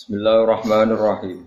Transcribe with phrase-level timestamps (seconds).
[0.00, 1.44] Bismillahirrahmanirrahim.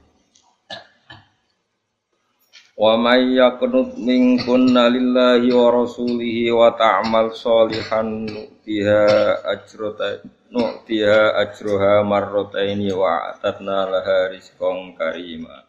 [2.77, 10.21] Wa may yaqnut minkunna lillahi wa rasulihi wa ta'mal sholihan nu'tiha ajrata
[10.53, 15.65] nu'tiha ajruha marrataini wa atatna laha rizqan karima.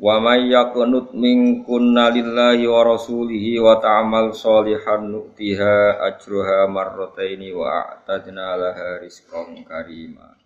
[0.00, 8.56] Wa may yaqnut minkunna lillahi wa rasulihi wa ta'mal sholihan nu'tiha ajruha marrataini wa atatna
[8.56, 10.40] laha rizqan karima.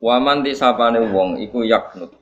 [0.00, 2.16] Waman disapane wong iku yaknut.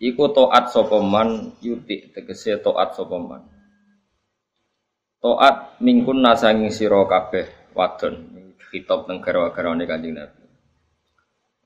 [0.00, 3.16] Iku toat sapa man yuti tegese toat sapa.
[5.20, 8.36] Toat mingkun nasanging sira kabeh wadon
[8.68, 10.44] kitab teng garwa-garwane Kanjeng Nabi.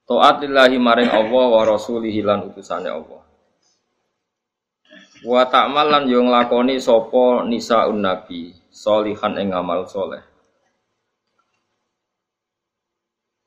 [0.07, 3.23] Toat lillahi maring Allah wa rasulihi lan utusane Allah.
[5.21, 10.30] Wa ta'mal lan yo nglakoni sapa nisaun nabi solihan ing amal soleh.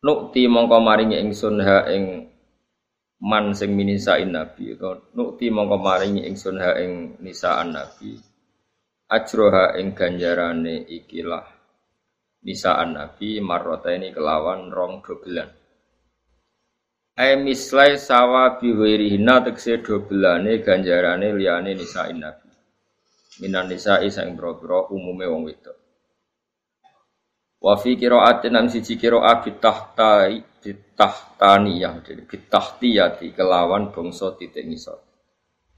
[0.03, 2.27] Nukti mongko maringi ingsun ha ing
[3.23, 8.20] man sing minisain nabi utawa nukti mongko maringi ingsun ha ing nisaan nabi.
[9.07, 11.45] Ajroha ing ganjarane ikilah
[12.43, 15.48] nisaan nabi marrota ini kelawan rong dobelan.
[17.13, 22.49] Ai mislai sawa biwirihina tekse dobelane ganjarane liyane nisain nabi.
[23.40, 25.82] Minan nisai sang boro-boro umume wong wedok
[27.64, 35.00] Wa fi qiraatin nang siji qiraat bitahtai bitahtaniyah jadi bitahtiyati kelawan bangsa titik ngisor.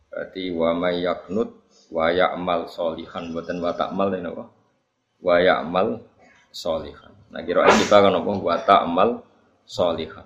[0.09, 1.53] Berarti wa may yaknut
[1.93, 4.45] wa ya'mal solihan boten wa ta'mal ini apa?
[5.21, 6.01] Wa ya'mal
[6.49, 7.13] solihan.
[7.29, 9.09] Nah qiraat kita kan apa wa ta'mal
[9.69, 10.25] solihan.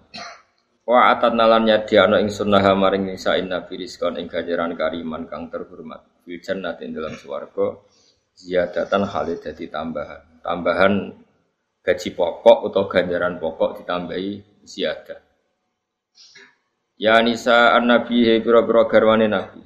[0.88, 6.24] Wa atat nalan nyadiano ing sunnah maring nisain nabi rizkon ing ganjaran kariman kang terhormat.
[6.24, 7.84] Fil jannatin dalam swarga
[8.32, 10.40] ziyadatan halid tambahan.
[10.40, 10.94] Tambahan
[11.84, 15.20] gaji pokok atau ganjaran pokok ditambahi ziyadah.
[17.00, 19.64] Ya nisa an nabi he pira-pira garwane nabi.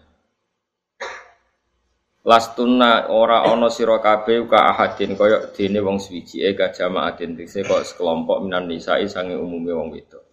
[2.24, 7.68] Lastuna ora ana sira kabeh ka ahadin kaya dene wong suwiji e ka jamaatin dise
[7.68, 10.24] kok sekelompok minan nisa'i sange umume wong wedok.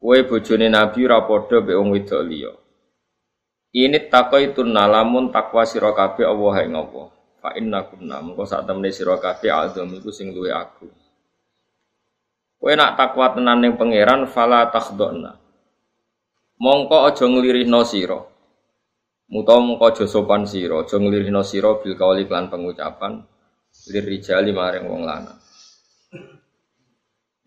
[0.00, 2.52] Kowe bojone nabi ora padha mbek wong wedok liya.
[3.72, 7.08] Ini taqaitun lamun takwa sira kabeh Allah ing Allah.
[7.42, 10.86] Fa inna kunna mengko sak temene sira kabeh azam iku sing luwe aku.
[12.62, 15.34] Kowe nak takwa tenan ning pangeran fala takhdona.
[16.62, 18.22] Mongko aja nglirihno sira.
[19.26, 23.26] Muta mongko aja sopan sira, aja nglirihno sira bil kauli lan pengucapan
[23.90, 25.42] lir rijali maring wong lanang.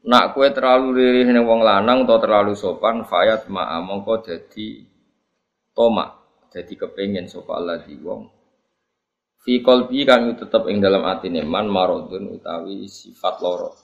[0.05, 4.84] Nak kue terlalu lirih ning wong lanang atau terlalu sopan, fayat ma'a mongko dadi
[5.72, 6.13] tomak,
[6.51, 8.34] jadi kepengen sopa Allah di wong
[9.45, 13.78] Fi qalbi kang tetep ing dalam atine man maradun utawi sifat loro.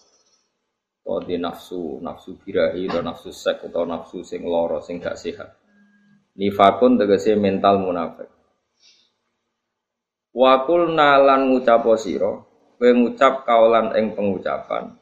[1.21, 5.53] Di nafsu, nafsu birahi atau nafsu sek atau nafsu sing loro sing gak sehat.
[6.33, 8.25] Nifakun tegese mental munafik.
[10.33, 12.41] Wakul nalan ngucap sira,
[12.81, 14.97] kowe ngucap kaulan ing pengucapan.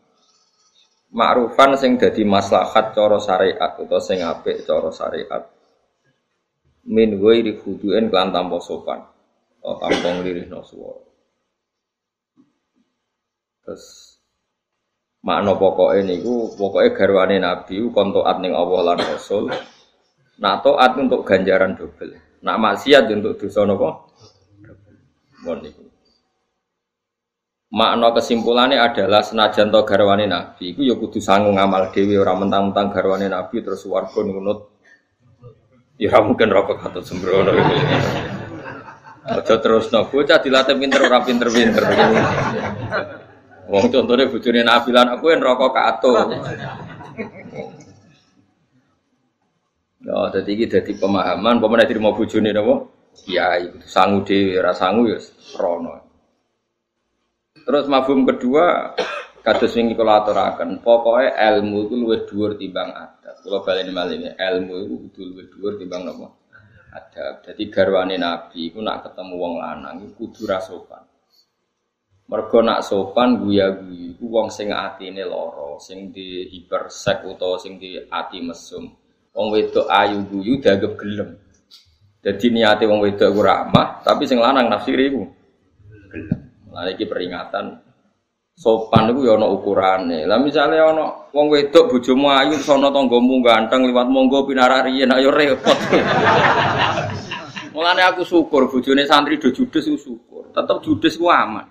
[1.15, 5.47] Ma'rufan sing dadi maslahat cara syariat atau sing apik cara syariat.
[6.83, 9.18] Min ghairi khudu'in kelan sopan
[9.63, 11.03] oh, tampung lirih no suara.
[13.65, 14.17] Terus
[15.19, 19.51] makna pokoknya niku pokoknya garwane Nabi kon taat ning Allah lan Rasul.
[20.39, 22.15] Nak taat untuk ganjaran double.
[22.39, 24.09] Nak maksiat untuk dosa napa?
[25.43, 25.85] Mon niku.
[27.69, 32.89] Makna kesimpulannya adalah senajan to garwane Nabi iku ya kudu sanggup ngamal dhewe ora mentang-mentang
[32.89, 34.73] garwane Nabi terus warga nunut.
[35.99, 37.53] Ya mungkin rokok atau sembrono.
[39.29, 41.83] Aja terus no bocah dilatih pinter ora pinter-pinter.
[43.69, 46.13] Wong contohnya bojone Nabi lan aku yang rokok kato.
[49.99, 52.89] Ya, jadi ini jadi pemahaman, pemenang jadi mau bojone napa?
[53.13, 55.21] Kiai, sangu dhewe ora sangu ya
[55.59, 56.01] rono.
[57.53, 58.97] Terus mafhum kedua
[59.45, 63.45] kados wingi kula aturaken, pokoke ilmu itu luwih dhuwur timbang adat.
[63.45, 66.38] Kula baleni malih ilmu itu luwih dhuwur timbang napa?
[66.93, 67.45] Adab.
[67.45, 71.03] Jadi garwane Nabi iku nak ketemu wong lanang iku kudu ra sopan.
[72.29, 77.97] Mergo nak sopan guya-guyu iku wong sing atine lara, sing di hipersek utawa sing di
[77.97, 78.85] ati mesum.
[79.33, 81.29] Wong wedok ayu guyu dianggap gelem.
[82.19, 85.25] Jadi niate wong wedok iku ramah, tapi sing lanang nafsire iku
[86.13, 86.39] gelem.
[86.69, 87.88] Lah iki peringatan
[88.59, 90.27] sopan itu ya ana ukurane.
[90.27, 95.31] Lah misale ana wong wedok bojomu ayu sono tanggamu ganteng liwat monggo pinara riyen ayo
[95.31, 95.79] repot.
[97.71, 100.51] Mulane aku syukur bojone santri do judes ku syukur.
[100.51, 101.63] Tetep judes ku aman.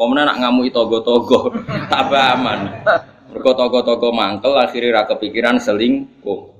[0.00, 1.52] Pemenang nak ngamuk togo-togo,
[1.92, 2.88] tambah aman.
[3.28, 6.56] Mergo togo-togo mangkel akhirnya ra kepikiran selingkuh.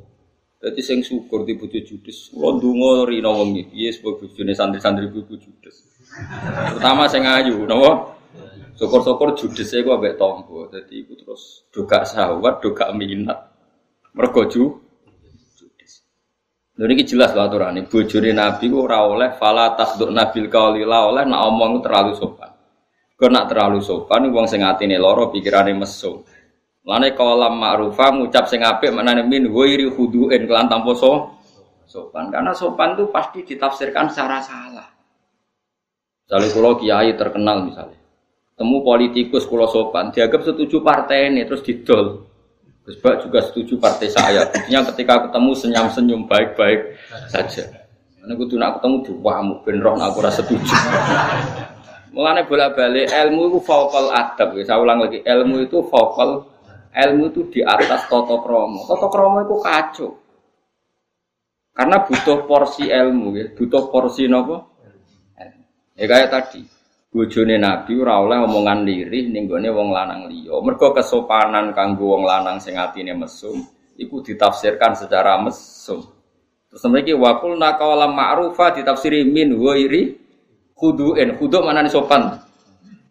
[0.60, 2.28] Jadi sing syukur di bojo judes.
[2.36, 5.88] Kula ndonga rino wong iki, sebab bojone santri-santri bojo judes.
[6.68, 8.19] Terutama sing ayu, napa?
[8.80, 10.64] Syukur-syukur judese ku ambek tombo.
[10.72, 13.52] Dadi iku terus doga sahwat, doga minat.
[14.16, 14.72] Mergo ju
[15.52, 16.08] judes.
[16.80, 21.12] Lha niki jelas lho aturane, bojone Nabi ku ora oleh fala tasduk nabil qauli la
[21.12, 22.48] oleh nak omong terlalu sopan.
[23.20, 26.24] Kau nak terlalu sopan, wong sing atine loro pikirane mesum.
[26.80, 31.36] Lane kolam ma'rufa ngucap sing apik maknane min ghairi khudu'in kelan tanpa so,
[31.84, 32.32] sopan.
[32.32, 34.88] Karena sopan itu pasti ditafsirkan secara salah.
[36.24, 38.00] Misalnya kalau kiai terkenal misalnya,
[38.60, 42.28] temu politikus kalau sopan, dianggap setuju partai ini terus didol.
[42.84, 44.44] Gus juga setuju partai saya.
[44.52, 46.96] Intinya ketika ketemu senyum-senyum baik-baik
[47.32, 47.64] saja.
[48.20, 50.76] Karena gue tuh ketemu diwamu ben roh aku rasa setuju.
[52.12, 54.52] Mulane bola-balik ilmu itu vokal adab.
[54.60, 56.44] Saya ulang lagi, ilmu itu vokal
[56.90, 58.84] ilmu itu di atas toto kromo.
[58.84, 60.10] Toto kromo itu kacau.
[61.70, 63.46] Karena butuh porsi ilmu, ya.
[63.56, 64.68] butuh porsi nopo.
[65.96, 66.60] Ya kayak tadi,
[67.10, 70.62] bojone Nabi ora oleh omongan lirih ning gone wong lanang liya.
[70.62, 73.58] Mergo kesopanan kanggo wong lanang sing atine mesum
[73.98, 76.06] iku ditafsirkan secara mesum.
[76.70, 80.14] Terus mriki waqul naqala ma'rufa ditafsiri min ghairi
[80.78, 81.34] khudu'in.
[81.34, 82.38] Khudu' mana sopan?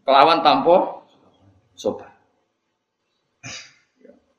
[0.08, 1.04] Kelawan tanpa
[1.76, 2.08] sopan.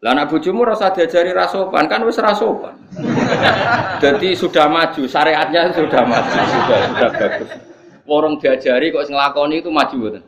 [0.01, 2.73] Lah anak bojomu rasa diajari rasopan kan wis rasopan.
[4.01, 7.70] Jadi sudah maju, syariatnya sudah maju, sudah sudah bagus.
[8.11, 10.23] Orang diajari kok sing lakoni itu maju mboten.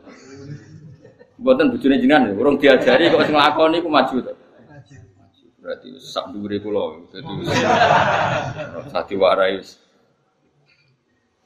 [1.35, 4.33] Mboten bojone jenengan, orang diajari kok sing lakoni itu maju to.
[5.59, 7.03] Berarti sak dhuwure kula.
[7.11, 7.33] Dadi
[8.87, 9.59] sati warai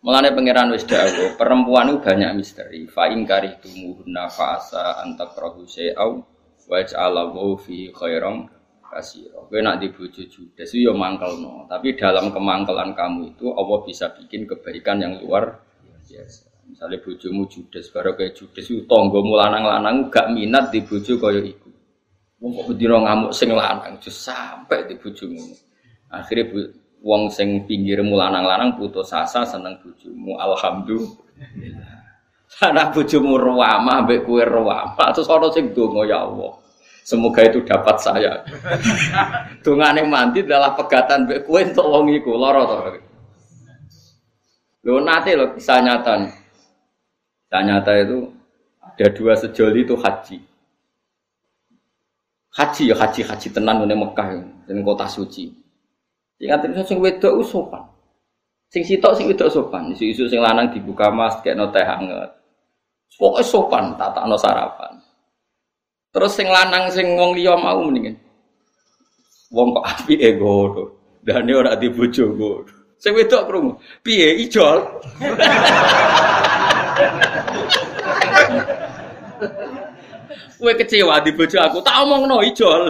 [0.05, 2.85] Mulane pangeran wis dawuh, perempuan itu banyak misteri.
[2.85, 6.21] Fa in karihtumuhunna fa asa antakrahu syai'au
[6.69, 8.45] wa fi khairan
[8.87, 9.41] kasira.
[9.49, 14.45] Kowe nak di bojo judes yo mangkelno, tapi dalam kemangkelan kamu itu Allah bisa bikin
[14.45, 15.66] kebaikan yang luar
[16.17, 16.41] biasa.
[16.67, 21.69] Misalnya bojomu judes, baru kayak judes itu tonggomu lanang-lanang gak minat di bojo kaya iku.
[22.43, 25.41] Wong kok bedino ngamuk sing lanang, just sampai di bojomu.
[26.11, 30.35] Akhirnya wong sing pinggirmu lanang-lanang putus asa seneng bojomu.
[30.37, 31.95] Alhamdulillah.
[32.67, 36.57] Anak bojomu ruwama ambek kue ruwama terus ana sing donga ya Allah.
[37.07, 38.43] Semoga itu dapat saya.
[39.63, 43.06] Dungane mandi adalah pegatan mbek kue untuk wong iku to.
[44.87, 46.31] Lho nate lho kisah nyata nih.
[47.43, 48.31] Kisah nyata itu
[48.79, 50.39] ada dua sejoli itu haji.
[52.55, 54.39] Haji ya haji haji tenan ning Mekah
[54.71, 55.51] ning kota suci.
[56.39, 57.83] Ingat itu sing wedok sopan.
[58.71, 59.91] Sing sitok sing wedok sopan.
[59.91, 62.31] Isu-isu sing lanang dibuka mas kayak teh hangat.
[63.19, 65.03] Pokoknya sopan, tak no sarapan.
[66.15, 68.15] Terus sing lanang sing wong liya mau mendingan.
[69.51, 70.83] Wong kok api ego to.
[71.27, 72.76] Dane ora di bojoku.
[72.97, 73.71] Sing wedok krungu.
[74.01, 74.77] Piye ijol?
[80.57, 82.89] Kue kecewa di bojo aku, tak omong no ijol.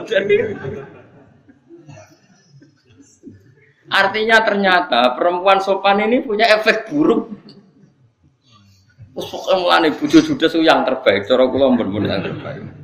[3.88, 7.27] Artinya ternyata perempuan sopan ini punya efek buruk
[9.18, 12.76] Pokoknya mulane bojo judes yang terbaik, cara kula mbon yang terbaik.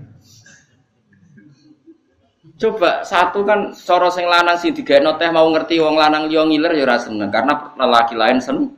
[2.64, 6.72] Coba satu kan cara sing lanang sing digawe teh mau ngerti wong lanang liya ngiler
[6.80, 8.72] ya ora seneng karena lelaki lain seneng.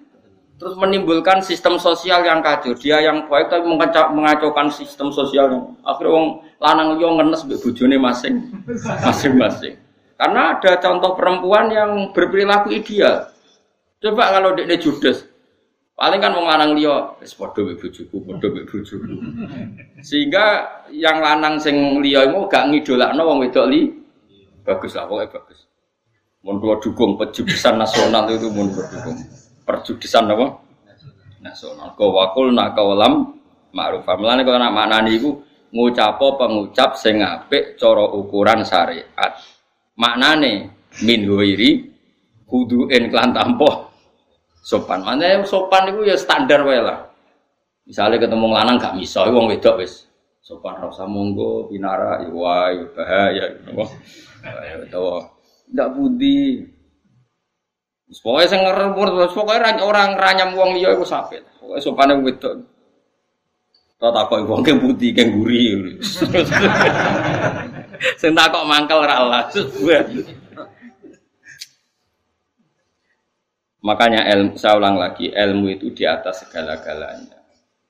[0.57, 2.73] Terus menimbulkan sistem sosial yang kacau.
[2.73, 3.69] Dia yang baik tapi
[4.09, 6.25] mengacaukan sistem sosial yang akhirnya wong
[6.57, 8.35] lanang liya ngenes mbek bojone masing
[9.05, 9.77] masing-masing.
[10.17, 13.29] Karena ada contoh perempuan yang berperilaku ideal.
[14.01, 15.29] Coba kalau dia judes,
[15.95, 19.15] Paling kan wong lanang liya wis padha mek bojoku, padha mek bojoku.
[20.03, 20.45] Sehingga
[20.91, 23.87] yang lanang sing liya iku gak ngidolakno wong wedok li.
[24.67, 25.59] Bagus lah pokoke bagus.
[26.43, 29.17] Mun kula dukung pejudisan nasional itu mun kula dukung.
[29.63, 30.45] Perjudisan apa?
[31.39, 31.95] Nasional.
[31.95, 33.39] Ko wakul nak kawalam
[33.71, 34.03] ma'ruf.
[34.03, 35.31] Mulane kok nak maknani iku
[35.71, 39.31] ngucapo pengucap sing apik cara ukuran syariat.
[39.95, 40.75] Maknane
[41.07, 41.87] min huiri
[42.43, 43.94] kudu en klan tampo
[44.65, 45.05] sopan.
[45.05, 47.05] Mana sopan itu ya standar wae lah.
[47.85, 50.09] Misalnya ketemu lanang gak miso, wong wedok wis
[50.41, 53.45] sopan rasa monggo binara ya wae bahaya.
[54.41, 55.21] Ya tahu.
[55.69, 56.65] Ndak budi.
[58.05, 61.41] Pokoknya sing ngerempur, pokoknya orang ranyam wong liya iku sapit.
[61.57, 62.53] Pokoknya sopane wedok.
[63.97, 65.73] Tau takok wong ke budi ke guri.
[68.21, 69.49] Sing takok mangkel ra lah.
[73.85, 77.37] Makanya ilmu, saya ulang lagi, ilmu itu di atas segala-galanya.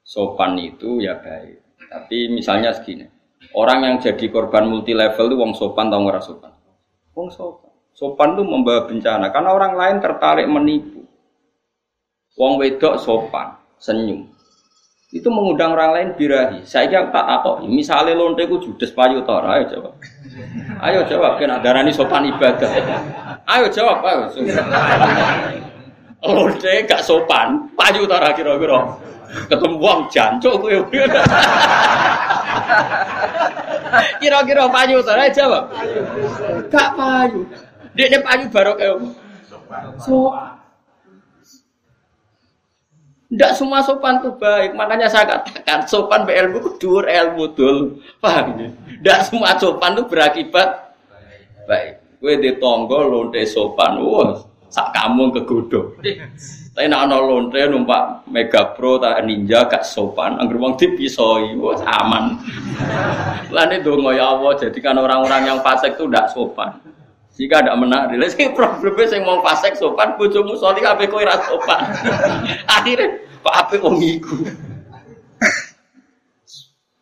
[0.04, 1.80] Sopan itu ya baik.
[1.88, 3.08] Tapi misalnya segini,
[3.56, 6.52] orang yang jadi korban multi level itu wong sopan atau ora sopan?
[7.16, 7.72] Wong sopan.
[7.96, 11.08] Sopan itu membawa bencana karena orang lain tertarik menipu.
[12.36, 14.28] Wong wedok sopan, senyum.
[15.16, 16.68] Itu mengundang orang lain birahi.
[16.68, 17.64] Saya kira tak apa.
[17.64, 19.96] Misalnya lonte ku judes payu tor, ayo jawab.
[20.84, 22.68] Ayo jawab, kena darani sopan ibadah.
[23.48, 24.28] Ayo jawab, ayo.
[26.26, 28.98] Lonte gak sopan, payu tor kira-kira.
[29.46, 30.76] Ketemu wong jancuk kowe.
[34.18, 35.64] Kira-kira payu tor, ayo jawab.
[36.74, 37.46] Gak payu.
[37.94, 38.98] Dia payu baru kayak
[40.02, 40.58] sopan.
[43.26, 48.54] Tidak semua sopan itu baik, makanya saya katakan sopan be ilmu kudur ilmu dul, paham
[48.56, 48.70] ya?
[48.70, 50.94] Tidak semua sopan itu berakibat
[51.66, 52.22] baik.
[52.22, 54.40] Kue di tonggo lonte sopan, wah,
[54.76, 55.96] sak kamu kegodo.
[56.76, 61.80] Tapi nak ana lonte numpak Mega Pro tak Ninja gak sopan, angger wong dipisoi, wah
[62.04, 62.36] aman.
[63.48, 66.76] Lan itu ya Allah jadikan orang-orang yang fasik itu tidak sopan.
[67.36, 71.40] Jika tidak menarik, lha sing problemnya sing mau fasik sopan, bojomu soli kabeh kowe ra
[71.48, 71.80] sopan.
[72.68, 74.36] Akhirnya kok apik wong iku.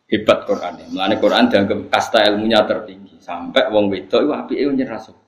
[0.06, 0.78] Hebat Quran.
[0.94, 3.18] Mulane Quran dianggap kasta ilmunya tertinggi.
[3.18, 5.23] Sampai wong wedok iku apike nyerah sopan.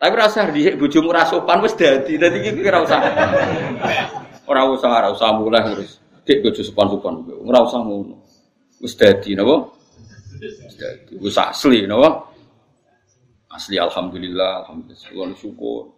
[0.00, 2.16] Tapi rasa dhisik bojomu ra sopan wis dadi.
[2.16, 3.00] Dadi iki ora usah.
[4.48, 6.00] Ora usah, ora usah mulai terus.
[6.24, 7.28] Dik bojo sopan-sopan.
[7.44, 8.16] Ora usah ngono.
[8.80, 9.68] Wis dadi napa?
[10.40, 11.20] Wis dadi.
[11.20, 12.32] Wis asli napa?
[13.52, 15.92] Asli alhamdulillah, alhamdulillah syukur.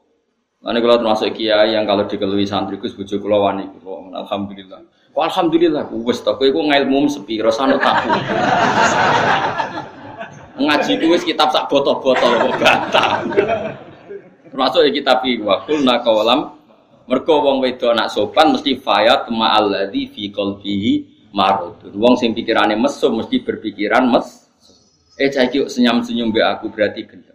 [0.66, 3.70] Nanti kalau termasuk kiai yang kalau dikelui santri gus bujuk kulo wani
[4.18, 4.82] alhamdulillah.
[5.12, 8.10] Kok alhamdulillah, wes tak kowe iku ngilmu sepi, rasane tahu.
[10.58, 13.20] Ngaji ku wis kitab sak botol-botol kok bantah.
[14.52, 16.60] Termasuk kitab iki wa kulna qawalam
[17.08, 20.92] mergo wong wedo anak sopan mesti fayat ma'alladzi fi qalbihi
[21.32, 21.96] maradun.
[21.96, 24.44] Wong sing pikirane mesum mesti berpikiran mes.
[25.16, 27.32] Eh cah senyum-senyum be aku berarti gendeng.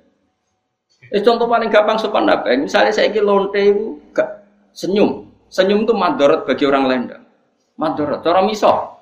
[1.07, 2.51] Eh, contoh paling gampang sopan apa?
[2.57, 4.27] Misalnya saya lonte itu gak
[4.75, 5.23] senyum.
[5.47, 7.03] Senyum itu madorot bagi orang lain.
[7.79, 8.19] Madorot.
[8.25, 8.97] Cara misal.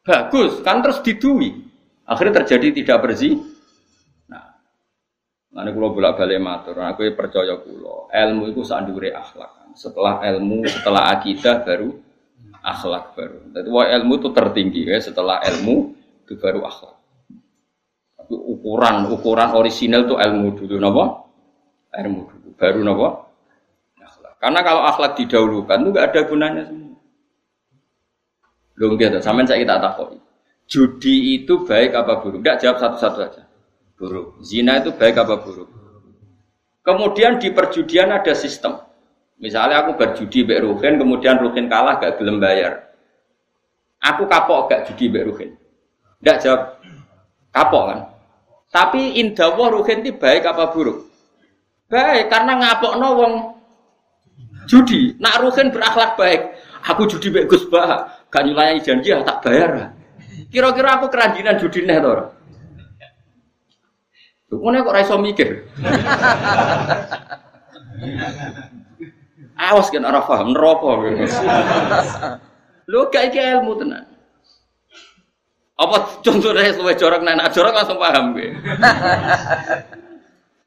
[0.00, 0.64] Bagus.
[0.64, 1.52] Kan terus didui.
[2.08, 3.36] Akhirnya terjadi tidak bersih.
[5.56, 6.76] Nanti kalau bolak balik matur.
[6.84, 8.12] Aku percaya kulo.
[8.12, 9.72] Ilmu itu sandure akhlak.
[9.72, 11.96] Setelah ilmu, setelah akidah baru
[12.60, 13.36] akhlak baru.
[13.72, 15.00] Wah ilmu itu tertinggi ya.
[15.00, 15.96] Setelah ilmu
[16.28, 16.96] itu baru akhlak.
[18.20, 21.04] Tapi ukuran ukuran orisinal itu ilmu dulu, napa?
[21.96, 23.06] ilmu dulu, baru nopo
[23.96, 24.34] akhlak.
[24.36, 27.00] Karena kalau akhlak didahulukan itu nggak ada gunanya semua.
[28.76, 30.20] Loh gitu, sampean saya kita takoi.
[30.66, 32.42] Judi itu baik apa buruk?
[32.44, 33.45] Tidak jawab satu-satu aja.
[33.96, 34.44] Buruk.
[34.44, 35.68] Zina itu baik apa buruk?
[36.84, 38.78] Kemudian di perjudian ada sistem.
[39.40, 42.92] Misalnya aku berjudi Mbak Ruhin, kemudian Ruhin kalah gak gelem bayar.
[44.00, 45.50] Aku kapok gak judi Mbak Ruhin.
[46.20, 46.60] Tidak jawab
[47.52, 48.00] kapok kan.
[48.70, 51.08] Tapi indah Ruhin itu baik apa buruk?
[51.86, 53.32] Baik, karena ngapok wong
[54.66, 55.14] judi.
[55.22, 56.42] Nak ruhin berakhlak baik.
[56.82, 59.94] Aku judi baik Gus Bah, gak nyulayani janji tak bayar.
[60.50, 62.02] Kira-kira aku keranjinan judi nih
[64.50, 65.66] Mana kok raiso mikir?
[69.56, 70.90] Awas kan arah paham neraka.
[72.86, 74.04] Lu gak iki ilmu tenan.
[75.76, 78.48] Apa contohnya sesuai jorok nana jorok langsung paham gue.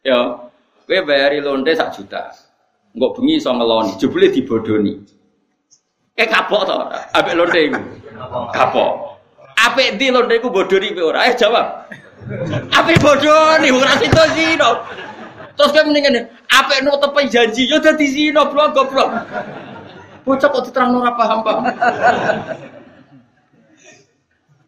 [0.10, 0.50] ya,
[0.90, 2.34] Kowe bayari lonte sak juta.
[2.98, 4.98] Enggak bengi iso ngeloni, jebule dibodoni.
[6.18, 6.74] Eh kapok to,
[7.14, 7.78] ambek lonte iku.
[8.50, 9.22] Kapok.
[9.54, 11.30] Apik ndi lonte iku bodoni kowe ora?
[11.30, 11.86] Eh jawab.
[12.70, 14.70] Apik bodoni ora situ zino.
[15.56, 19.10] Terus kowe mendingan apik no tepe janji yo dadi zino blok goblok.
[20.28, 21.64] Bocah kok diterangno ora paham-paham.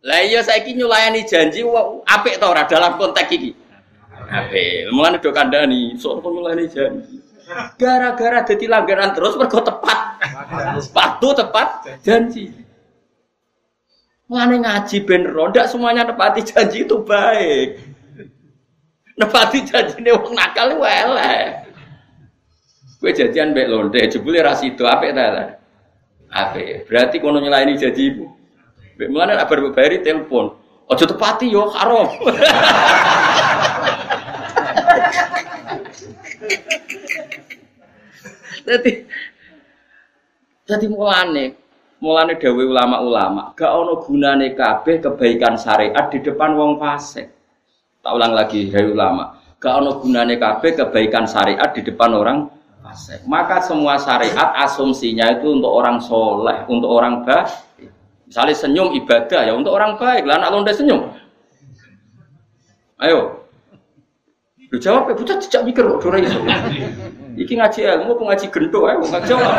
[0.01, 1.61] Lah iya saiki nyulayani janji
[2.09, 3.51] apik to ora dalam konteks iki.
[4.31, 7.19] Ape, mulane do kandhani, sok mulane janji.
[7.75, 9.99] Gara-gara dadi langgaran terus mergo tepat.
[10.79, 12.47] Sepatu tepat janji.
[14.31, 17.83] Mulane ngaji ben rondak semuanya nepati janji itu baik.
[19.19, 21.67] Nepati janji ini wong nakal elek.
[23.03, 25.59] Kowe janjian mbek lonte, jebule ra sido apik ta.
[26.31, 26.87] Apik.
[26.87, 28.31] Berarti kono nyelaini janji ibu.
[29.11, 30.55] Mulane nek bar bayari telepon.
[30.87, 32.07] Aja tepati yo haram.
[38.61, 39.03] Jadi
[40.69, 41.57] jadi mulane
[42.01, 47.29] mulane dawe ulama-ulama gak ono gunane kabeh kebaikan syariat di depan wong fasik.
[48.01, 52.49] Tak ulang lagi hai ulama, gak ono gunane kabeh kebaikan syariat di depan orang
[52.81, 53.21] fasik.
[53.29, 57.47] Maka semua syariat asumsinya itu untuk orang soleh, untuk orang baik.
[58.25, 60.25] Misalnya senyum ibadah ya untuk orang baik.
[60.25, 61.13] Lah anak lonte senyum.
[62.97, 63.43] Ayo.
[64.71, 66.39] Lu jawab ya bocah tidak mikir kok ora iso.
[67.35, 69.51] Iki ngaji ilmu ngaji gento ayo jawab.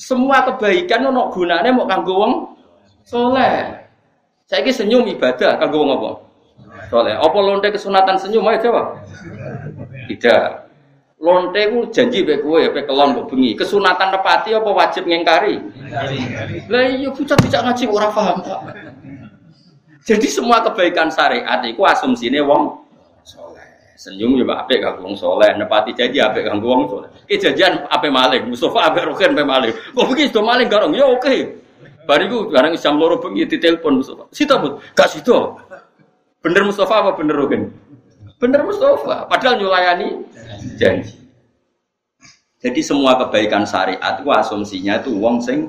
[0.00, 2.32] Semua kebaikan ono gunane mau kanggo wong
[3.04, 3.68] soleh.
[4.48, 6.10] Saya ini senyum ibadah kanggo wong apa?
[6.88, 7.14] Soleh.
[7.20, 8.86] Apa lonte kesunatan senyum ayo jawab.
[10.08, 10.72] Tidak.
[11.20, 13.52] Lonte ku janji bae kowe ya kelon kok bengi.
[13.52, 15.60] Kesunatan nepati apa wajib ngengkari?
[16.72, 18.40] Lah iya bocah tidak ngaji ora paham.
[20.00, 22.79] Jadi semua kebaikan syariat itu asumsinya wong.
[24.00, 27.12] Senyum juga apik kanggo wong soleh, nepati janji apik kanggo wong soleh.
[27.28, 29.74] Ki janjian apik maling, Mustafa apik roken apik maling.
[29.76, 30.96] Kok begini sudah maling garong?
[30.96, 31.60] Ya oke.
[32.08, 34.24] Bariku barang jam loro bengi ditelepon Mustafa.
[34.32, 35.36] Sita bud, gak sita.
[36.40, 37.68] Bener Mustafa apa bener roken?
[38.40, 40.24] Bener Mustafa, padahal nyulayani
[40.80, 41.20] janji.
[42.56, 45.68] Jadi semua kebaikan syariat itu asumsinya itu wong sing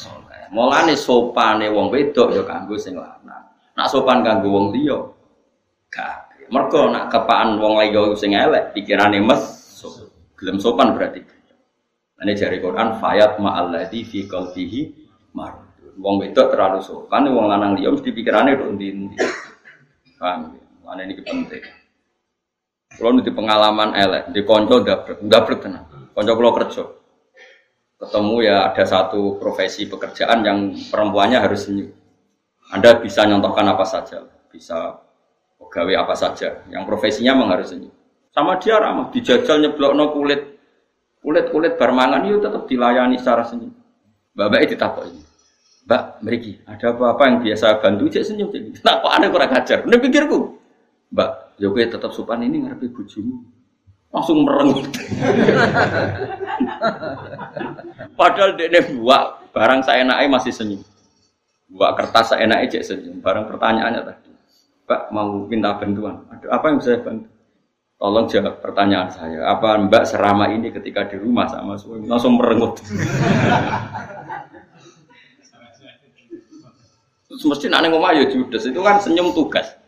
[0.00, 0.48] soleh.
[0.48, 3.52] Mulane sopane wong wedok ya kanggo sing lanang.
[3.76, 4.96] Nak sopan kanggo wong liya
[5.92, 6.29] gak.
[6.50, 9.42] Mergo nak kepaan wong liya sing elek pikirane mes
[10.34, 11.22] gelem sopan berarti.
[12.20, 14.80] Ini jari Quran fayat ma'alladzi fi qalbihi
[15.32, 15.70] marud.
[15.96, 19.16] Wong wedok terlalu sopan, wong lanang liya mesti pikirane tok ndi-ndi.
[20.18, 20.52] Paham?
[20.84, 21.64] Mana ini penting.
[22.98, 25.86] Kalau nanti pengalaman elek, di konco dablek, dablek tenang.
[26.10, 26.84] Konco kalau kerja,
[27.96, 30.58] ketemu ya ada satu profesi pekerjaan yang
[30.90, 31.94] perempuannya harus senyum.
[32.74, 34.98] Anda bisa nyontohkan apa saja, bisa
[35.60, 37.92] pegawai apa saja, yang profesinya memang harus senyum.
[38.32, 40.56] Sama dia ramah, dijajal nyeblok no kulit,
[41.20, 43.70] kulit kulit barmangan itu tetap dilayani secara senyum.
[44.32, 45.22] Bapak itu takut ini.
[45.84, 48.78] Mbak, meriki, ada apa-apa yang biasa bantu cek senyum cek.
[48.86, 49.82] Nah, kok aneh kurang ajar?
[49.82, 50.38] Ini pikirku.
[51.10, 53.42] Mbak, ya gue tetap sopan ini ngarepe bojomu.
[54.14, 54.86] Langsung merengut.
[58.18, 60.82] Padahal dia buat barang saya naik masih senyum.
[61.70, 63.18] Buat kertas saya naik cek senyum.
[63.18, 64.29] Barang pertanyaannya tadi.
[64.90, 66.18] Mbak mau minta bantuan.
[66.34, 67.30] Ada apa yang bisa saya bantu?
[67.94, 69.46] Tolong jawab pertanyaan saya.
[69.46, 72.82] Apa Mbak serama ini ketika di rumah sama suami langsung merengut.
[77.30, 79.78] Mesti nanti ngomong ayo judes itu kan senyum tugas.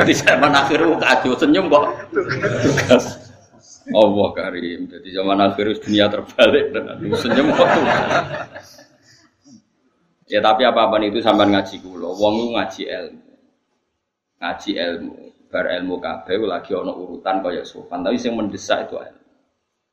[0.00, 1.84] Jadi zaman akhir kacau senyum kok
[2.64, 3.04] tugas.
[3.84, 4.88] Allah karim.
[4.88, 8.64] Jadi zaman akhir dunia terbalik dan senyum kok tugas.
[10.32, 12.16] Ya tapi apa-apa itu sampai ngaji kulo.
[12.16, 13.29] Wong ngaji ilmu.
[14.40, 15.14] Ngaji ilmu.
[15.50, 18.00] Bar ilmu kabeh lagi ono urutan kaya sopan.
[18.00, 19.20] Tapi yang mendesak itu ilmu.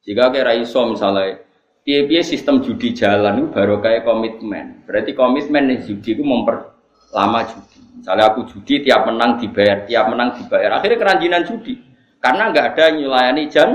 [0.07, 1.43] Jika kira iso misalnya
[1.83, 4.87] piye-piye sistem judi jalan itu baru kayak komitmen.
[4.87, 7.79] Berarti komitmen nih judi itu memperlama judi.
[7.99, 10.79] Misalnya aku judi tiap menang dibayar, tiap menang dibayar.
[10.79, 11.75] Akhirnya keranjinan judi.
[12.23, 13.69] Karena nggak ada nyulayani jan.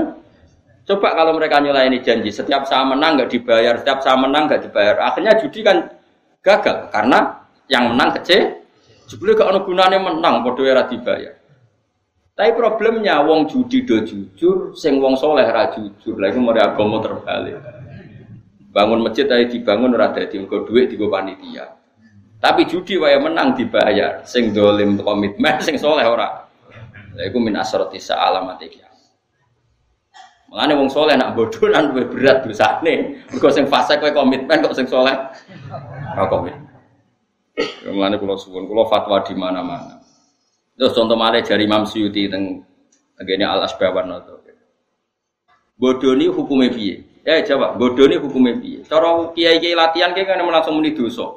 [0.83, 4.95] Coba kalau mereka nyulayani janji, setiap saya menang nggak dibayar, setiap saya menang nggak dibayar.
[4.99, 5.77] Akhirnya judi kan
[6.43, 8.62] gagal karena yang menang kecil.
[9.07, 11.35] Jebule gak ono gunane menang padha ora dibayar.
[12.33, 16.17] Tapi problemnya wong judi do jujur, sing wong soleh ra jujur.
[16.17, 17.61] Lah iku mari agama terbalik.
[18.73, 21.77] Bangun masjid ae dibangun ora dadi engko dhuwit digo panitia.
[22.41, 24.25] Tapi judi wae menang dibayar.
[24.25, 26.49] Sing dolim komitmen, sing soleh ora.
[27.13, 28.81] Lah iku min asrati alamat iki.
[30.49, 33.25] Mengenai wong soleh nak bodoh luwih berat dosane.
[33.29, 35.13] Mergo sing fase kowe komitmen kok sing soleh
[36.17, 36.72] ora komitmen.
[37.53, 40.01] Mengenai kula suwun, kula fatwa di mana-mana.
[40.73, 42.65] Terus contoh malih jari Imam Suyuti teng
[43.21, 44.35] ngene Al Asbawan itu.
[45.77, 47.01] Bodoh ini hukumnya piye?
[47.21, 48.81] Ya jawab, bodoh ini hukumnya piye?
[48.85, 51.29] Cara kiai-kiai latihan kayak kan langsung muni dosa.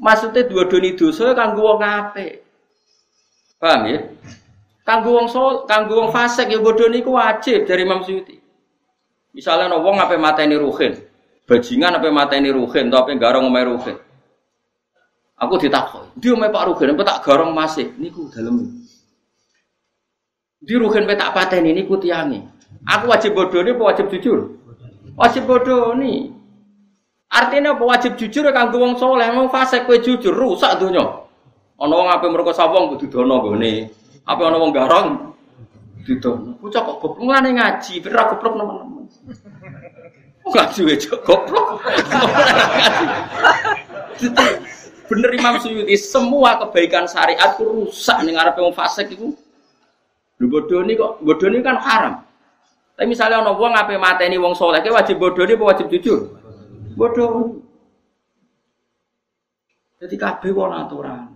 [0.00, 2.46] Maksudnya dua doni dosa kanggo wong apik.
[3.60, 3.98] Paham ya?
[4.86, 8.38] Kanggo wong sol, kanggo wong fasik ya bodoh niku wajib dari Imam Suyuti.
[9.30, 10.98] Misalnya no wong apa mateni ruhin,
[11.46, 13.96] bajingan apa mateni ruhin, atau apa garong omahe ruhin.
[15.40, 18.84] Aku ditakoi, dia omahe Pak apa tak garong masih, niku dalem.
[20.60, 22.44] Di ruhin pe tak pateni niku tiangi.
[22.84, 24.60] Aku wajib bodoh ini, wajib jujur?
[25.16, 26.28] Wajib bodoh nih.
[27.32, 31.24] Artinya apa wajib jujur ya kanggo wong soleh, wong fasik kowe jujur rusak donya.
[31.80, 33.88] Ana wong ape mergo sawong kudu dono gone.
[34.28, 35.08] Apa ana wong garong
[36.04, 36.60] didono.
[36.60, 39.08] Bocah kok goblok ngene ngaji, ben ra goblok nemen-nemen.
[40.44, 41.80] Ngaji wae goblok.
[45.10, 49.34] Bener Imam Suyuti, semua kebaikan syariat itu rusak ning ngarepe wong fasik iku.
[50.38, 52.14] Lho bodoni kok, bodoni kan haram.
[52.94, 56.30] Tapi misalnya ana wong ape mateni wong soleh, wajib bodoni apa wajib jujur?
[56.94, 57.58] Bodoh.
[59.98, 61.26] Jadi kabeh wong aturan.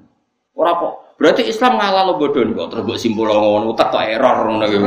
[0.54, 0.94] Ora kok.
[1.18, 4.78] Berarti Islam ngalah lo bodoh kok terus mbok simpul ngono utek kok error ngono iki.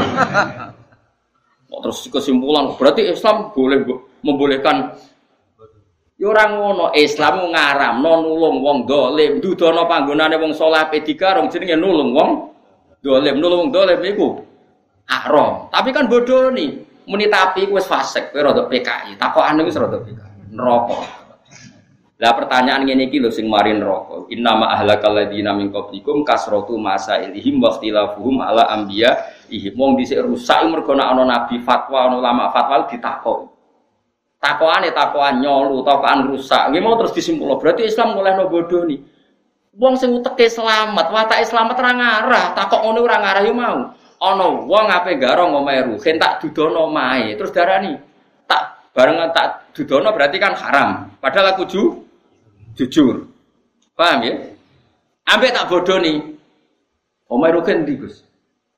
[1.67, 3.83] Kok terus kesimpulan berarti Islam boleh
[4.23, 4.95] membolehkan
[6.17, 11.77] Ya ora ngono, Islam ngaramno nulung wong dolim, dudono panggonane wong saleh ape dikarung jenenge
[11.77, 12.29] nulung wong
[13.05, 14.41] dolim, nulung dolim iku
[15.05, 15.69] haram.
[15.69, 16.73] Tapi kan bodoh nih,
[17.05, 20.57] muni tapi wis fasik, kowe rada PKI, takokane wis rada PKI.
[20.57, 21.05] Neraka.
[22.17, 24.25] Lah pertanyaan ngene iki lho sing mari neraka.
[24.33, 29.21] Inna ma ahlakal ladina min qablikum kasratu masailihim wa ikhtilafuhum ala anbiya
[29.53, 29.77] ihim.
[29.77, 33.56] Wong dhisik rusak mergo ana nabi fatwa, ana ulama fatwa ditakok.
[34.37, 36.69] Takokane takokan nyolu, takokan rusak.
[36.69, 37.49] Nggih mau terus disimpul.
[37.57, 39.01] Berarti Islam mulai no bodoh nih.
[39.77, 43.77] Wong sing uteke selamat, watake selamat ra ngarah, takok ngono ora ngarah yo mau.
[44.17, 47.37] Ana wong ape garong omahe ruhen tak dudono omahe.
[47.37, 47.93] Terus darani
[48.49, 51.13] tak barengan tak dudono berarti kan haram.
[51.21, 51.81] Padahal aku ju,
[52.73, 53.29] jujur.
[53.93, 54.33] Paham ya?
[55.29, 56.17] Ambek tak bodoh nih.
[57.29, 58.25] Omahe ruhen ndi, Gus?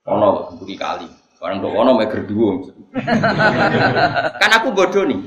[0.03, 1.07] Ana buri kali.
[1.39, 2.67] Barang kok ono meger dhuwur.
[4.43, 5.23] kan aku bodoh nih.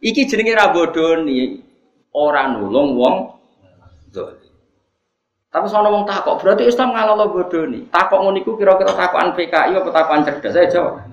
[0.00, 1.60] Iki jenenge ra bodoni
[2.16, 3.16] ora nulung wong
[4.08, 4.40] zalim.
[5.50, 7.84] Tapi sono wong takok, berarti Islam ngalalo bodoni.
[7.90, 10.54] Takok ngono iku kira-kira takokan PKI apa takokan cerdas?
[10.56, 11.04] Saya jawab.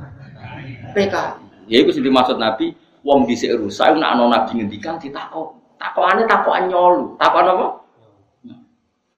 [0.93, 1.41] PKI.
[1.67, 2.71] Ya iku sing dimaksud Nabi,
[3.03, 5.51] wong dhisik rusak nek ana nabi ngendikan ditakok.
[5.75, 7.17] Takokane takokan nyolu.
[7.19, 7.67] Takokan apa?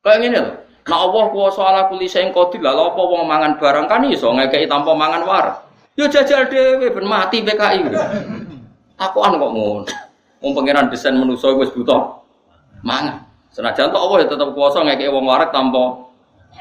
[0.02, 0.54] Kayak ngene lho.
[0.90, 4.66] Nek Allah kuwasa ala kulli sing qadir, lha apa wong mangan barang kan iso ngekeki
[4.66, 5.46] tanpa mangan war.
[5.94, 7.86] Ya jajal dhewe ben mati PKI.
[9.00, 9.88] Takuan kok ngono.
[10.44, 12.20] Wong pangeran desain manusa wis buta
[12.84, 13.24] mangan.
[13.56, 16.10] Senajan tok Allah ya tetep kuasa ngekek wong warak tanpa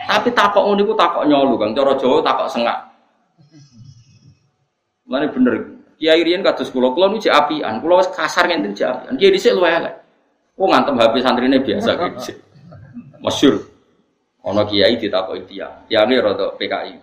[0.08, 1.72] tapi takok ngono iku takok nyolu, Kang.
[1.72, 2.78] Cara Jawa takok sengak.
[5.08, 5.54] Mane bener.
[5.98, 7.82] Kiai riyen kados kula, kula niku apian.
[7.82, 9.12] Kula wis kasar ngenten jek apian.
[9.18, 9.94] Kiai dhisik luwe elek.
[10.54, 12.32] Kok ngantem HP santrine biasa gitu.
[13.18, 13.54] Masyur.
[14.46, 15.74] Ana kiai ditakoki tiang.
[15.90, 16.94] Tiange rada PKI.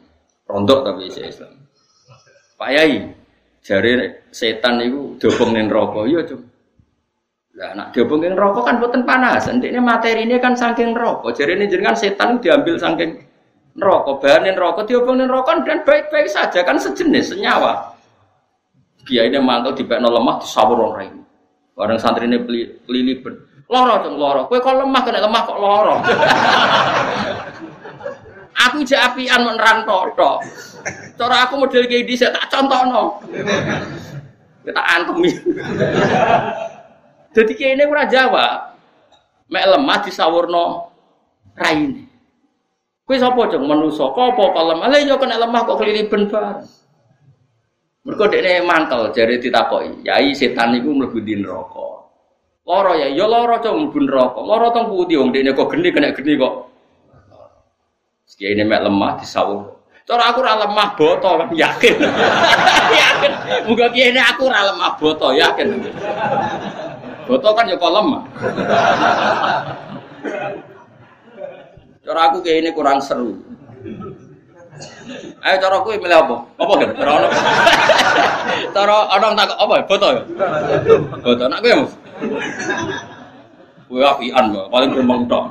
[0.45, 1.51] Rondok tapi Islam.
[2.55, 3.03] Pak Yai,
[3.65, 6.05] Jare setan itu dobong ning neraka.
[6.05, 6.41] Iya, Cung.
[7.57, 9.49] Lah nak ning neraka kan boten panas.
[9.49, 11.33] Ndekne materi ini kan saking neraka.
[11.33, 13.25] Jare ini jenengan setan diambil saking
[13.73, 14.21] neraka.
[14.21, 17.97] Bahan neraka diobong neraka kan baik-baik saja kan sejenis senyawa.
[19.01, 20.93] Kiai ini mantul dipekno lemah disawur
[21.97, 22.37] santri ini
[22.85, 23.33] pelili ben.
[23.65, 24.45] Loro cung loro.
[24.45, 25.95] Kowe kok lemah kena lemah kok loro.
[28.55, 30.15] Aku jek apian menerang tok.
[31.19, 33.19] Cara aku model kayak saya tak contohno.
[34.63, 35.29] Kita antemi.
[37.35, 38.47] Jadi kayak ini ora Jawa.
[39.51, 40.65] Mek lemah disawurno
[41.59, 42.07] raine.
[43.05, 44.09] Kuwi sapa jeng manusa?
[44.09, 44.87] Kok lemah?
[44.89, 46.65] Lah yo kena lemah kok keliliben bareng.
[48.05, 50.05] Mergo dekne mangkel jare ditakoki.
[50.07, 51.43] Yai setan niku mlebu di.
[52.65, 54.39] Loro ya, ya loro cok mlebu neraka.
[54.41, 56.74] Loro teng pundi wong dekne kok geni kena geni kok
[58.25, 59.85] Kiai ini mek lemah disawur.
[60.09, 61.95] Cara aku ora lemah boto kan yakin.
[63.05, 63.31] yakin.
[63.69, 65.85] Muga kiai ini aku ora lemah boto yakin.
[67.29, 68.23] Boto kan ya kok lemah.
[72.01, 73.37] Cara aku kiai ini kurang seru.
[75.45, 76.37] Ayo cara aku milih apa?
[76.57, 76.89] Apa kan?
[76.97, 77.27] Cara ono.
[78.75, 79.75] Cara ono tak apa?
[79.85, 80.23] Boto ya.
[81.21, 81.85] Boto nak kowe.
[83.85, 85.45] Kowe apian paling gremeng tok.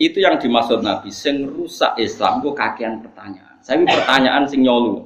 [0.00, 3.60] Itu yang dimaksud Nabi, sing rusak Islam itu kakean pertanyaan.
[3.60, 5.04] Saya pertanyaan sing nyolu.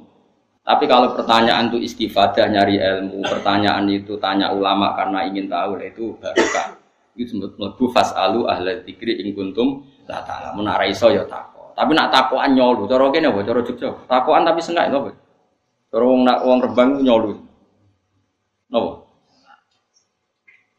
[0.63, 6.15] Tapi kalau pertanyaan itu istifadah nyari ilmu, pertanyaan itu tanya ulama karena ingin tahu, itu
[6.17, 6.79] barokah.
[7.19, 10.55] Itu mlebu fasalu ahla dzikri ing kuntum la ta'ala.
[10.55, 11.27] Menara iso ya.
[11.75, 13.43] Tapi nak takokan nyolu, cara kene apa?
[13.43, 13.91] Cara Jogja.
[14.07, 15.11] Takokan tapi sengak apa?
[15.91, 17.35] Cara wong nak wong Rembang nyolu.
[18.71, 18.91] Napa?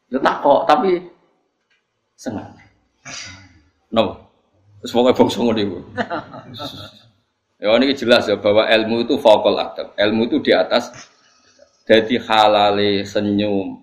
[0.09, 1.05] Ya takok tapi
[2.17, 2.49] sengak.
[3.93, 4.27] No.
[4.83, 5.79] Terus pokoknya bangsa ngono iku.
[7.57, 9.97] Ya ini jelas ya bahwa ilmu itu vokal adab.
[9.97, 10.93] Ilmu itu di atas
[11.89, 13.81] jadi halale senyum.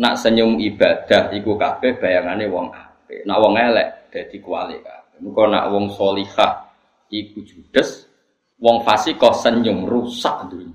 [0.00, 3.20] Nak senyum ibadah iku kabeh bayangane wong apik.
[3.28, 5.20] Nak wong elek dadi kuali kabeh.
[5.20, 6.64] Muga nak wong solihah
[7.12, 8.08] iku judes,
[8.56, 10.72] wong fasik kok senyum rusak dunia.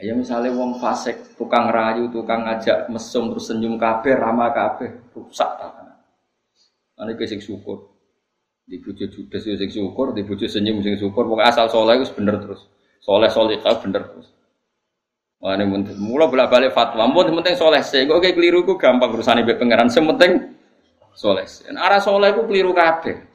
[0.00, 5.48] Ya misalnya wong fasik tukang rayu, tukang ngajak mesum terus senyum kabeh, ramah kabeh, rusak
[5.56, 5.79] tak.
[7.00, 7.88] Ane ke sing syukur.
[8.68, 11.24] Di bojo judes yo sing syukur, di bojo senyum sing syukur.
[11.24, 12.68] Pokoke asal soleh wis bener terus.
[13.00, 14.28] Soleh solihah bener terus.
[15.40, 17.08] Ane mungkin mula bolak-balik fatwa.
[17.08, 18.04] Mun penting soleh sih.
[18.04, 19.88] Kok kayak keliru ku gampang urusane mbek pangeran.
[19.88, 20.52] Sementing
[21.16, 21.48] soleh.
[21.72, 23.30] Arah soleh ku keliru kabeh.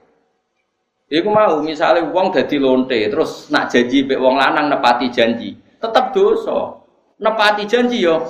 [1.06, 6.10] Iku mau misalnya uang dadi lonte terus nak janji mbek wong lanang nepati janji, tetap
[6.10, 6.82] dosa.
[7.21, 8.25] Nepati janji yo.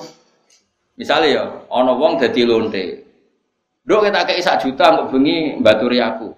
[1.00, 2.84] Misalnya yo, ono wong dadi lonte,
[3.86, 6.34] Dok kita kayak sak juta untuk bengi baturi aku.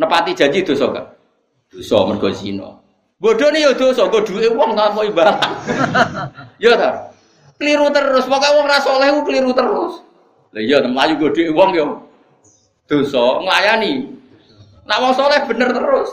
[0.00, 1.06] Nepati janji dosa gak?
[1.68, 2.68] Dosa mergo zina.
[3.18, 5.36] Bodoh nih ya dosa, gue duit uang tak mau ibarat.
[6.62, 7.12] ya tak.
[7.58, 9.98] Keliru terus, pokoknya wong ra saleh ku keliru terus.
[10.54, 11.98] Lah iya mlayu gede wong yo.
[12.86, 14.06] Dosa nglayani.
[14.86, 16.08] Nak wong saleh bener terus.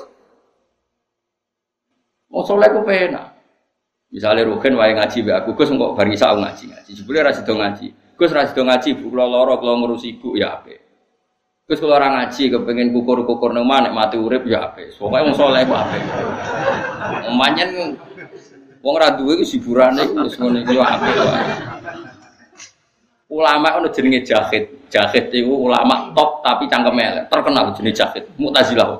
[2.33, 3.37] Wong saleh ku penak.
[4.09, 6.91] Misalnya Rukin wae ngaji be aku, Gus kok bar isa ngaji ngaji.
[6.97, 7.93] Jebule ra sido ngaji.
[8.15, 10.79] Gus ra sido ngaji, bu kula lara kula ngurus ibu ya apik.
[11.67, 14.95] Gus kula ora ngaji kepengin kukur-kukur nang nek mati urip ya apik.
[14.95, 16.01] Pokoke wong saleh ku apik.
[17.35, 17.99] Manyen
[18.79, 21.43] wong ra duwe ku hiburane wis ngono iku apik wae.
[23.35, 24.87] Ulama ono jenenge Jahid.
[24.87, 27.27] Jahid itu ulama top tapi cangkem elek.
[27.27, 28.23] Terkenal jenenge Jahid.
[28.39, 28.95] Mu'tazilah.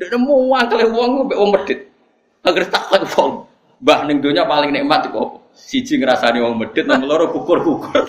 [0.00, 1.92] Dia muangkel wong mbek wong medit.
[2.40, 3.44] Agar takut wong.
[3.84, 5.36] Mbah ning donya paling nikmat iku apa?
[5.60, 8.08] Siji ngrasani wong medit, nomor loro kukur-kukur.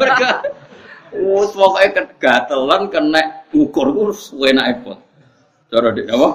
[0.00, 0.28] Mereka
[1.10, 4.02] Wes pokoke gatelan kena ngukur ku
[4.46, 4.98] enake pun.
[5.66, 6.28] Cara dik apa?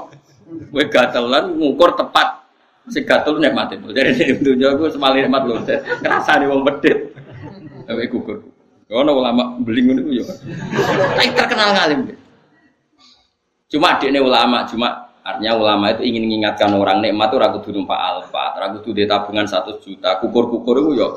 [0.67, 2.43] Kowe gatelan ngukur tepat
[2.91, 3.87] si gatel nikmat itu.
[3.95, 5.63] Jadi ning donya ku semali nikmat lho.
[6.03, 7.15] Ngrasani wong medit.
[7.87, 8.37] Kowe kukur.
[8.91, 10.23] Ono ulama beling ngono yo.
[10.27, 11.99] Tapi terkenal ngalim.
[13.71, 17.97] Cuma dekne ulama, cuma Artinya ulama itu ingin mengingatkan orang nikmat itu ragu kudu numpak
[17.97, 21.07] alfa, ragu kudu tabungan satu juta, kukur-kukur itu yo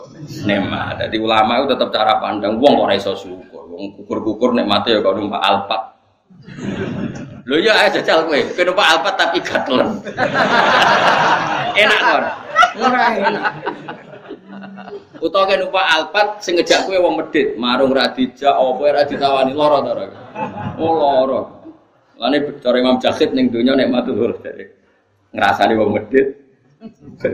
[0.48, 0.96] nikmat.
[0.96, 3.68] Jadi ulama itu tetap cara pandang wong ora iso syukur.
[3.68, 5.92] Wong kukur-kukur nikmat ya kalau numpak alfa.
[7.44, 10.00] Lho ya aja jajal kowe, kowe numpak alfa tapi gatelan.
[11.84, 12.24] enak kon.
[12.80, 13.44] Ora enak.
[15.20, 19.52] Utawa kowe numpak alfa sing ngejak kowe wong medit, marung ra dijak apa ora ditawani
[19.52, 20.04] lara to ora.
[20.80, 21.57] Oh lara.
[22.18, 24.66] Lane cara Imam Jahid ning donya nek matu lur dari
[25.30, 26.28] ngrasani wong medit.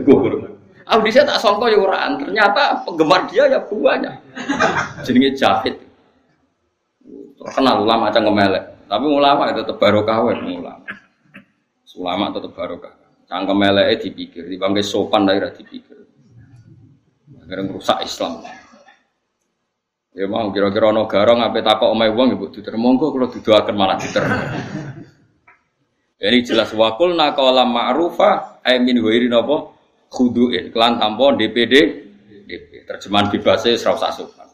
[0.05, 0.53] Gugur.
[0.85, 4.13] Aku dhisik tak sangka ya ora ternyata penggemar dia ya banyak.
[5.01, 5.75] Jenenge Jahid.
[7.41, 8.63] Terkenal ulama macam ngemelek.
[8.85, 10.85] Tapi ulama itu tetap barokah wae ulama.
[11.95, 12.93] Ulama tetap barokah.
[13.25, 15.97] Cangkem eleke dipikir, dibangke sopan dari dipikir.
[17.41, 18.45] Akhirnya merusak Islam.
[20.15, 23.99] Ya mau kira-kira ono garong ape takok omahe wong ibu diter monggo kula didoaken malah
[23.99, 24.23] diter.
[26.23, 29.75] Ini jelas wakul naqala ma'rufa ay min wairi napa
[30.07, 31.03] khuduin kelan
[31.35, 31.73] DPD
[32.47, 34.47] DP terjemahan bebasnya serau sopan.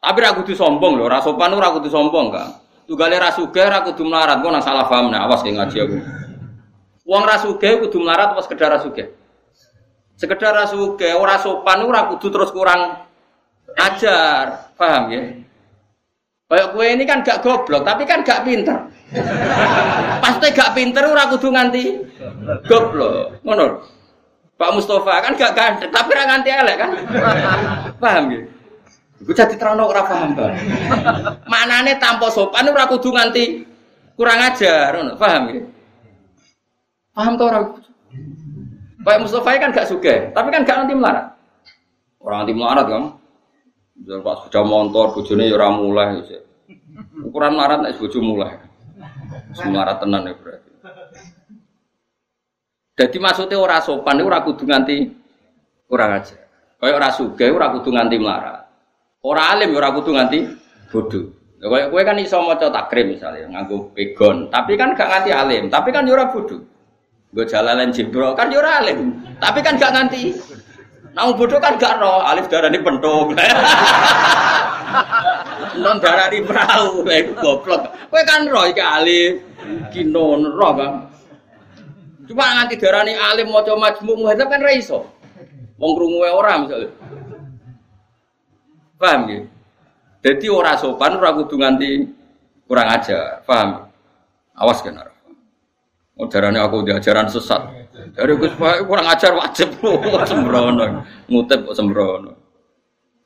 [0.00, 2.48] Tapi ra kudu sombong lho, ra sopan ora kudu sombong kan.
[2.88, 5.96] Tugale ra sugih ra kudu melarat, kok nang salah paham nah awas ki ngaji aku.
[7.04, 8.80] Wong ra sugih kudu melarat apa sekedar ra?
[10.16, 13.11] Sekedar ra sugih ora sopan ora kudu terus kurang
[13.78, 15.22] ajar, paham ya?
[16.52, 18.76] Kayak gue ini kan gak goblok, tapi kan gak pinter.
[20.20, 21.96] Pasti gak pinter ora kudu nganti
[22.68, 23.40] goblok.
[23.40, 23.80] Ngono.
[24.60, 26.90] Pak Mustafa kan gak ganteng, tapi ora nganti elek kan?
[27.96, 28.40] Paham ya?
[29.24, 30.52] Gue jadi terano ora paham bang.
[31.48, 33.64] Manane tanpa sopan ora kudu nganti
[34.12, 35.16] kurang ajar, ngono.
[35.16, 35.62] Paham ya?
[37.16, 37.64] Paham tuh orang?
[39.02, 41.32] Pak Mustafa kan gak suka, tapi kan gak nanti melarat.
[42.20, 43.04] Orang nanti melarat kan?
[44.02, 46.26] Misal pas sepeda motor, bojone ya ora mulai.
[47.22, 48.58] Ukuran marat nek bojo mulai.
[49.54, 50.70] Semarat tenan ya berarti.
[52.98, 54.96] Jadi maksudnya ora sopan itu ora kudu nganti
[55.86, 56.34] kurang aja.
[56.82, 58.66] Kayak ora sugih ora kudu nganti melarat.
[59.22, 60.38] Ora alim ya ora kudu nganti
[60.90, 61.24] bodoh.
[61.62, 65.94] Kayak kowe kan iso maca takrim misalnya nganggo pegon, tapi kan gak nganti alim, tapi
[65.94, 66.58] kan yo ora bodoh.
[67.30, 70.34] Gue jalalan jebro kan yo ora alim, tapi kan gak nganti
[71.12, 73.36] Nah, bodoh kan gak roh, alif darah ini pentung.
[75.76, 77.92] Non darah ini perahu, itu goblok.
[78.08, 79.44] Kue kan roh iki alif,
[79.92, 80.92] kinon roh kan.
[82.24, 85.04] Cuma nganti darah ini alim mau coba majmuk muhadzab kan raiso.
[85.76, 86.88] Wong krungu orang misalnya.
[88.96, 89.40] Paham ya?
[90.22, 92.06] Jadi orang sopan ora kudu nganti
[92.64, 93.90] kurang ajar, paham?
[94.54, 94.96] Awas kan.
[96.16, 97.81] Oh darahnya aku diajaran sesat.
[98.12, 99.72] Dari Gus kurang ajar wajib
[100.30, 101.00] sembrono,
[101.32, 102.32] ngutip sembrono.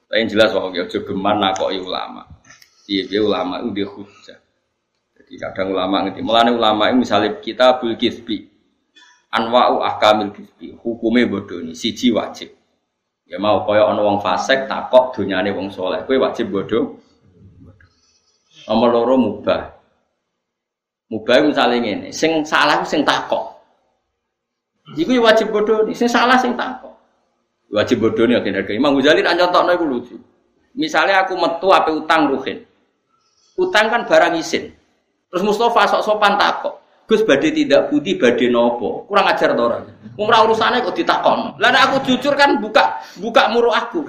[0.07, 2.23] Tapi yang jelas wong ya geman nakoki ulama.
[2.87, 4.39] Iya, dia ulama itu dia hujah.
[5.19, 6.23] Jadi kadang ulama ngerti.
[6.23, 8.47] Mulane ulama itu misalnya kita bul kisbi,
[9.35, 12.55] anwa'u ahkamil kisbi, hukumnya bodoh siji wajib.
[13.27, 16.95] Ya mau kaya ana wong fasik takok donyane wong soleh, kowe wajib bodoh.
[18.71, 19.63] Nomor loro mubah.
[21.11, 23.56] Mubah misalnya ngene, sing salah sing takok.
[24.95, 25.99] Iku ya wajib bodoh nih.
[25.99, 26.95] Sing salah sing takok.
[27.75, 28.63] Wajib bodoh nih akhirnya.
[28.71, 30.17] Imam Ghazali tak contohnya itu lucu.
[30.77, 32.63] Misalnya aku metu apa utang ruhin.
[33.59, 34.71] Utang kan barang isin.
[35.33, 36.79] Terus Mustafa sok sopan takok.
[37.07, 39.07] Gus badai tidak putih, badai nopo.
[39.07, 39.87] Kurang ajar tuh orang.
[40.19, 41.55] Umrah urusannya kok ditakon.
[41.59, 44.07] Lalu aku jujur kan buka buka muruh aku.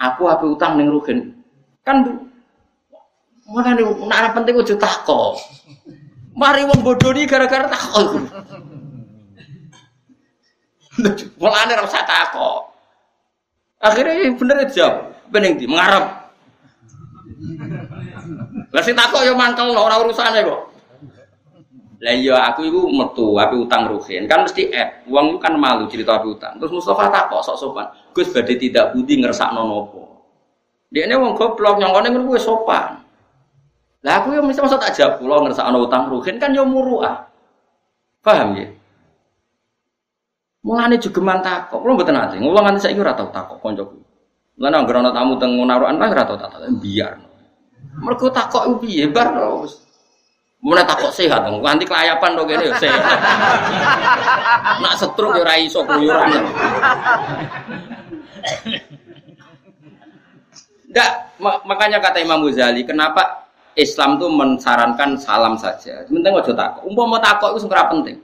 [0.00, 1.32] Aku apa utang neng ruhin.
[1.84, 2.24] Kan.
[3.44, 5.36] Mana nih, nak penting ujung takok.
[6.32, 8.26] Mari wong bodoh nih gara-gara takok.
[11.40, 12.60] Mulane ora usah takok.
[13.82, 16.24] Akhirnya bener jawab, bening di mengarep.
[18.74, 20.60] Lah sing takok yo mangkel ora urusane kok.
[22.02, 24.26] Lah iya aku iku metu api utang ruhin.
[24.26, 26.58] Kan mesti eh wong kan malu cerita api utang.
[26.58, 27.86] Terus Mustafa takok sok sopan.
[28.10, 29.88] Gus badhe tidak budi ngersakno.
[30.90, 32.98] Dia ini wong goblok nyongkone ngono kuwi sopan.
[34.04, 37.30] Lah aku yo mesti masa tak jawab kula ngersakno utang ruhin kan yo muruah.
[38.26, 38.66] Paham ya?
[40.64, 42.40] Mulane juga takok, kula mboten ate.
[42.40, 44.00] Wong nganti saiki ora tau takok kancaku.
[44.56, 47.20] Mulane anggere ana tamu teng narukan lah ora tau takok, biar.
[48.00, 49.28] Mergo takok ku piye bar
[49.60, 49.84] wis.
[50.64, 53.02] Mulai takok sehat, nganti kelayapan to kene sehat.
[54.80, 56.32] Nak setruk ya ora iso keluyuran.
[60.88, 61.10] Enggak,
[61.68, 66.08] makanya kata Imam Ghazali, kenapa Islam tuh mensarankan salam saja.
[66.08, 66.88] Penting aja takok.
[66.88, 68.16] Umpama takok itu sebenarnya penting.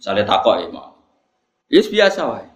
[0.00, 0.93] Misalnya takok ya, mau.
[1.68, 2.46] Itu biasa wae.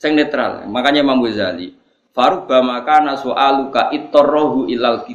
[0.00, 0.64] Sing netral.
[0.68, 1.76] Makanya Imam Ghazali,
[2.10, 5.06] Faruba maka nasu'aluka itorrohu ilal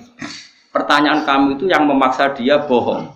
[0.71, 3.07] Pertanyaan kamu itu yang memaksa dia bohong.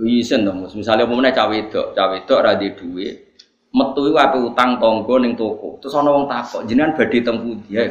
[0.00, 3.36] Isen dong, misalnya pemenang cawe itu, cawe itu ada duit,
[3.68, 7.84] metu itu apa utang tonggo neng toko, terus orang wong takok, jenengan badhe tempu dia.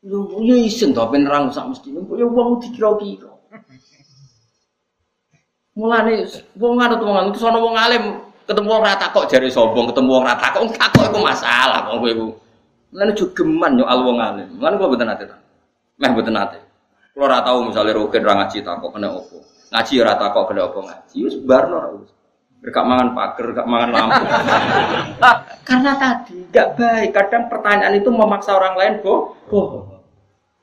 [0.00, 3.28] Yo yo isen to ben nerang sak mesti, yo wong dikira-kira.
[5.76, 6.24] Mulane
[6.56, 8.04] wong ana wong terus ana wong alim
[8.46, 12.10] ketemu wong rata kok jari sombong, ketemu wong rata kok takok iku masalah kok kowe
[12.10, 12.28] iku.
[12.92, 14.48] Mulane jogeman yo al wong alim.
[14.58, 15.36] Mulane kok mboten ate ta.
[15.98, 16.58] Meh mboten ate.
[17.12, 19.38] Kulo ora tau misale roken ra ngaji takok kena opo.
[19.72, 22.04] Ngaji ora takok kena opo ngaji wis barno.
[22.62, 24.22] Gak mangan pager, gak mangan lampu.
[25.66, 27.10] Karena tadi gak baik.
[27.10, 29.92] Kadang pertanyaan itu memaksa orang lain boh, bohong.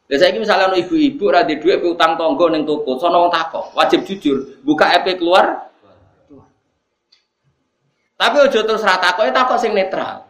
[0.10, 4.90] Ya saya misalnya ibu-ibu radhi duit utang tonggo neng toko, sono takok, wajib jujur, buka
[4.98, 5.69] EP keluar,
[8.20, 10.28] tapi ojo terus rata kok, takok sing netral.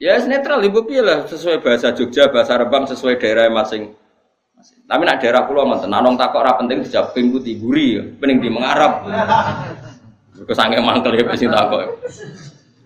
[0.00, 3.92] Ya netral ibu pilih sesuai bahasa Jogja, bahasa Rembang sesuai daerah masing.
[4.88, 9.04] Tapi nak daerah pulau mantan, nanong takok ora penting dijawab pinggu diguri, pening di mengarap.
[10.48, 11.92] Kesange mangkel ya sing takok.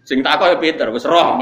[0.03, 1.39] Sing takok ya Peter, wis roh.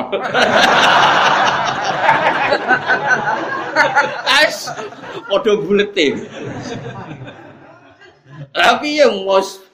[4.37, 4.69] Ais,
[5.33, 5.53] padha.
[8.53, 9.66] Tapi yang mos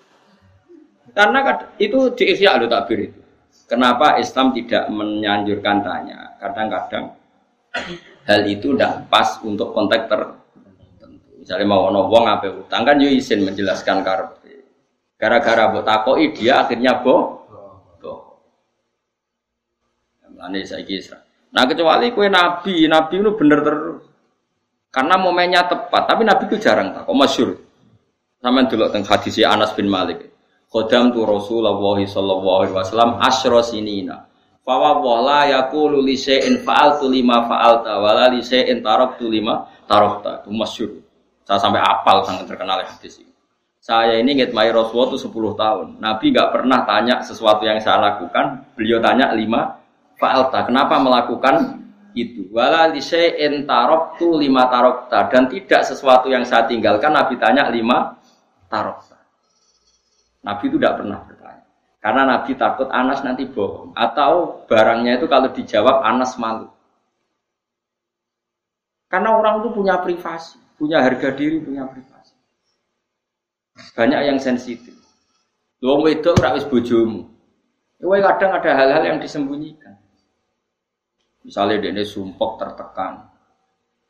[1.13, 1.41] karena
[1.77, 3.21] itu di Ihya al Takbir itu.
[3.69, 6.37] Kenapa Islam tidak menyanjurkan tanya?
[6.41, 7.13] Kadang-kadang
[8.29, 11.33] hal itu tidak pas untuk konteks tertentu.
[11.41, 14.65] Misalnya mau ono wong apa utang kan yo izin menjelaskan karpe.
[15.17, 17.45] Gara-gara mbok takoki dia akhirnya boh.
[18.01, 18.21] Boh.
[20.65, 20.99] Saiki
[21.53, 24.03] Nah kecuali kue nabi, nabi itu bener terus.
[24.93, 27.09] Karena momennya tepat, tapi nabi itu jarang tak.
[27.09, 27.57] Kok masyur?
[28.43, 30.32] Sama dulu tentang hadisnya Anas bin Malik.
[30.73, 34.25] Khodam tu Rasulullah sallallahu alaihi wasallam asyra sinina.
[34.65, 40.41] Fawa wala yaqulu li syai'in fa'altu lima fa'alta wala li syai'in taraktu lima tarakta.
[40.41, 41.05] Itu masyhur.
[41.45, 43.29] Saya sampai apal sangat terkenal hadis ini.
[43.83, 45.87] Saya ini ngitmai Rasulullah itu 10 tahun.
[45.99, 48.73] Nabi nggak pernah tanya sesuatu yang saya lakukan.
[48.79, 49.77] Beliau tanya lima
[50.17, 50.71] fa'alta.
[50.71, 51.83] Kenapa melakukan
[52.15, 52.49] itu?
[52.55, 55.29] Wala li syai'in taraktu lima tarakta.
[55.29, 58.15] Dan tidak sesuatu yang saya tinggalkan Nabi tanya lima
[58.71, 59.12] tarakta.
[60.43, 61.65] Nabi itu tidak pernah bertanya.
[62.03, 63.95] Karena Nabi takut Anas nanti bohong.
[63.95, 66.67] Atau barangnya itu kalau dijawab Anas malu.
[69.07, 70.59] Karena orang itu punya privasi.
[70.75, 72.35] Punya harga diri, punya privasi.
[73.95, 74.99] Banyak yang sensitif.
[75.83, 77.27] Wong wedok ora wis bojomu.
[78.03, 79.95] Kowe kadang ada hal-hal yang disembunyikan.
[81.47, 83.31] Misalnya dia ini sumpok tertekan.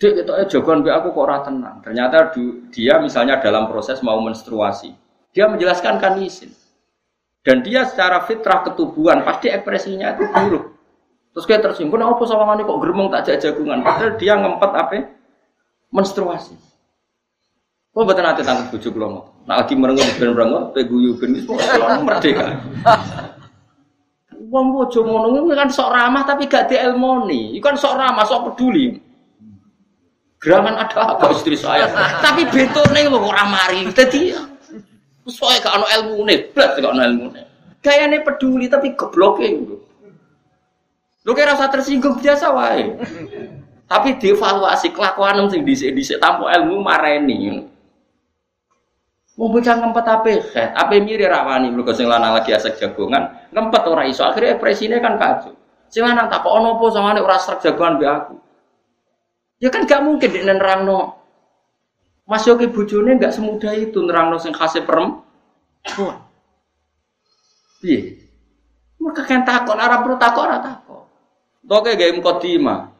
[0.00, 1.84] Dek itu jagoan be aku kok ora tenang.
[1.84, 2.32] Ternyata
[2.72, 4.96] dia misalnya dalam proses mau menstruasi.
[5.32, 6.52] Dia menjelaskan kan izin.
[7.42, 10.64] Dan dia secara fitrah ketubuhan pasti ekspresinya itu buruk.
[11.32, 13.80] Terus kayak tersinggung, apa sama kok geremong tak jagungan?
[13.80, 15.00] Padahal dia ngempet apa?
[15.90, 16.54] Menstruasi.
[17.92, 21.52] Kok betul nanti tangkap bujuk lo Nah lagi merengut ben merengut, peguyu ben itu
[22.06, 22.56] merdeka.
[24.48, 27.56] Wong bojo ngono kan sok ramah tapi gak dielmoni.
[27.56, 28.96] Iku kan sok ramah, sok peduli.
[30.40, 31.86] Gerangan ada apa istri saya?
[32.20, 33.86] tapi betone lho ora mari.
[33.92, 34.51] Dadi
[35.30, 37.44] Soalnya gak ada ilmu nih, belas gak ada ilmu nih.
[37.82, 39.76] Kayaknya peduli tapi gobloknya gitu.
[41.22, 42.98] Lu kira rasa tersinggung biasa wae.
[43.92, 47.68] tapi dievaluasi kelakuan sing dhisik-dhisik tanpa ilmu mareni.
[49.36, 50.40] Mau bocah ngempet apa ya?
[50.72, 54.24] Apa mirip rawani mergo sing lanang lagi asek jagongan, ngempet ora iso.
[54.24, 55.52] Akhirnya ekspresine kan kacau.
[55.92, 58.34] Sing lanang tak kok ono apa sangane ora srek jagongan be aku.
[59.60, 61.21] Ya kan gak mungkin di nerangno
[62.26, 66.22] Mas Yogi bujune nggak semudah itu nerangno sing khase perempuan.
[67.82, 68.22] Iya.
[69.02, 71.02] Mereka kan takut, arah perlu takut, arah takut.
[71.66, 72.94] Toke gaya mukadimah.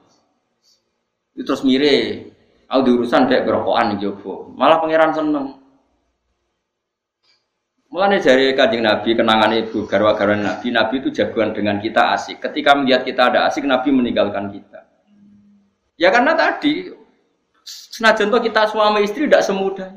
[1.38, 2.28] Terus mire,
[2.66, 4.50] aku diurusan kayak berokokan di Jopo.
[4.58, 5.46] Malah pangeran seneng.
[7.92, 12.40] Mulanya dari kanjeng Nabi kenangan ibu garwa-garwa Nabi, Nabi itu jagoan dengan kita asik.
[12.40, 14.80] Ketika melihat kita ada asik, Nabi meninggalkan kita.
[16.00, 16.88] Ya karena tadi
[17.64, 19.90] senajan kita suami istri tidak semudah.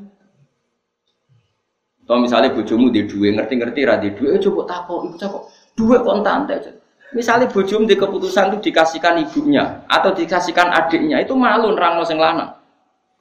[2.06, 6.46] Atau misalnya bojomu di dua ngerti-ngerti radhi dua, eh, coba takut, ibu takut dua kontan
[6.46, 6.70] aja.
[7.18, 12.54] Misalnya bojomu di keputusan itu dikasihkan ibunya atau dikasihkan adiknya, itu malu nerang sing lanang.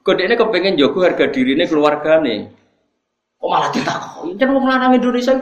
[0.05, 2.45] Kode ini kepengen jogo harga diri ini keluarga nih.
[3.41, 4.37] Kok malah ditakoni?
[4.37, 5.33] Jan wong lanang Indonesia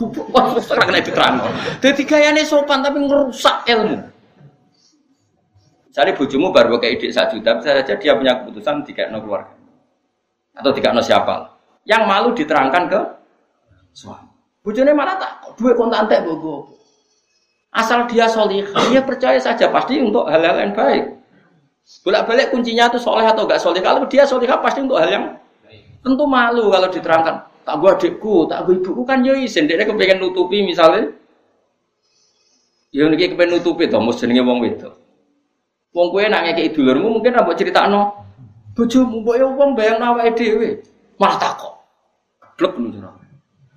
[0.00, 1.44] gubuk kok ora kena diterangno.
[1.84, 3.96] Dadi gayane sopan tapi ngerusak ilmu.
[5.90, 9.58] Misalnya bojomu baru kayak ide satu juta, bisa saja dia punya keputusan tiga no keluarga
[10.54, 11.58] atau tiga no siapa.
[11.82, 13.00] Yang malu diterangkan ke
[13.90, 14.30] suami.
[14.62, 16.78] Bojone malah tak dua kontan teh bogo.
[17.74, 21.10] Asal dia solih, dia percaya saja pasti untuk hal-hal yang baik.
[22.06, 23.82] Bolak-balik kuncinya itu soleh atau enggak soleh.
[23.82, 25.24] Kalau dia soleh pasti untuk hal yang
[26.00, 27.36] Tentu malu kalau diterangkan.
[27.60, 29.68] Tak gua adikku, tak gua ibuku kan yo isin.
[29.68, 31.12] Dia kepengen nutupi misalnya.
[32.88, 34.99] Ya niki kepengen nutupi to, mus jenenge wong wedok.
[35.90, 38.14] Wong kowe nak ngekeki dulurmu mungkin rambut critakno.
[38.78, 40.68] Bojomu mbok wong bayang awake dhewe.
[41.18, 41.74] Malah takok.
[42.54, 43.10] Blek ngono cara.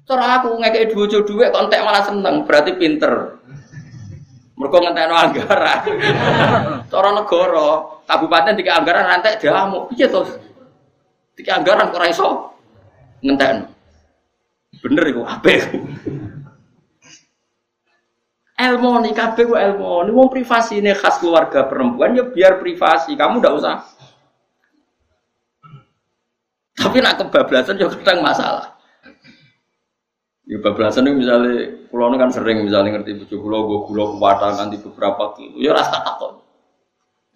[0.04, 3.40] Cara aku ngekeki bojo dhuwit kok entek malah seneng, berarti pinter.
[4.54, 5.80] Mergo ngentekno anggaran.
[6.94, 7.70] Cara negara,
[8.06, 9.90] kabupaten tiga anggaran nanti diamuk.
[9.90, 10.22] Piye to?
[11.34, 12.54] Tiga anggaran kok iso
[13.26, 13.66] ngenten.
[14.78, 15.74] Bener iku apik.
[18.64, 19.56] Ilmu nih kabeh ku
[20.16, 23.20] mau privasi ini khas keluarga perempuan ya biar privasi.
[23.20, 23.76] Kamu ndak usah.
[26.80, 28.72] Tapi nak kebablasan ya kadang masalah.
[30.48, 34.80] Ya bablasan itu misalnya pulau kan sering misalnya ngerti bujuk pulau gue pulau kuwata nanti
[34.80, 35.60] beberapa kilo.
[35.60, 36.44] Ya rasa takut.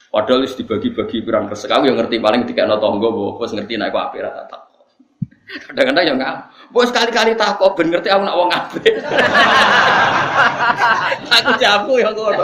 [0.08, 1.68] Padahal dibagi-bagi pirang resek.
[1.68, 4.77] Aku yang ngerti paling tiga no tonggo, bos ngerti naik api rata tak.
[5.48, 6.36] Kadang-kadang ya nggak.
[6.68, 8.84] Bos sekali-kali takut, ben ngerti aku nak wong api.
[11.40, 12.44] aku jamu yang ngono.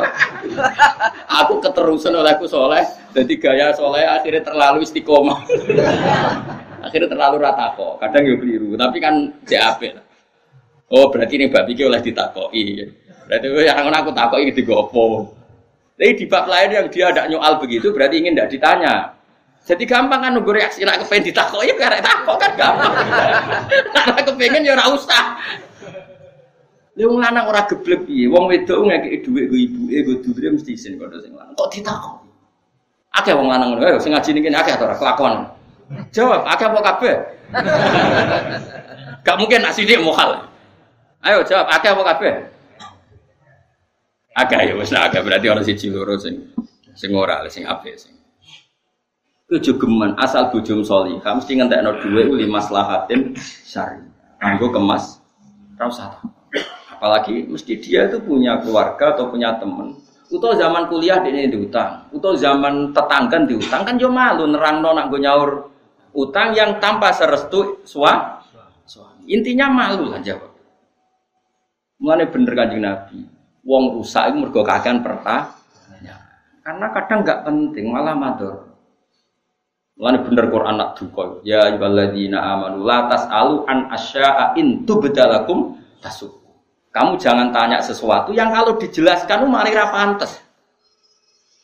[1.28, 5.44] Aku keterusan oleh aku soleh, jadi gaya soleh akhirnya terlalu istiqomah.
[6.88, 8.00] akhirnya terlalu rata kok.
[8.00, 9.92] Kadang ya keliru, tapi kan CAP.
[10.88, 12.64] Oh berarti ini babi oleh ditakoi.
[13.28, 15.36] Berarti yang aku takoi digopo.
[15.94, 19.14] Tapi di bab lain yang dia tidak nyoal begitu berarti ingin tidak ditanya.
[19.64, 22.94] Jadi gampang kan nunggu reaksi nak kepengen ditakok ya karek takok kan gampang.
[23.96, 25.40] Nak kepengen ya ora usah.
[27.00, 28.28] Lha lanang ora geblek piye?
[28.28, 31.56] Wong wedok ngekeki dhuwit go ibuke go dulure mesti isin kono sing lanang.
[31.56, 32.16] Kok ditakok?
[33.16, 35.48] Akeh wong lanang ngono, sing ngaji niki akeh ora kelakuan.
[36.12, 37.16] Jawab, akeh apa kabeh?
[39.26, 40.44] Gak mungkin nak sidik mokal.
[41.24, 42.34] Ayo jawab, akeh apa kabeh?
[44.34, 46.42] Agak ya wis agak berarti orang siji loro sing
[46.98, 48.02] sing ora sing apik.
[49.54, 54.02] Kejogeman asal bojom salihah mesti ngentekno dhuwit li maslahatin syari.
[54.42, 55.22] Kanggo kemas
[55.78, 56.18] ra usah.
[56.98, 59.94] Apalagi mesti dia itu punya keluarga atau punya teman.
[60.34, 65.22] Utau zaman kuliah ini diutang, utau zaman tetangga diutang kan yo malu nerangno nak gue
[65.22, 65.70] nyaur
[66.18, 68.42] utang yang tanpa serestu suami.
[69.30, 70.50] Intinya malu lah jawab.
[72.02, 73.20] Mulane bener kanjeng Nabi
[73.64, 76.20] wong rusak itu mergo kakean pertanyaan.
[76.64, 78.73] Karena kadang nggak penting malah matur.
[79.94, 81.42] Mulane bener Quran nak duka.
[81.46, 86.34] Ya ayyuhalladzina amanu la tasalu an asya'a in tubdalakum tasuk.
[86.94, 90.42] Kamu jangan tanya sesuatu yang kalau dijelaskan malah ra pantes.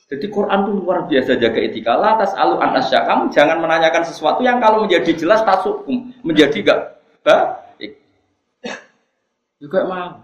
[0.09, 1.93] Jadi Quran itu luar biasa jaga etika.
[1.93, 3.05] La tasalu an asya.
[3.05, 5.85] Kamu jangan menanyakan sesuatu yang kalau menjadi jelas tasuk
[6.25, 6.79] menjadi gak
[7.21, 7.93] baik.
[9.61, 10.17] Juga mau.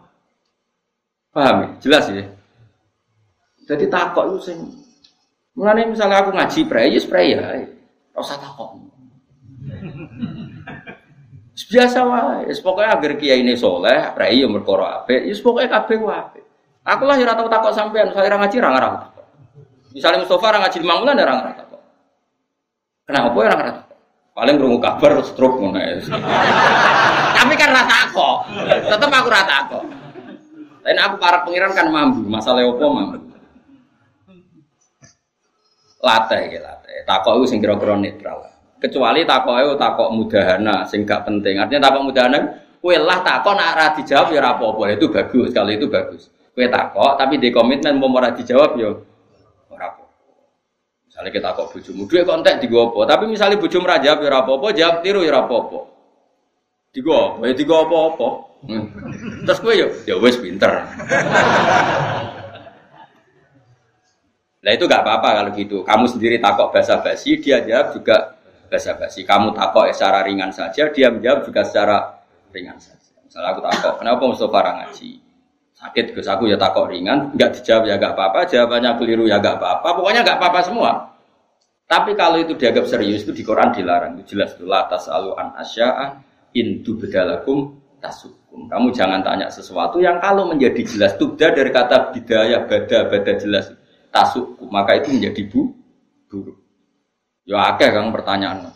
[1.30, 1.70] Paham ya?
[1.86, 2.26] Jelas ya?
[3.66, 4.60] Jadi takok itu sing
[5.56, 7.40] Mulane misalnya aku ngaji pray, ya pray ya.
[8.16, 8.80] Ora usah takok.
[11.56, 16.44] Biasa wae, pokoknya agar kiai ini soleh, pray ya merkoro apik, ya pokoknya kabeh apik.
[16.86, 19.26] Aku lah ya ora tau takok sampean, saya ora ngaji ora ngarang takok.
[19.96, 21.82] Misalnya Mustafa ora ngaji di Mangulan ora ngarang takok.
[23.08, 23.98] Kenapa ya ora ngarang takok?
[24.36, 25.96] Paling rungu kabar stroke ya.
[27.36, 28.38] Tapi kan rata takok.
[28.86, 29.84] Tetep aku rata takok.
[30.86, 33.18] Tapi aku para pengiran kan mampu, masalah opo mampu.
[36.06, 36.85] Latih ya latih.
[37.04, 38.48] Takok itu sing kira-kira netral.
[38.80, 41.60] Kecuali takok itu takok mudahana sing gak penting.
[41.60, 42.40] Artinya takok mudahana
[42.80, 44.96] kue lah takok nak ra dijawab ya apa-apa.
[44.96, 46.32] Itu bagus, kalau itu bagus.
[46.56, 48.96] Kue takok tapi di komitmen mau ora dijawab ya
[49.74, 50.04] ora apa.
[51.10, 53.04] Misalnya kita takok bojomu, duwe kontak di gopo.
[53.04, 55.80] Tapi misalnya bojomu ra jawab ya ora apa-apa, jawab tiru ya ora apa-apa.
[56.96, 57.52] Digo apa?
[57.52, 58.30] Ya digo apa-apa.
[58.66, 58.86] Hmm.
[59.46, 60.72] Terus gue yo, ya wes pinter.
[64.66, 65.78] Nah itu gak apa-apa kalau gitu.
[65.86, 68.34] Kamu sendiri takok bahasa basi, dia jawab juga
[68.66, 69.22] bahasa basi.
[69.22, 71.98] Kamu takok secara ringan saja, dia menjawab juga secara
[72.50, 73.14] ringan saja.
[73.22, 75.10] Misalnya aku takok, kenapa Mustafa ngaji?
[75.76, 79.62] Sakit, Gus aku ya takok ringan, nggak dijawab ya gak apa-apa, jawabannya keliru ya gak
[79.62, 80.92] apa-apa, pokoknya gak apa-apa semua.
[81.86, 84.18] Tapi kalau itu dianggap serius itu di Quran dilarang.
[84.18, 86.18] Itu jelas itu latas alu an asya'a
[86.58, 88.66] intu bedalakum tasukum.
[88.66, 93.70] Kamu jangan tanya sesuatu yang kalau menjadi jelas tubda dari kata bidaya bada bada jelas
[94.16, 95.76] tasukum maka itu menjadi bu
[96.32, 96.56] buruk.
[97.44, 98.72] Ya akeh kang pertanyaan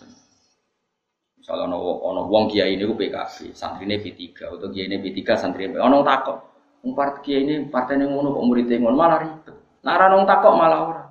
[1.39, 5.71] Misalnya ono ono wong kiai ini PKB, santri ini P3 atau kiai ini P3 santri
[5.71, 6.37] ini ono takok.
[6.83, 6.91] Wong
[7.23, 9.55] kiai ini partai ini ngono kok murid ngono malah ribet.
[9.81, 11.03] Nara nong takok malah ora.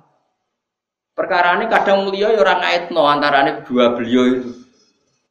[1.17, 4.51] Perkara ini kadang mulia ya orang ngait no antara ini dua beliau itu.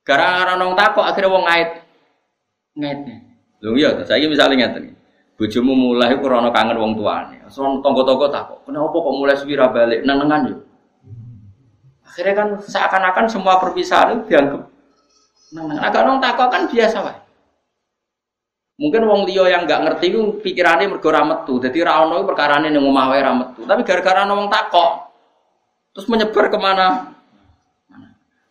[0.04, 1.70] Gara-gara nong takok akhirnya wong ngait
[2.76, 3.16] ngaitnya.
[3.64, 4.97] Lho iya, saya misalnya ngeten.
[5.38, 7.46] Bojomu mulai krana kangen wong tuane.
[7.46, 10.56] So tonggo-tonggo takok, kenapa kok mulai suwira balik nenengan yo?
[12.02, 14.66] Akhirnya kan seakan-akan semua perpisahan itu dianggap
[15.54, 15.78] nenengan.
[15.78, 17.18] Agak nong takok kan biasa wae.
[18.82, 21.62] Mungkin wong liya yang nggak ngerti itu pikirannya mergo ra metu.
[21.62, 23.22] Dadi ra ono perkarane ning omah wae.
[23.62, 25.08] Tapi gara-gara wong takok,
[25.94, 27.14] Terus menyebar ke mana?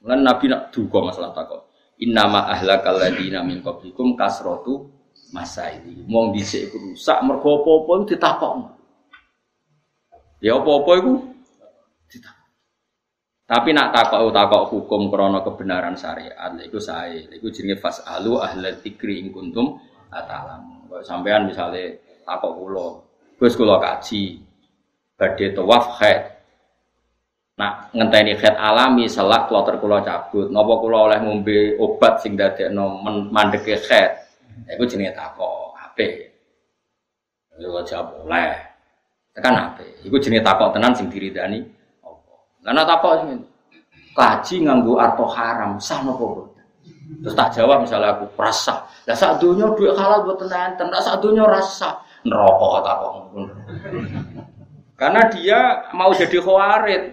[0.04, 0.20] Mana?
[0.20, 1.64] Nabi nak duga masalah takut.
[2.00, 4.20] Innama ahlakal ladina min qablikum
[5.28, 6.06] kasrotu masaili.
[6.08, 8.54] Wong dhisik iku rusak mergo apa-apa iku ditakok.
[10.40, 11.14] Ya apa-apa iku
[12.08, 12.48] ditakok.
[13.48, 17.28] Tapi nak takok takok hukum krana kebenaran syariat iku sae.
[17.32, 19.80] Iku jenenge fasalu ahla dzikri ing kuntum
[20.12, 20.88] atalam.
[21.04, 22.88] Sampean misalnya takok kula,
[23.38, 24.42] Gus kula kaji
[25.18, 26.38] badhe tawaf haid
[27.58, 30.46] Nak ngenteni khat alami selak kloter kula cabut.
[30.54, 33.02] Napa kula oleh ngombe obat sing dadekno
[33.34, 34.27] mandeke khat.
[34.66, 36.34] Iku jenenge takok apik.
[37.62, 38.58] Yo jawab oleh.
[39.38, 40.02] Tekan apik.
[40.02, 41.62] Iku jenenge takok tenan sing diridani
[42.02, 42.34] apa.
[42.66, 43.30] Lah takok sing
[44.18, 46.50] kaji nganggo arto haram sah napa
[47.08, 48.84] Terus tak jawab misalnya aku rasa.
[49.08, 52.04] Lah sak donya duit halal buat tenan, tenan sak donya rasa.
[52.28, 53.14] Neraka takok.
[55.00, 55.60] Karena dia
[55.96, 57.04] mau jadi khawarid.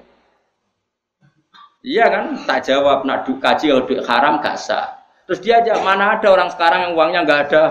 [1.84, 2.26] Iya kan?
[2.48, 5.03] Tak jawab nak kaji kalau duit haram gak sah.
[5.24, 7.62] Terus dia aja mana ada orang sekarang yang uangnya nggak ada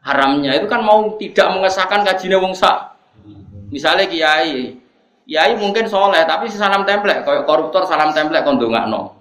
[0.00, 2.96] haramnya itu kan mau tidak mengesahkan kajinya wong sak.
[3.68, 4.74] Misalnya kiai,
[5.28, 9.12] kiai mungkin soleh tapi si salam template, kayak koruptor salam template kondo nggak no.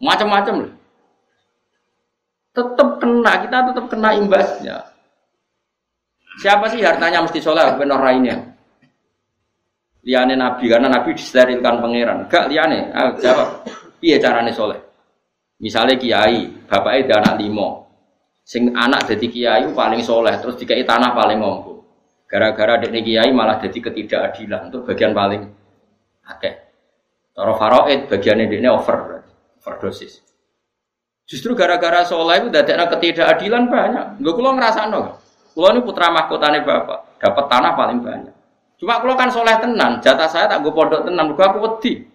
[0.00, 0.72] Macam-macam lah.
[2.50, 4.76] Tetap kena, kita tetap kena imbasnya.
[6.40, 8.50] Siapa sih hartanya mesti soleh, benar lainnya?
[10.04, 13.68] liane nabi karena nabi disterilkan pangeran gak liane ah, jawab
[14.00, 14.80] iya carane soleh
[15.60, 17.86] misalnya kiai bapak itu anak limo
[18.42, 21.70] sing anak jadi kiai paling soleh terus dikai tanah paling ngomong
[22.30, 25.50] gara-gara adik kiai malah jadi ketidakadilan untuk bagian paling
[26.30, 26.54] akeh.
[27.34, 29.26] Toro faroid bagiannya ini over
[29.58, 30.22] overdosis.
[31.26, 34.04] Justru gara-gara soleh itu dadekna ketidakadilan banyak.
[34.22, 35.18] Gue kulo ngerasa no
[35.50, 38.34] kulo ini putra mahkotane bapak dapat tanah paling banyak.
[38.78, 42.08] Cuma kalau kan soleh tenan, jatah saya tak gue pondok tenan, gue aku wedi.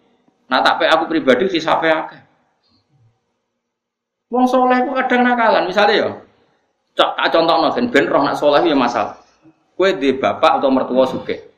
[0.49, 2.21] Nah tapi aku pribadi sih sampai akeh.
[4.35, 6.09] Wong soleh ku kadang nakalan, misalnya ya,
[6.99, 9.15] cok tak contoh ben ben roh nak soleh ya masalah.
[9.79, 11.55] Kue di bapak atau mertua suke,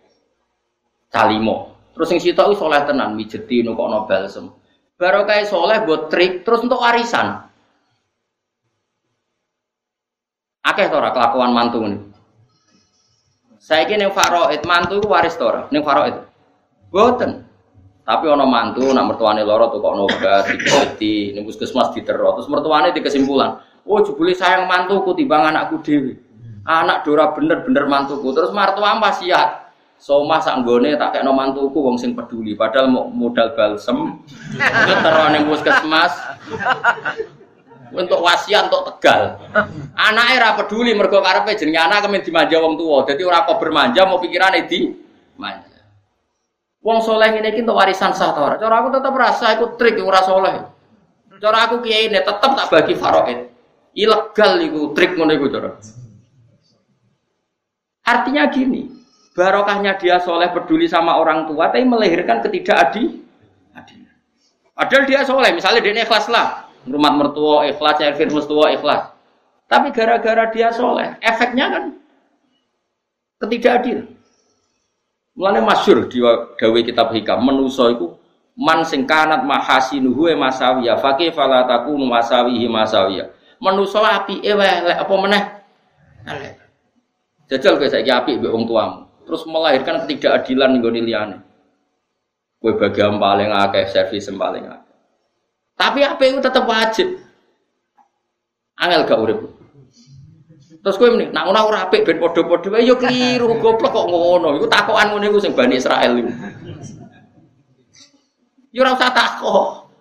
[1.10, 1.74] calimo.
[1.98, 4.54] Terus yang situ soleh tenan, mijeti nukok no balsem.
[4.94, 7.50] Baru kayak soleh buat trik, terus untuk arisan.
[10.62, 12.02] Akeh tora kelakuan mantu nih.
[13.58, 16.14] Saya kira yang faroid mantu itu waris tora, yang faroid.
[16.94, 17.47] Boten.
[18.08, 22.39] Tapi ono mantu, nak mertuane loro tuh kok nobat, diketi, nih puskesmas diteror.
[22.39, 26.16] Terus mertuane di kesimpulan, oh jebuli sayang mantuku timbang anakku dewi.
[26.64, 28.32] Anak Dora bener-bener mantuku.
[28.32, 29.68] Terus mertua siat.
[29.97, 32.55] Soma sanggone tak kayak mantuku wong sing peduli.
[32.55, 34.24] Padahal mau modal balsem,
[35.03, 36.14] teror nih puskesmas
[37.91, 39.41] untuk wasiat untuk tegal.
[39.97, 43.03] Anaknya era peduli mergo karepe jenenge anak kemen dimanja wong tua.
[43.03, 44.95] Jadi ora kok bermanja mau pikirane di
[45.36, 45.66] manja.
[46.88, 48.56] Wong soleh ini untuk warisan sah ta ora?
[48.56, 50.56] Cara aku tetap rasa ikut trik ora soleh.
[51.36, 53.52] Cara aku kiai ini tetap tak bagi faraid.
[53.92, 55.76] Ilegal iku trik ngono iku cara.
[58.08, 58.88] Artinya gini,
[59.36, 63.20] barokahnya dia soleh peduli sama orang tua, tapi melahirkan ketidakadilan.
[64.72, 69.12] Padahal dia soleh, misalnya dia ikhlas lah, rumah mertua ikhlas, nyari mertua ikhlas.
[69.68, 71.84] Tapi gara-gara dia soleh, efeknya kan
[73.44, 74.16] ketidakadilan.
[75.38, 76.18] Mulane masyur di
[76.58, 78.18] gawe kitab hikam menuso iku
[78.58, 83.30] man sing kanat mahasinuhu e masawiya faqih fala takunu masawihi masawiya.
[83.62, 85.44] Menuso api wae lek apa meneh
[86.26, 86.54] elek.
[87.54, 89.06] Jajal kayak saya api mbek wong tuamu.
[89.30, 91.38] Terus melahirkan ketidakadilan ning gone liyane.
[92.58, 94.96] Kowe bagian paling akeh, servis paling akeh.
[95.78, 97.22] Tapi apa itu tetap wajib.
[98.82, 99.40] Angel gak urip.
[100.88, 104.56] Terus kowe muni, nak ngono ora apik ben padha-padha wae ya keliru, goblok kok ngono.
[104.56, 106.32] Iku takokan ngene iku sing Bani Israel iku.
[108.72, 109.92] Ya ora usah takok.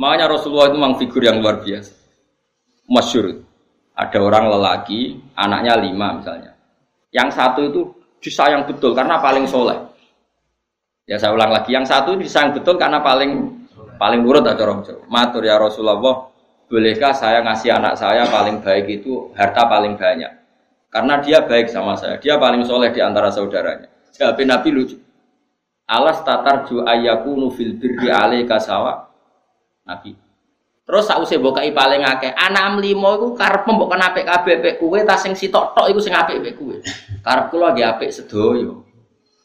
[0.00, 1.92] Makanya Rasulullah itu memang figur yang luar biasa.
[2.88, 3.44] Masyur.
[3.92, 6.56] Ada orang lelaki, anaknya lima misalnya.
[7.12, 7.80] Yang satu itu
[8.16, 9.76] disayang betul karena paling soleh.
[11.04, 13.60] Ya saya ulang lagi, yang satu disayang betul karena paling
[14.00, 14.80] paling nurut Jawa.
[15.12, 16.31] Matur ya Rasulullah,
[16.72, 20.32] bolehkah saya ngasih anak saya paling baik itu harta paling banyak?
[20.88, 23.92] Karena dia baik sama saya, dia paling soleh di antara saudaranya.
[24.16, 24.96] Jawab Nabi lucu.
[25.84, 29.04] Alas tatar ju ayakunu fil birri alaika sawa.
[29.84, 30.16] Nabi.
[30.82, 34.98] Terus sausé bokai paling akeh, anak limo iku karep mbok kena apik kabeh pek kowe
[35.16, 36.12] sing sitok tok iku sing
[36.56, 36.76] kowe.
[37.20, 38.72] Karep apik sedaya.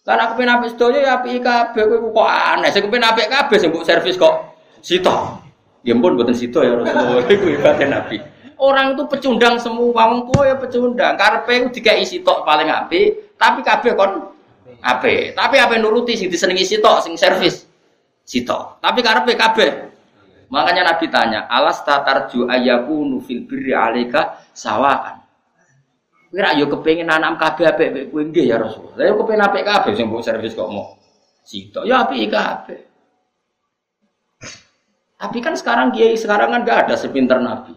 [0.08, 2.70] Kan aku pengen sedaya ya apik kabeh kok aneh.
[2.72, 5.47] Sing pengen apik kabeh servis kok sitok.
[5.88, 8.20] Ya ampun mboten sitok ya Rasulullah iku ibate Nabi.
[8.60, 11.16] Orang itu pecundang semua, wong ya pecundang.
[11.16, 14.36] Karepe iku dikai sitok paling apik, tapi kabeh kon
[14.84, 15.32] apik.
[15.32, 17.64] Tapi apa nuruti sing disenengi sitok sing servis
[18.28, 18.84] sitok.
[18.84, 19.72] Tapi karepe kabeh
[20.48, 25.20] Makanya Nabi tanya, alas tatarju ayaku nufil birri alika sawaan.
[26.32, 28.96] Kira yo kepengen anak kabeh apik kowe ya Rasul.
[28.96, 30.96] Lah yo kepengen apik kabeh sing mbok servis kok mau.
[31.44, 32.80] Sitok ya apik kabeh.
[35.18, 37.74] Tapi kan sekarang kiai sekarang kan gak ada sepinter Nabi.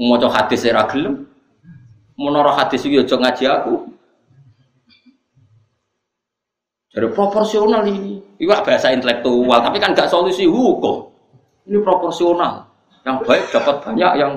[0.00, 1.28] Mau hadis era gelem.
[2.18, 3.74] Menara hadis iki aja ngaji aku.
[6.88, 8.18] Jadi proporsional ini.
[8.42, 11.04] Iwak bahasa intelektual, tapi kan gak solusi hukum.
[11.68, 12.64] Ini proporsional.
[13.04, 14.32] Yang baik dapat banyak, yang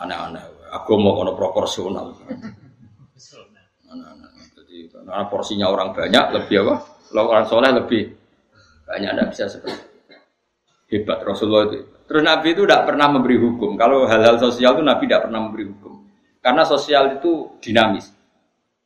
[0.00, 0.42] aneh-aneh.
[0.74, 2.18] Aku mau kono proporsional.
[3.92, 4.28] Aneh-aneh.
[4.58, 6.74] Jadi karena porsinya orang banyak lebih apa?
[7.12, 8.10] Kalau orang soleh lebih
[8.90, 9.93] banyak tidak bisa seperti
[10.94, 11.82] hebat Rasulullah itu.
[12.06, 13.74] Terus Nabi itu tidak pernah memberi hukum.
[13.74, 15.92] Kalau hal-hal sosial itu Nabi tidak pernah memberi hukum.
[16.38, 18.14] Karena sosial itu dinamis.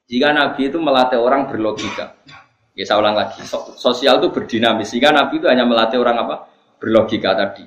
[0.09, 2.17] Jika Nabi itu melatih orang berlogika.
[2.73, 3.45] Ya saya ulang lagi.
[3.77, 4.89] Sosial itu berdinamis.
[4.95, 6.37] Jika Nabi itu hanya melatih orang apa?
[6.79, 7.67] berlogika tadi.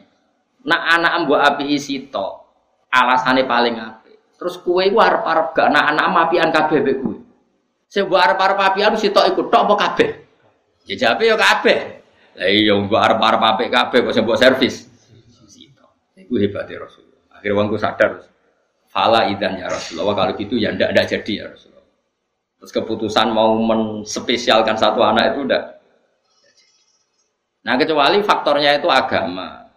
[0.65, 2.27] Nak anak mbok api isi to,
[2.87, 4.13] alasannya paling api.
[4.39, 7.17] Terus kue gua harap harap gak nak anak apian kabeh be kue.
[7.91, 10.09] Saya buat harap harap apian si to ikut tok apa kabeh?
[10.87, 12.00] Ya jabe ya kabeh.
[12.39, 14.87] Lah iya mbok harap harap api kabeh kok sebuah servis.
[15.47, 15.85] Sito.
[16.15, 17.21] Iku hebatnya Rasulullah.
[17.35, 18.23] Akhirnya wongku sadar.
[18.87, 20.15] Fala idan ya Rasulullah.
[20.15, 21.87] Kalau gitu ya ndak ada jadi ya Rasulullah.
[22.61, 25.81] Terus keputusan mau menspesialkan satu anak itu udah
[27.61, 29.69] Nah kecuali faktornya itu agama.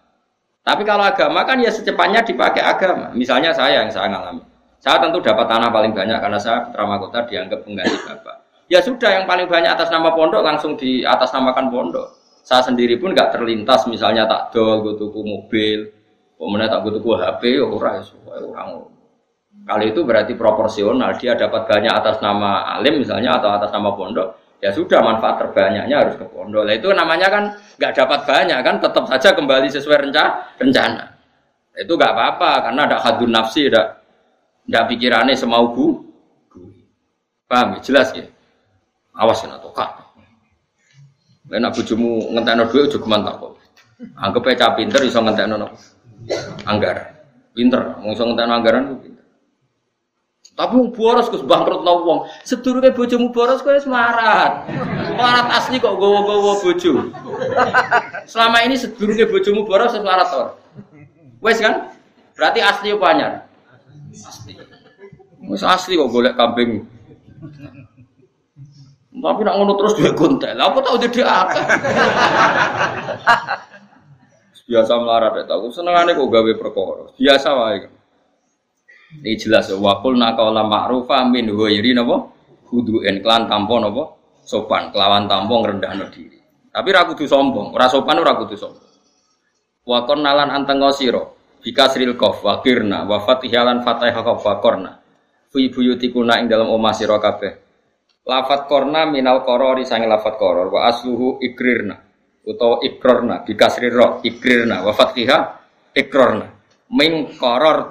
[0.65, 3.13] Tapi kalau agama kan ya secepatnya dipakai agama.
[3.13, 4.41] Misalnya saya yang saya ngalami.
[4.81, 8.37] Saya tentu dapat tanah paling banyak karena saya putra mahkota dianggap pengganti bapak.
[8.73, 12.09] Ya sudah yang paling banyak atas nama pondok langsung di atas namakan pondok.
[12.45, 15.89] Saya sendiri pun nggak terlintas misalnya tak dol, gue tuku mobil,
[16.37, 18.05] kemudian tak gue tuku HP, orang ya
[18.45, 18.69] orang.
[19.65, 24.45] Kali itu berarti proporsional dia dapat banyak atas nama alim misalnya atau atas nama pondok
[24.65, 26.65] ya sudah manfaat terbanyaknya harus ke pondok.
[26.65, 27.45] Nah, itu namanya kan
[27.77, 30.57] nggak dapat banyak kan, tetap saja kembali sesuai rencana.
[30.57, 31.05] rencana.
[31.77, 34.01] Itu nggak apa-apa karena ada hadun nafsi, ada
[34.65, 36.01] nggak pikirannya semau bu.
[37.45, 37.81] Paham ya?
[37.85, 38.25] Jelas ya?
[39.13, 40.04] Awas kena tokak.
[41.53, 43.53] Enak bujumu ngenteno duit juga mantap kok.
[44.17, 45.61] Anggap aja pinter iso ngenteno
[46.65, 47.13] anggaran.
[47.55, 49.25] Pinter, mau iso anggaran pinter.
[50.55, 52.31] Tapi wong boros Gus bangkrut nang wong.
[52.47, 54.71] Sedurunge bojomu boros kowe wis melarat.
[55.19, 57.11] Melarat asli kok gowo-gowo bojo.
[58.31, 60.55] Selama ini sedurunge bojomu boros wis melarat ora?
[61.43, 61.91] Wes kan?
[62.39, 63.43] Berarti asli apa?
[64.15, 64.55] Asli.
[65.51, 66.87] Wis asli kok golek kambing.
[69.15, 70.59] Tapi nak ngono terus duwe kontel.
[70.59, 71.65] Apa tau dadi akeh.
[74.65, 75.71] Biasa melarat ya tau.
[75.71, 77.05] Senengane kok gawe perkara.
[77.15, 77.79] Biasa wae.
[79.23, 79.79] Ini jelas ya.
[79.79, 82.35] Wakul nakaula ma'rufa min huwairi napa?
[82.75, 84.05] Hudu'en klan tampon napa?
[84.45, 86.37] Sopan, kelawan tampon rendah diri.
[86.75, 88.91] Tapi ra kudu sombong, ora sopan ora kudu sombong.
[89.89, 91.23] Wa nalan anteng sira
[91.65, 94.59] bikasril qaf wa kirna wa fatihalan fatihah qaf wa
[96.43, 97.64] ing dalam omah sira kabeh.
[98.25, 102.01] Lafat korna minal korori sange lafat koror wa asluhu ikrirna
[102.45, 105.61] utawa ikrorna bikasri ro ikrirna wa fatihah
[105.93, 106.49] ikrorna
[106.89, 107.37] min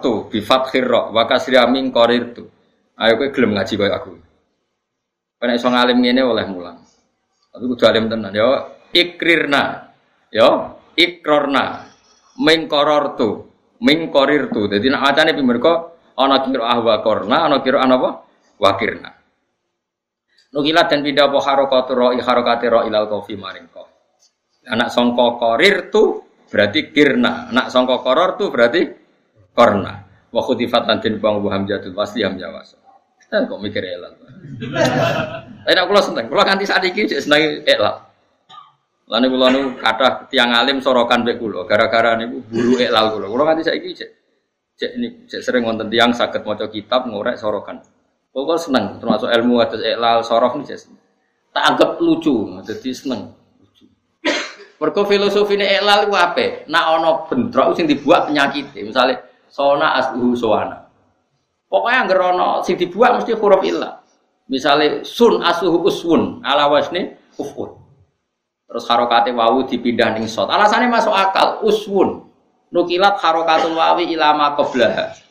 [0.01, 1.93] tu bi fathir wa kasriya min
[2.33, 2.43] tu.
[2.93, 4.11] Ayo kowe gelem ngaji koyo aku.
[5.43, 6.77] Nek iso ngalim ngene oleh mulang.
[7.51, 9.91] Tapi kudu alim tenan yo ikrirna.
[10.29, 11.89] Yo ikrorna
[12.41, 12.69] min
[13.17, 13.29] tu
[13.81, 13.99] min
[14.53, 14.61] tu.
[14.69, 18.09] Dadi nek macane pi mergo Ana qiraah wa korna, ana qiraah apa?
[18.61, 19.09] Wakirna.
[20.53, 23.89] Nukilat dan pindah apa harokatur ro'i harokati ro'i ilal kofi maring kof.
[24.69, 26.21] Anak songko korir tu
[26.53, 27.49] berarti kirna.
[27.49, 28.85] Anak songko koror tu berarti
[29.49, 30.05] korna.
[30.29, 32.81] Wa khutifat lan den bang hamzatul pasti hamzah wasal.
[33.33, 34.13] Eh, kok mikir elal.
[35.65, 37.97] Tapi nak kula seneng, kula nganti saat ini cek seneng elal.
[39.09, 43.25] Lalu kula nu kata tiang alim sorokan be kula gara-gara niku buru elal kula.
[43.25, 44.09] Kula nganti saiki cek
[44.77, 47.81] cek ini cek sering wonten tiang sakit maca kitab ngorek sorokan.
[48.33, 50.89] Pokoknya seneng, termasuk ilmu atas iklal sorof nih jadi
[51.53, 53.29] tak anggap lucu, jadi seneng.
[54.81, 56.65] Mergo filosofi ini iklal itu apa?
[56.65, 59.21] Nak ono bentrok sing dibuat penyakit, misalnya
[59.53, 60.81] sona asluhu soana.
[61.69, 64.01] Pokoknya yang ono sing dibuat mesti huruf ilah.
[64.49, 67.69] Misalnya sun asluhu uswun ala wasni ufun.
[68.65, 70.49] Terus harokate wawu dipindah ning sot.
[70.49, 72.25] Alasannya masuk akal uswun.
[72.73, 75.22] Nukilat harokatul wawi ilama qoblaha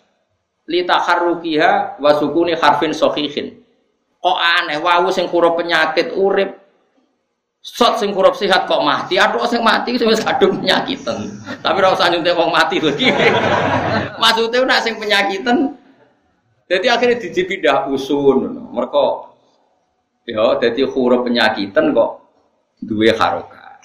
[0.66, 3.62] litaharrukiha wa sukuni harfin sahihin.
[4.22, 6.62] Kok aneh wawu sing huruf penyakit urip
[7.62, 11.30] Sot sing huruf sehat kok mati, aduh sing mati wis kadung penyakitan.
[11.62, 13.06] Tapi ora usah nyuntik wong mati lagi.
[14.22, 15.78] Maksudnya nak sing penyakitan
[16.66, 18.66] jadi akhirnya dipindah usun.
[18.74, 19.04] Mereka
[20.26, 22.10] ya jadi huruf penyakitan kok
[22.82, 23.78] duwe haroka.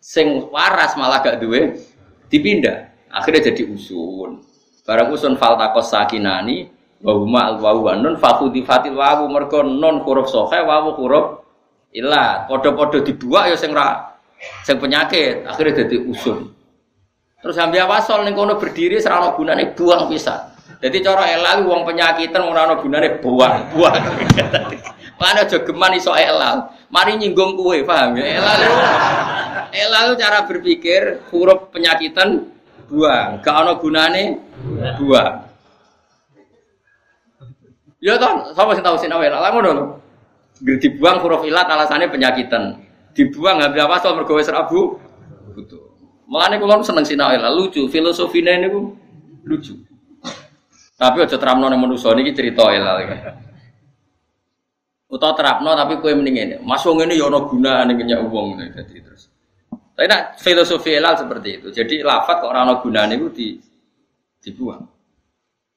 [0.00, 1.76] Sing waras malah gak duwe
[2.32, 2.96] dipindah.
[3.12, 4.40] Akhirnya jadi usun.
[4.92, 6.68] Barang usun fal takos sakinani
[7.00, 11.48] wa huma al wawu nun fakhudi fatil wawu mergo non huruf sohe wawu huruf
[11.96, 14.20] ilah podo-podo dibuat ya sing ra
[14.60, 16.52] sing penyakit akhirnya jadi usun.
[17.40, 20.52] Terus ambil wasol ning kono berdiri serana gunane buang bisa.
[20.84, 23.96] Jadi cara elal wong penyakitan ora gunane buang, buang.
[25.24, 26.68] Mana aja geman iso elal.
[26.92, 28.44] Mari nyinggung kue, paham ya?
[28.44, 28.60] Elal
[29.72, 32.44] elal cara berpikir huruf penyakitan
[32.92, 34.36] buang, gak ana gunane
[35.00, 35.34] buang.
[38.04, 39.32] Ya kan, sama sing tahu sing awal.
[39.32, 39.84] Lah ngono lho.
[40.60, 42.76] Dibuang huruf ilat alasannya penyakitan.
[43.16, 45.00] Dibuang ngambil apa soal mergo wis rabu.
[45.56, 45.88] Betul.
[46.28, 48.92] Mulane kula seneng sinau lucu, filosofine niku
[49.48, 49.72] lucu.
[51.00, 53.16] Tapi aja terapno ning manusa niki cerita elal iki.
[55.10, 56.56] Utawa terapno tapi kowe mending ngene.
[56.62, 59.31] Mas wong ngene ya ana gunane ngenyak wong dadi terus.
[60.02, 61.70] Tapi nak filosofi elal seperti itu.
[61.70, 63.54] Jadi lafat kok ora ana gunane iku di
[64.42, 64.82] dibuang.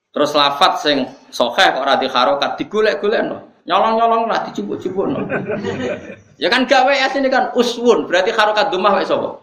[0.10, 3.62] Terus lafat sing sokeh kok ora harokat digolek-golekno.
[3.70, 5.30] Nyolong-nyolong lah dicubuk-cubukno.
[6.42, 9.38] ya kan gak wae asline kan uswun, berarti harokat dumah wae sapa?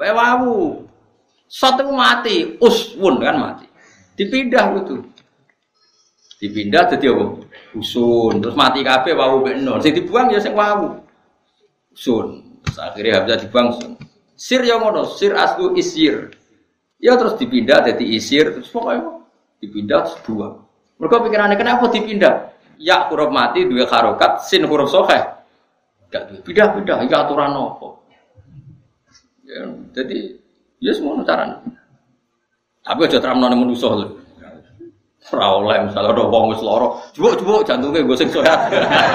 [0.00, 0.88] Wae wawu.
[1.44, 3.68] Sot itu mati, uswun kan mati.
[4.16, 5.04] Dipindah gitu.
[6.40, 7.44] Dipindah jadi apa?
[7.76, 8.40] Usun.
[8.40, 9.84] Terus mati kabeh wawu mek nun.
[9.84, 10.96] Sing dibuang ya sing wawu.
[11.92, 12.40] Usun.
[12.64, 13.93] Terus akhirnya bisa dibuang.
[14.34, 16.34] Sir yang ngono, sir aslu isir.
[16.98, 19.22] Ya terus dipindah jadi isir, terus pokoknya
[19.62, 20.58] dipindah dua.
[20.98, 22.34] Mereka pikirannya kenapa dipindah?
[22.78, 25.18] Ya huruf mati dua harokat, sin huruf sohe.
[26.10, 28.02] Gak dua pindah pindah, ya aturan nopo.
[29.46, 30.34] Ya, jadi
[30.82, 31.62] ya semua cara.
[32.84, 34.24] Tapi aja terang nona manusia lho.
[35.32, 38.68] Ora oleh misalnya ada wong wis lara, jebuk-jebuk gue sing sehat.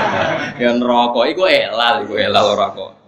[0.61, 2.98] ya neraka iku elal, iku elal ora kok.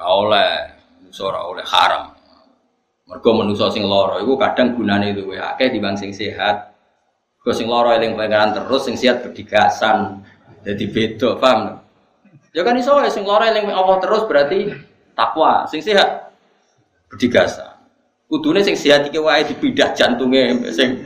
[0.00, 0.80] Oleh,
[1.20, 2.16] ora oleh haram.
[3.04, 6.72] Mergo manusa sing lara iku kadang gunane luwih akeh dibanding sing sehat.
[7.42, 10.24] Kau sing lara eling pangeran terus, sing sehat berdigasan.
[10.62, 11.80] Jadi beda, paham?
[12.52, 14.72] Ya kan iso sing lara eling Allah terus berarti
[15.12, 16.32] takwa, sing sehat
[17.10, 17.76] berdigasan.
[18.30, 21.02] Kudune sing sehat iki wae dipindah jantunge sing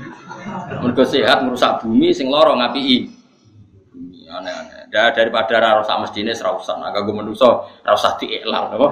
[0.85, 3.09] mergo sehat merusak bumi, sing lara ngapiki.
[4.35, 4.74] Aneh-aneh.
[4.95, 6.79] Daripada ra usah mestine ora usah.
[6.79, 8.89] Agak gue manusa ora usah diilang apa.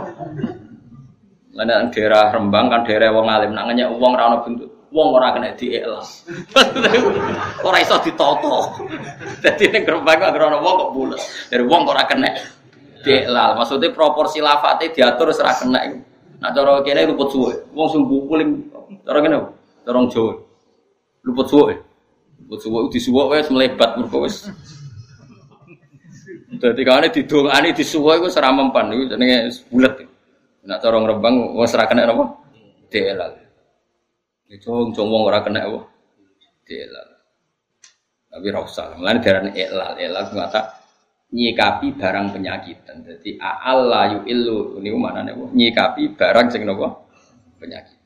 [1.53, 4.69] Lah daerah Rembang kan daerah wong alim nak ngenyek wong ora ono bentuk.
[4.93, 6.27] Wong ora kena dielas.
[7.69, 8.83] ora iso ditoto.
[9.39, 11.21] Dadi ning Rembang kok ora ono wong kok bulet.
[11.53, 12.31] Dari wong ora kena
[13.07, 13.55] dielal.
[13.63, 15.81] Maksudnya proporsi lafate diatur ora kena.
[16.43, 17.55] Nah cara kene luput suwe.
[17.71, 18.51] Wong sing bukuling
[19.07, 19.39] cara kene
[19.87, 20.33] cara Jawa.
[21.23, 21.75] Luput suwe.
[22.43, 24.27] Luput suwe disuwuk wis melebat mergo
[26.53, 29.95] Dadi kane didongani disuwuk iku seramempan iku jenenge bulet.
[30.69, 32.25] Nak corong rembang wong ora kena apa?
[32.93, 33.33] Delal.
[34.53, 35.81] Itu cung wong ora kena apa?
[36.69, 37.09] Delal.
[38.29, 38.97] Tapi ora usah.
[39.01, 40.61] Mulane darane elal, elal ngata
[41.33, 42.97] nyikapi barang penyakitan.
[43.01, 45.33] Jadi Allah yu'ilu ini mana nih?
[45.33, 47.09] Nyikapi barang sing nopo
[47.57, 47.97] penyakit.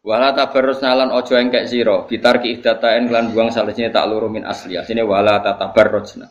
[0.00, 4.48] Wala tabarrus nalan ojo engkek sira bitar ki ihdatain lan buang salesnya tak luru min
[4.48, 4.80] asli.
[4.80, 6.24] Sini wala tatabarrusna.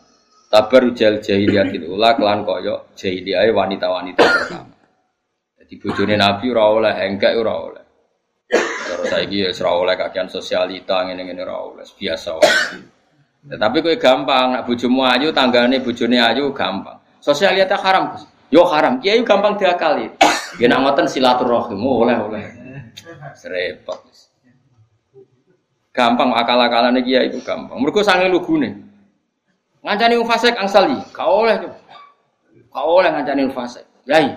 [0.48, 4.72] Tabarrujal jahiliyatil ula kelan koyo jahiliyah wanita-wanita pertama.
[5.68, 7.84] Di bojone Nabi ora oleh, enggak ora oleh.
[8.48, 12.80] cara saiki ya ora oleh kakean sosialita ngene-ngene ora biasa wae.
[13.52, 16.96] Ya, tapi gampang nak bojomu ayu tanggane bojone ayu gampang.
[17.20, 18.24] Sosialita haram, Gus.
[18.48, 18.96] Yo haram.
[19.04, 20.08] Kiai gampang diakali.
[20.56, 22.44] Ya nak ngoten silaturahim oh, oleh oleh.
[23.36, 24.00] Serepot.
[25.92, 27.76] Gampang akal-akalane kiai itu gampang.
[27.76, 28.87] Mergo sange lugune.
[29.82, 31.54] Ngancani wong fasik angsali, kau oleh.
[32.74, 33.86] Kau oleh ngancani wong fasik.
[34.10, 34.34] Yai,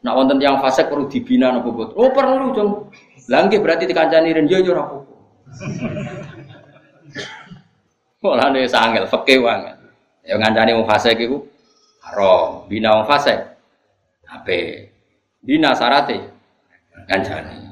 [0.00, 1.92] nak wonten yang fasik perlu dibina napa boten?
[1.98, 2.88] Oh perlu, Cung.
[3.28, 5.14] Lah berarti dikancani ren yo yo ora apa-apa.
[8.24, 8.64] Mulane.
[10.28, 11.44] Ya ngancani wong fasik iku
[12.04, 13.40] haram, bina wong fasik.
[14.28, 14.92] Ape?
[15.44, 16.20] Bina syarate
[17.08, 17.64] ngancani.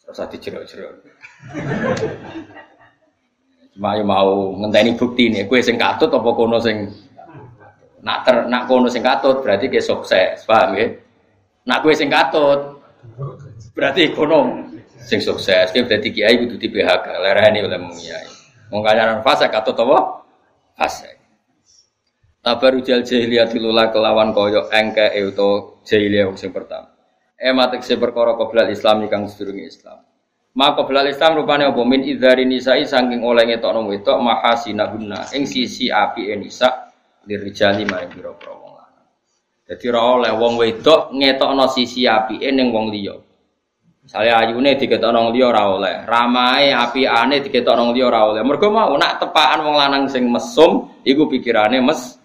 [0.00, 0.94] Terus dijerok-jerok.
[3.76, 6.88] Yo mau ngenteni bukti nih, kue sing katut apa kono sing
[8.00, 10.88] nak ter nak kono sing katut berarti ke sukses, paham ya?
[11.68, 12.80] Nak kue sing katut
[13.76, 14.64] berarti kono
[14.96, 18.28] sing sukses, kue berarti kiai kudu di PHK, lereni oleh mengiai.
[18.72, 20.24] Wong kancanan fase katut apa?
[20.72, 21.12] Fase.
[22.40, 26.96] Tabaru jal jahiliyah dilula kelawan koyo engke euto jahiliyah sing pertama.
[27.36, 30.00] Ematik se perkara qoblal Islam kang sedurunge Islam.
[30.56, 35.92] Maka qoblal Islam rupane apa min idzari nisa'i saking oleh ngetokno wedok mahasinahunna ing sisi
[35.92, 36.96] api nisa
[37.28, 39.04] lirijali maring pira-pira wong lanang.
[39.68, 43.12] Dadi ora oleh wong wedok ngetokno sisi api ning wong liya.
[44.00, 48.40] Misalnya ayune diketokno wong liya ora oleh, ramae apiane diketokno wong liya ora oleh.
[48.40, 52.16] Mergo mau nak tepaan wong lanang sing mesum iku pikirane mes.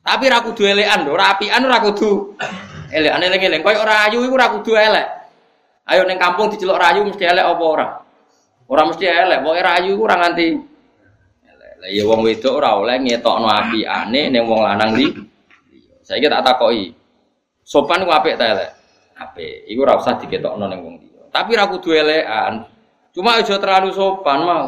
[0.00, 2.32] Tapi ra kudu elekan, ora apian ora kudu
[2.88, 3.60] elekan eling-eling.
[3.60, 5.19] Koyo ora ayu iku ora kudu elek.
[5.90, 7.88] Ayo ning kampung diceluk rayu mesti elek apa ora?
[8.70, 10.46] Ora mesti elek, pokoke rayu ora nganti
[11.50, 11.72] elek.
[11.82, 15.10] Lah ya wong wedok ora oleh ngetokno apiane ning wong lanang li.
[16.06, 16.94] Saiki tak takoki.
[17.66, 18.70] Sopan ku apik ta elek?
[19.20, 19.68] apik.
[19.68, 21.22] Iku ora usah diketokno ning wong liya.
[21.28, 22.64] Tapi ra kudu elekan.
[23.12, 24.66] Cuma aja terlalu sopan mau.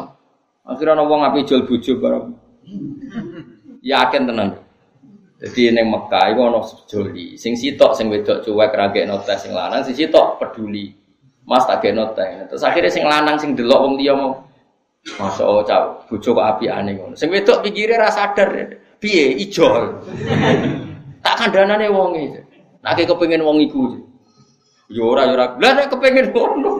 [0.63, 2.25] Akhirnya ana wong apik jual bojo bareng.
[3.83, 4.49] Yakin tenan.
[5.43, 7.35] Jadi neng Mekah iku ana sejoli.
[7.35, 11.02] Sing sitok sing wedok cuek ra gekno tes sing lanang, sing sitok peduli.
[11.43, 12.47] Mas tak gekno tes.
[12.47, 14.43] Terus akhirnya sing lanang sing delok wong liya mau
[15.03, 17.11] Masya Allah, cak, bojo kok api aneh ngono.
[17.19, 19.99] Sing wedok pikirnya rasa sadar, piye ijol.
[21.19, 22.39] tak kandhanane wong iki.
[22.79, 23.99] Nek kepengin wong iku.
[24.87, 25.59] Yo ora yo ora.
[25.59, 26.79] Lah nek kepengin ngono.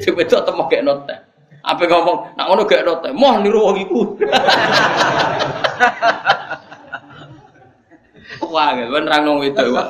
[0.00, 1.12] Sing wedok temo gek note.
[1.60, 3.12] Apa ngomong, nak ngono gek note.
[3.12, 4.00] Moh niru wong iku.
[8.48, 9.88] Wah, kan nerang itu, Pak.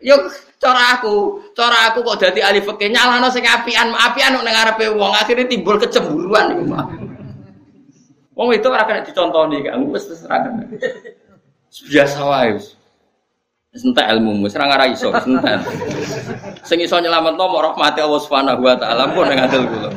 [0.00, 0.16] Yo
[0.64, 5.12] cara aku, cara aku kok dadi ahli fikih nyalano sing apian, apian nek ngarepe wong
[5.12, 6.86] akhirnya timbul kecemburuan iku, Pak.
[8.32, 10.48] Wong itu ora kena dicontoni kan, wis terserah.
[11.92, 12.56] Biasa wae.
[13.76, 15.60] Sentek ilmu, wis ora ngara iso, sentek.
[16.64, 19.90] Sing iso nyelametno mok rahmati Allah Subhanahu wa taala pun ning adil kula.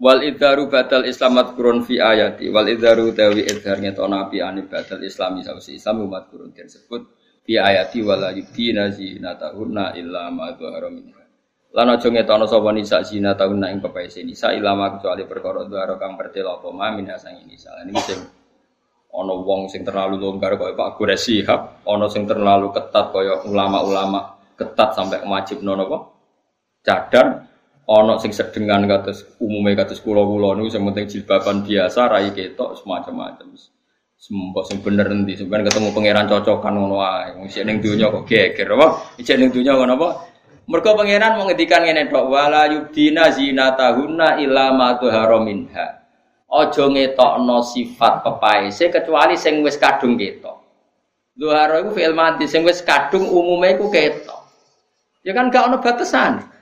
[0.00, 5.04] Wal idharu badal islamat kurun fi ayati wal idharu tawi idhar ngetona api ani badal
[5.04, 7.04] islami sausi islam umat kurun disebut
[7.44, 11.20] fi ayati wala yubdina zinatahunna illa ma dhahara minha.
[11.76, 16.16] Lan aja ngetono sapa nisa zinatahunna ing pepaise nisa illa ma kecuali perkara dhahara kang
[16.16, 17.76] pertela apa ma min sang nisa.
[17.76, 18.20] Lan iki sing
[19.10, 24.38] Ono wong sing terlalu longgar kaya Pak Gure Sihab, ono sing terlalu ketat kaya ulama-ulama
[24.54, 25.98] ketat sampai wajib nono apa?
[26.86, 27.26] Cadar,
[27.90, 33.50] ono sing sedengan kados umumnya kados kula-kula niku sing penting jilbaban biasa rai ketok semacam-macam.
[34.20, 37.02] Sembok sing bener nanti sebenarnya ketemu pangeran cocokan ngono.
[37.42, 38.86] Wong sik ning donya kok geger apa?
[39.18, 40.08] Sik ning donya ngono apa?
[40.70, 44.94] Mergo pangeran mau ngedikan ngene tok wala yubdina zinatahunna illa ma
[45.42, 45.98] minha.
[46.46, 50.62] Ojo ngetokno sifat pepaese kecuali sing wis kadung ketok.
[51.38, 54.46] Luharo iku fi'il mati sing wis kadung umume iku ketok.
[55.26, 56.59] Ya kan gak ono batasan.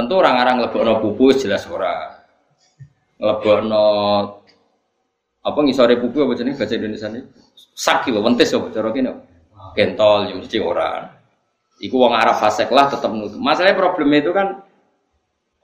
[0.00, 2.24] Tentu orang-orang lebokno pupu jelas ora.
[3.20, 3.84] Lebokno
[5.44, 7.20] apa ngisore pupu apa jenenge bahasa Indonesia ini?
[7.76, 9.12] Sak lho, wentes apa cara kene.
[9.76, 11.04] Gentol ya mesti ora.
[11.84, 13.36] Iku wong Arab fasek lah tetap nutup.
[13.36, 14.64] Masalahnya problem itu kan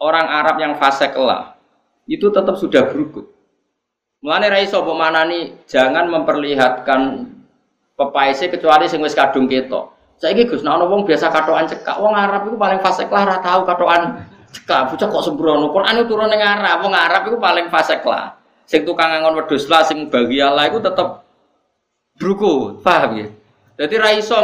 [0.04, 1.56] orang Arab yang fasek lah
[2.04, 3.32] itu tetap sudah berukut.
[4.20, 7.00] Mulane ra iso nih jangan memperlihatkan
[7.96, 9.95] pepaise kecuali sing wis kadung ketok.
[10.16, 13.36] Saiki Gus, nek ana wong biasa katokan cekak, wong Arab itu paling fasik lah ora
[13.44, 14.88] tau katokan cekak.
[14.88, 15.68] Bocah kok sembrono.
[15.68, 18.32] Quran itu turun ning Arab, wong Arab itu paling fasik lah.
[18.64, 21.22] Sing tukang ngangon wedhus lah, sing bagi Allah itu tetep
[22.16, 23.28] bruku, paham ya?
[23.76, 24.40] Jadi ra iso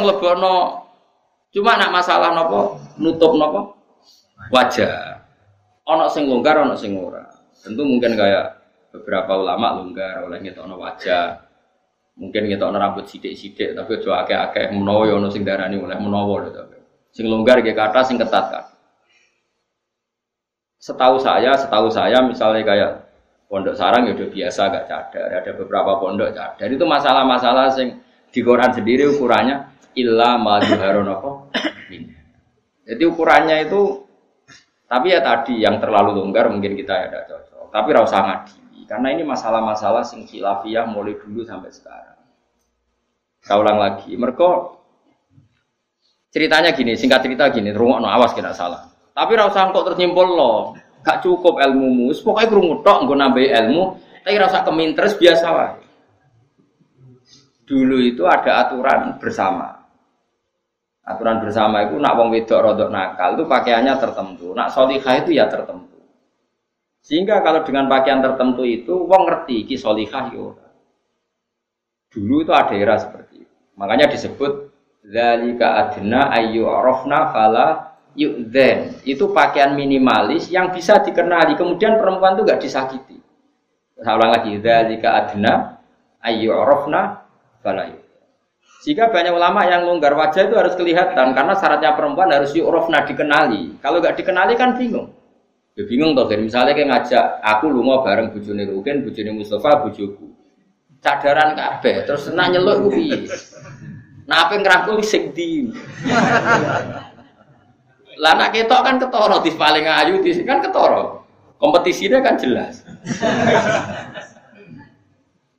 [1.53, 3.77] cuma nak masalah nopo nutup nopo
[4.53, 5.25] wajah.
[5.89, 7.25] Ana sing longgar, ana sing ora.
[7.65, 8.61] Tentu mungkin kayak
[8.93, 11.52] beberapa ulama longgar oleh ngetokno wajah.
[12.13, 16.51] Mungkin ngetokno rambut sidik-sidik tapi aja akeh-akeh menawa ya ono sing darani oleh menawa lho
[16.53, 16.77] tapi.
[17.13, 18.65] Sing longgar kayak kata, sing ketat kan.
[20.77, 22.91] Setahu saya, setahu saya misalnya kayak
[23.49, 25.29] pondok sarang ya udah biasa gak cadar.
[25.41, 26.69] Ada beberapa pondok cadar.
[26.69, 28.01] Itu masalah-masalah sing
[28.33, 31.31] di Quran sendiri ukurannya illa ma apa?
[32.83, 34.09] Jadi ukurannya itu
[34.89, 37.65] tapi ya tadi yang terlalu longgar mungkin kita ya tidak cocok.
[37.73, 38.62] Tapi rasa ngaji
[38.93, 42.21] karena ini masalah-masalah sing khilafiyah mulai dulu sampai sekarang.
[43.41, 44.13] Saya ulang lagi.
[44.13, 44.49] Mereka
[46.29, 48.93] ceritanya gini, singkat cerita gini, rumah no awas kena salah.
[49.17, 52.21] Tapi rasa kok tersimpul loh, gak cukup ilmu mus.
[52.21, 53.83] Pokoknya kerungu tok, gue nambah ilmu.
[54.29, 55.71] Tapi rasa kemintres biasa lah.
[57.65, 59.89] Dulu itu ada aturan bersama.
[61.01, 64.53] Aturan bersama itu nak wong wedok rodok nakal itu pakaiannya tertentu.
[64.53, 65.92] Nak solihah itu ya tertentu.
[67.03, 70.55] Sehingga kalau dengan pakaian tertentu itu wong ngerti ki solihah yo.
[72.15, 73.55] Dulu itu ada era seperti itu.
[73.75, 74.71] Makanya disebut
[75.03, 77.67] zalika adna ayu arafna fala
[78.15, 79.03] yu'dzen.
[79.03, 81.59] Itu pakaian minimalis yang bisa dikenali.
[81.59, 83.19] Kemudian perempuan itu gak disakiti.
[83.99, 85.83] Saya ulang lagi, zalika adna
[86.23, 87.27] ayu arafna
[87.67, 88.03] fala yu'dzen.
[88.83, 93.79] Jika banyak ulama yang longgar wajah itu harus kelihatan karena syaratnya perempuan harus yu'rafna dikenali.
[93.83, 95.22] Kalau gak dikenali kan bingung.
[95.73, 100.29] Ya bingung toh, misalnya kayak ngajak aku lu mau bareng bujuni Rukin, bujuni Mustafa, bujuku.
[101.01, 103.25] Cadaran kabeh, terus senang nyeluk piye?
[104.29, 105.73] Nah, apa ngerangkul sing di.
[108.21, 111.25] Lah nak ketok kan ketoro di paling ayu di kan ketoro.
[111.57, 112.85] Kompetisinya kan jelas.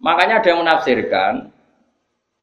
[0.04, 1.52] Makanya ada yang menafsirkan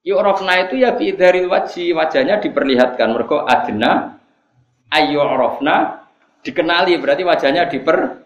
[0.01, 4.17] Yu'rafna itu ya dari wajhi wajahnya diperlihatkan mereka adna
[4.89, 6.00] ayu rofna
[6.41, 8.21] dikenali berarti wajahnya diper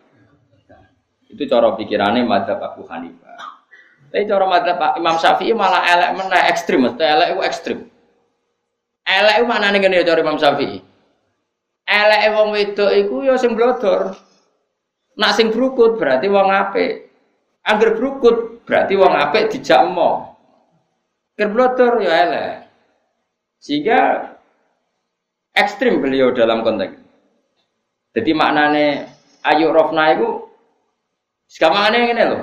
[1.34, 3.38] itu cara pikirannya madzhab Abu Hanifah.
[4.14, 7.78] Tapi cara madzhab Imam Syafi'i malah elek mana ekstrim, mesti elek itu ekstrim.
[9.02, 10.78] Elek itu mana nih cara Imam Syafi'i?
[11.84, 14.14] Elek wong wedok iku ya sing blodor.
[15.18, 17.10] Nak sing brukut berarti wong apik.
[17.66, 20.38] Angger brukut berarti wong apik dijak emoh.
[21.34, 21.50] Ker
[21.98, 22.52] ya elek.
[23.58, 24.30] Sehingga
[25.58, 27.03] ekstrim beliau dalam konteks
[28.14, 29.10] jadi maknane
[29.42, 30.28] ayu rofna itu
[31.50, 32.42] sekamane ngene loh.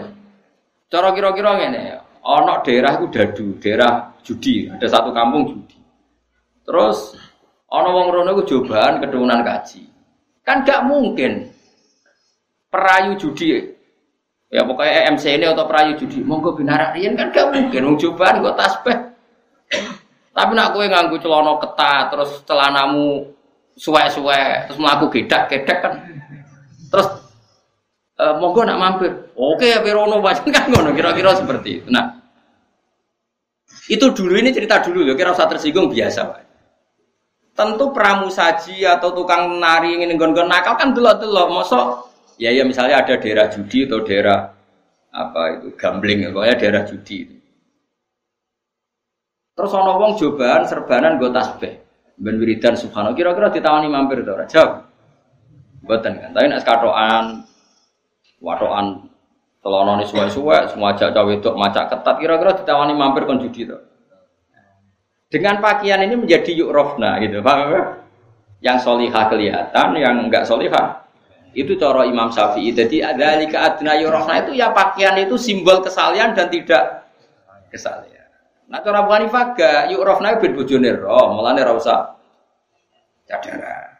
[0.91, 5.79] Cara kira-kira ngene, ana daerah itu dadu, daerah judi, ada satu kampung judi.
[6.67, 7.15] Terus
[7.71, 9.87] ana wong rono iku keturunan kaji.
[10.43, 11.47] Kan gak mungkin
[12.71, 13.71] perayu judi
[14.51, 18.43] ya pokoknya MC ini atau perayu judi monggo binarak riyen kan gak mungkin wong cobaan
[18.43, 18.97] kok tasbih
[20.31, 23.27] tapi nak kowe nganggo celana ketat terus celanamu
[23.75, 25.93] suwe-suwe terus melaku gedak-gedak kan.
[26.91, 27.07] Terus
[28.19, 29.11] e, monggo nak mampir.
[29.35, 31.87] Oke ya Pirono baca kan ngono kira-kira seperti itu.
[31.91, 32.19] Nah
[33.87, 36.41] itu dulu ini cerita dulu ya kira usah tersinggung biasa pak.
[37.51, 41.47] Tentu pramusaji atau tukang nari ingin gon-gon nakal kan delok-delok.
[41.51, 41.85] Mosok
[42.39, 44.39] ya ya misalnya ada daerah judi atau daerah
[45.11, 47.35] apa itu gambling pokoknya daerah judi itu.
[49.51, 51.80] Terus ono wong cobaan serbanan gue tasbih
[52.21, 53.17] ben wiridan subhanallah.
[53.17, 54.45] Kira-kira ditawani mampir to ora?
[54.45, 54.85] Jawab.
[55.81, 56.29] Mboten kan.
[56.37, 57.25] Tapi nek katokan
[58.37, 58.85] watokan
[59.61, 63.77] telonone suwe-suwe semua ajak cawe wedok macak ketat kira-kira ditawani mampir kon judi to?
[65.31, 67.41] Dengan pakaian ini menjadi yukrofna gitu.
[67.41, 67.83] Paham ya?
[68.61, 71.01] yang solihah kelihatan yang enggak solihah.
[71.51, 72.71] Itu cara Imam Syafi'i.
[72.71, 77.09] Jadi ada lika adna yurofna itu ya pakaian itu simbol kesalian dan tidak
[77.67, 78.20] kesalian
[78.71, 82.15] Nah cara Abu Hanifah gak yuk rofna bin bojone roh, mulane ora usah
[83.27, 83.91] cadara.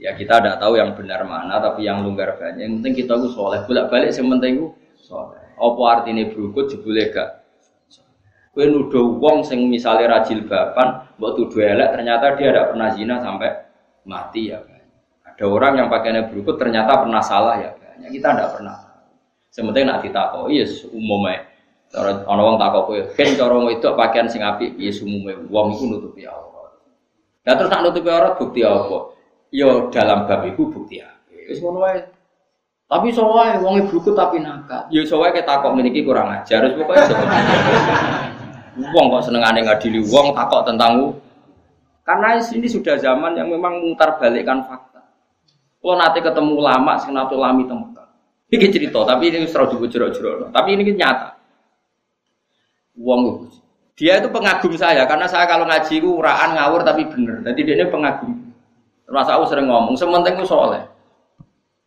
[0.00, 2.64] Ya kita tidak tahu yang benar mana, tapi yang longgar banyak.
[2.64, 4.16] Yang penting kita gue soleh, bolak balik.
[4.16, 4.70] Yang penting gue
[5.04, 5.42] soleh.
[5.60, 7.44] Apa artinya berukut jebule gak?
[8.56, 13.20] Kue nuduh wong sing misalnya rajil bapan, buat tuduh elek, ternyata dia tidak pernah zina
[13.20, 13.52] sampai
[14.08, 14.80] mati ya kan.
[15.28, 18.00] Ada orang yang pakainya berukut ternyata pernah salah ya kan.
[18.08, 18.76] Kita tidak pernah.
[19.52, 21.49] Sementing nak ditakoi, yes, umumnya
[21.90, 25.90] Cara ana wong takok kowe, "Ken cara itu pakaian sing apik piye sumume?" Wong iku
[25.90, 26.78] nutupi aurat.
[27.42, 29.10] Lah terus nak nutupi aurat bukti apa?
[29.50, 31.50] Ya dalam bab iku bukti apik.
[31.50, 31.98] Wis ngono wae.
[32.86, 34.86] Tapi iso wae wong blukut tapi nakal.
[34.94, 36.62] Ya iso wae ketakok ngene iki kurang ajar.
[36.70, 37.02] Wis pokoke
[38.94, 41.10] Wong kok senengane ngadili wong takok tentang
[42.06, 45.02] karena ini sudah zaman yang memang mutar balikkan fakta.
[45.82, 48.06] Kalau nanti ketemu lama, sing lami temukan.
[48.50, 50.50] Ini cerita, tapi ini serau juga jerok-jerok.
[50.50, 51.39] Tapi ini nyata
[53.00, 53.48] wong
[54.00, 57.44] dia itu pengagum saya karena saya kalau ngaji itu uraan ngawur tapi bener.
[57.44, 58.32] Jadi dia ini pengagum.
[59.04, 60.80] Termasuk aku sering ngomong, sementing itu soleh.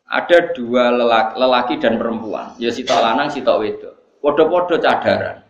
[0.05, 4.22] Ada dua lelaki, lelaki dan perempuan, ya si lanang, si wedok.
[4.22, 5.41] Podo-podo cadaran.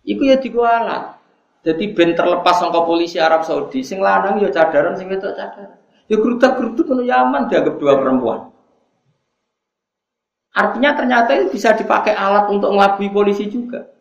[0.00, 1.20] Iku ya dikualat.
[1.60, 5.76] Jadi ben terlepas sangka polisi Arab Saudi, sing lanang ya cadaran, sing wedok cadaran.
[6.08, 8.40] Ya gerudak-geruduk kono Yaman dianggap dua perempuan.
[10.56, 13.93] Artinya ternyata itu bisa dipakai alat untuk ngelabui polisi juga.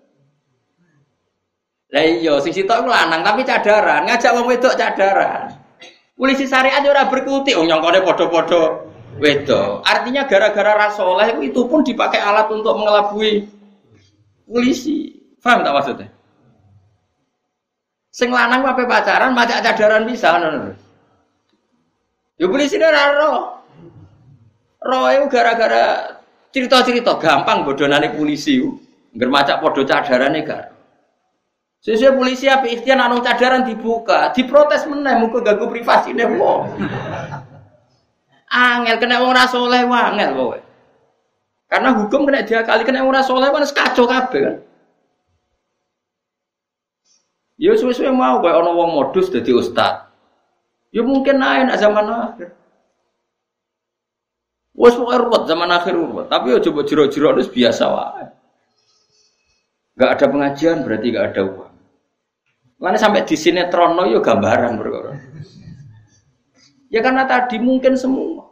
[1.94, 5.54] Lah iya, sing sitok lanang tapi cadaran, ngajak wong wedok cadaran.
[6.18, 8.82] Polisi syariat ora berkutik, oh nyongkone padha-padha
[9.22, 9.86] wedok.
[9.86, 13.46] Artinya gara-gara rasoleh itu pun dipakai alat untuk mengelabui
[14.50, 15.14] polisi.
[15.38, 16.10] Paham tak maksudnya?
[18.10, 20.34] Sing lanang apa pacaran, macak cadaran bisa.
[22.42, 23.38] Ya polisi ora roh.
[24.82, 26.10] Itu gara-gara
[26.50, 28.66] cerita-cerita gampang bodonane polisi.
[29.14, 30.73] Ngger macak padha cadarane gak.
[31.84, 36.80] Sesuai polisi apa ikhtiar anu cadaran dibuka, diprotes meneh muga ganggu privasine wong.
[38.48, 40.60] Angel kena wong ora saleh angel kowe.
[41.68, 44.56] Karena hukum kena dia kali kena wong ora saleh kan kacau kabeh kan.
[47.60, 50.08] Ya suwe-suwe mau kayak ono wong modus dadi ustad.
[50.96, 52.56] Ya mungkin naik nak zaman akhir.
[54.72, 58.26] Wes ruwet zaman akhir ruwet, tapi ya coba jero-jero itu biasa wae.
[60.00, 61.73] Gak ada pengajian berarti gak ada uang.
[62.84, 65.16] Mana sampai di sinetron yo gambaran berkorban.
[66.92, 68.44] Ya karena tadi mungkin semua.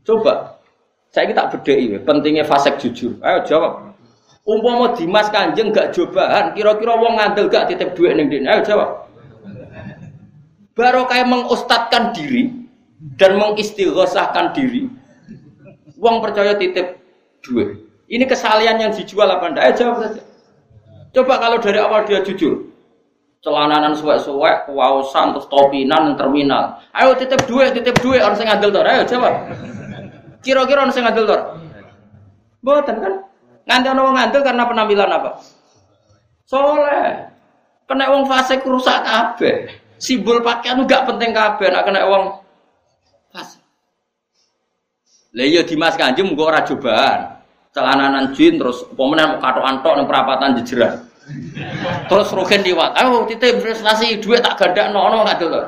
[0.00, 0.56] Coba,
[1.12, 3.20] saya kita bedai, pentingnya fasek jujur.
[3.20, 3.92] Ayo jawab.
[4.48, 8.48] Umpama Dimas Kanjeng gak cobaan, kira-kira wong ngandel gak titip duit ning dene.
[8.48, 9.12] Ayo jawab.
[10.72, 12.48] Baru kayak mengustatkan diri
[13.20, 14.88] dan mengistighosahkan diri.
[16.00, 16.96] Wong percaya titip
[17.44, 17.76] duit.
[18.08, 19.62] Ini kesalian yang dijual apa ndak?
[19.68, 20.22] Ayo jawab saja.
[21.10, 22.59] Coba kalau dari awal dia jujur.
[23.40, 26.76] Celananan suwek-suwek, kewausan, terus topinan, terminal.
[26.92, 28.84] Ayo titip duit, titip duit, orang yang ngandel tor.
[28.84, 29.34] Ayo jawab.
[30.44, 31.40] Kira-kira orang yang ngandel tor.
[32.60, 33.14] Boten kan?
[33.64, 35.30] Nanti orang ngantil karena penampilan apa?
[36.44, 37.32] Soleh.
[37.88, 39.72] Kena uang fase rusak kabeh.
[39.96, 42.24] Simbol pakaian gak penting kabeh nak kena uang
[43.32, 43.58] fase.
[45.34, 47.20] Lah iya Dimas Kanjeng muga ora cobaan.
[47.70, 51.09] Celananan jin terus pemenang katok antok ning perapatan jejeran.
[52.08, 52.96] Terus rogen liwat.
[52.98, 55.62] Ayo titip investasi duit tak gadak ono nggak dulu.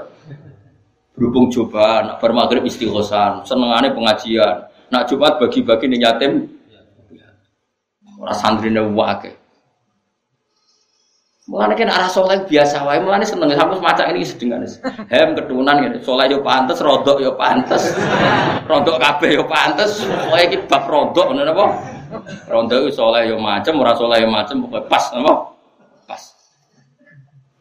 [1.12, 4.64] Berhubung coba, nak bar maghrib istighosan, senengane pengajian.
[4.88, 6.32] Nak Jumat bagi-bagi ning yatim
[8.22, 9.34] Ora santrine wae.
[11.50, 14.62] Mulane kan arah soleh biasa wae, mulane seneng sampe semacam ini sedengan.
[15.10, 17.82] Hem ketunan ngene, soleh yo pantes, rodok yo pantes.
[18.62, 21.64] Rodok kabeh yo pantes, kowe iki bab rodok ngono napa?
[22.46, 25.51] Rodok soleh yo macem, ora soleh yo macem, pokoke pas napa?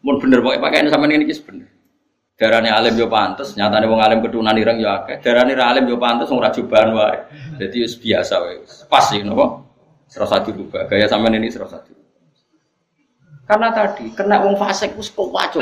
[0.02, 1.70] Mun bener pokoke pakaian sampean ini iki bener.
[2.38, 5.22] Darane alim yo pantes, nyatane wong alim ketunan ireng yo akeh.
[5.22, 7.20] Darane ra alim yo pantes wong ora jubahan wae.
[7.62, 8.66] Dadi wis biasa wae.
[8.90, 9.62] Pas iki napa?
[10.10, 10.90] Serasa dirubah.
[10.90, 12.02] Gaya sampean ini serasa dirubah.
[13.46, 15.62] Karena tadi kena wong fasik wis kacau.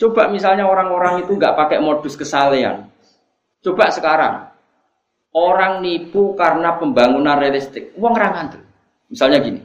[0.00, 2.88] Coba misalnya orang-orang itu nggak pakai modus kesalehan.
[3.60, 4.50] Coba sekarang
[5.36, 8.58] orang nipu karena pembangunan realistik, uang rangan
[9.10, 9.60] Misalnya gini,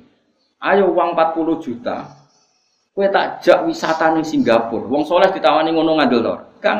[0.57, 2.14] ayo uang 40 juta,
[2.95, 6.79] kue tak jak wisata nih Singapura, uang soleh ditawani ngono ngandel lor, gak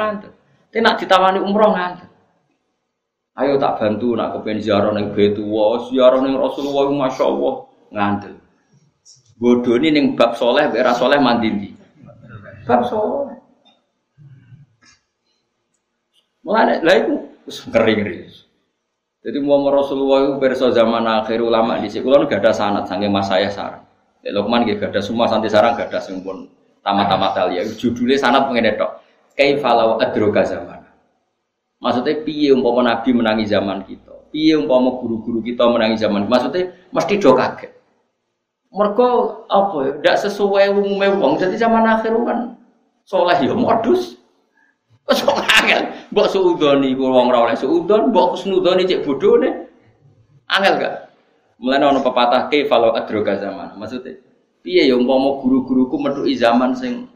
[0.72, 2.08] nak ditawani umroh ngandel.
[3.36, 7.54] Ayo tak bantu nak kepen ziarah neng betu, wah ziarah neng Rasulullah, masya Allah
[7.92, 8.36] ngandel.
[9.36, 11.76] Bodoh ini neng bab soleh, bera soleh mandiri.
[12.64, 13.36] Bab soleh.
[16.48, 17.14] Mulai lah itu
[17.76, 18.18] kering ngeri.
[19.20, 23.12] Jadi mau Rasulullah itu berso zaman akhir ulama di sini, kalau gak ada sanat sange
[23.12, 23.84] mas saya sarang.
[24.26, 26.50] Lukman gak ada semua santi sarang gak ada sempun
[26.82, 27.62] tamat-tamat ya.
[27.66, 29.02] Judulnya sanat mengenai tok.
[29.36, 30.86] Kaifalau adroga zaman.
[31.82, 34.32] Maksudnya piye umpama Nabi menangi zaman kita.
[34.34, 36.26] Piye umpama guru-guru kita menangi zaman.
[36.30, 37.74] Maksudnya mesti do kaget.
[38.72, 39.08] Mereka
[39.50, 39.92] apa ya?
[40.00, 41.38] Tidak sesuai umumnya wong.
[41.38, 42.58] Jadi zaman akhir kan
[43.06, 44.18] soleh ya modus.
[45.10, 45.94] Wes kok angel.
[46.10, 49.54] Mbok suudoni wong ora oleh suudon, mbok kusnudoni cek bodoh nih.
[50.50, 51.05] Angel gak?
[51.56, 53.80] Mulane ana pepatah ke kalau adroga zaman.
[53.80, 54.20] Maksudnya
[54.60, 57.08] piye ya umpama guru-guruku metuki zaman sing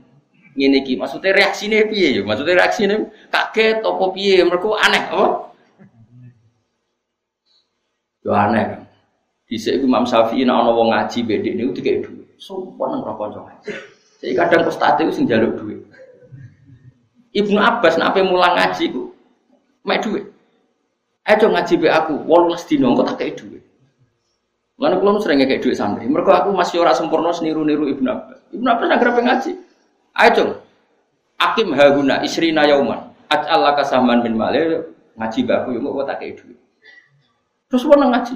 [0.55, 0.95] ngene iki.
[0.95, 2.21] Maksudnya reaksine piye ya?
[2.23, 4.39] Maksudnya reaksine kaget apa piye?
[4.47, 5.27] Mergo aneh apa?
[8.23, 8.81] Yo aneh kan.
[9.49, 12.27] Dhisik iku Imam Syafi'i nek ana wong ngaji bedek niku dikek dhuwit.
[12.37, 13.73] Sumpah nang kanca ngaji.
[14.21, 15.79] Jadi kadang postate iku sing njaluk dhuwit.
[17.33, 19.09] Ibnu Abbas nek ape mulang ngaji ku
[19.83, 20.29] mek dhuwit.
[21.25, 23.63] Ayo ngaji be aku 18 dina engko tak kei dhuwit.
[24.79, 26.07] Lan kula sering ngekek dhuwit santri.
[26.07, 28.39] Mergo aku masih ora sempurna niru-niru Ibnu Abbas.
[28.55, 29.51] Ibnu Abbas nek ngaji.
[30.15, 30.51] Ayo dong.
[31.35, 33.11] Akim haguna isrina yauman.
[33.27, 34.87] Allah kasaman min male
[35.19, 36.57] ngaji baku yo kok tak duit.
[37.67, 38.35] Terus wong ngaji.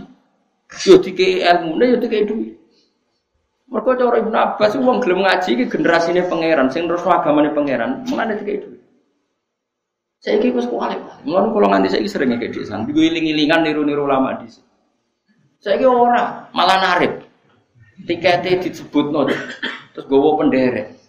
[0.83, 2.59] Yo dikei ilmu, yo dikei duit.
[3.71, 8.35] Mereka cara Ibnu Abbas wong gelem ngaji iki generasine pangeran sing terus agamane pangeran, mulane
[8.35, 8.69] dikek itu.
[10.19, 10.99] Saya kira wis kuali.
[11.23, 14.72] Mulane kalau nganti saya sering kayak desan, gue iling-ilingan niru-niru lama di sini.
[15.63, 17.23] Saya kira orang malah narik.
[18.03, 19.23] Tiketnya disebut no,
[19.95, 20.99] terus gue penderek.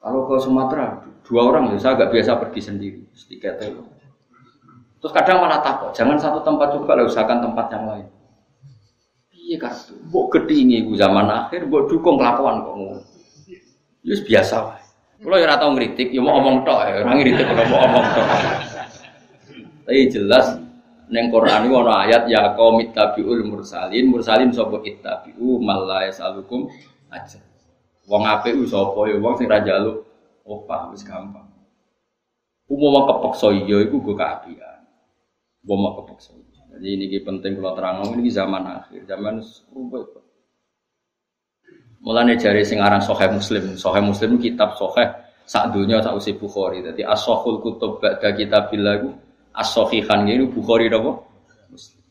[0.00, 3.84] Kalau ke Sumatera dua orang ya saya agak biasa pergi sendiri tiketnya.
[4.96, 8.06] Terus kadang malah takut, jangan satu tempat juga lah usahakan tempat yang lain.
[9.36, 12.96] Iya kartu, buat gede ini zaman akhir, buat dukung kelakuan kamu.
[14.08, 14.80] Yus biasa lah.
[15.20, 18.26] Kalau ya ratau ngeritik, ya mau omong tok, ya orang ngeritik kalau mau omong tok.
[19.84, 20.63] Tapi jelas
[21.10, 26.68] neng Quran itu ayat ya kau mitabiul mursalin, mursalin sopo ittabiu malah salukum
[27.12, 27.40] aja.
[28.08, 30.00] Wong ape sopo ya wong sing raja lu
[30.44, 31.44] opah wis gampang.
[32.64, 34.80] Umum kepeksa iya iku gue keapian.
[35.68, 36.32] Umum kepeksa.
[36.74, 39.38] Jadi ini penting kalau terang ini zaman akhir, zaman
[39.70, 40.24] rubah.
[42.04, 43.78] Mulane jari sing aran Sahih Muslim.
[43.80, 45.08] Sahih Muslim kitab Sahih
[45.48, 46.84] sak dunya sak usi Bukhari.
[46.84, 49.00] Dadi as-sahul kutub ba'da kitabillah
[49.54, 51.22] as-sahihan ini Bukhari napa?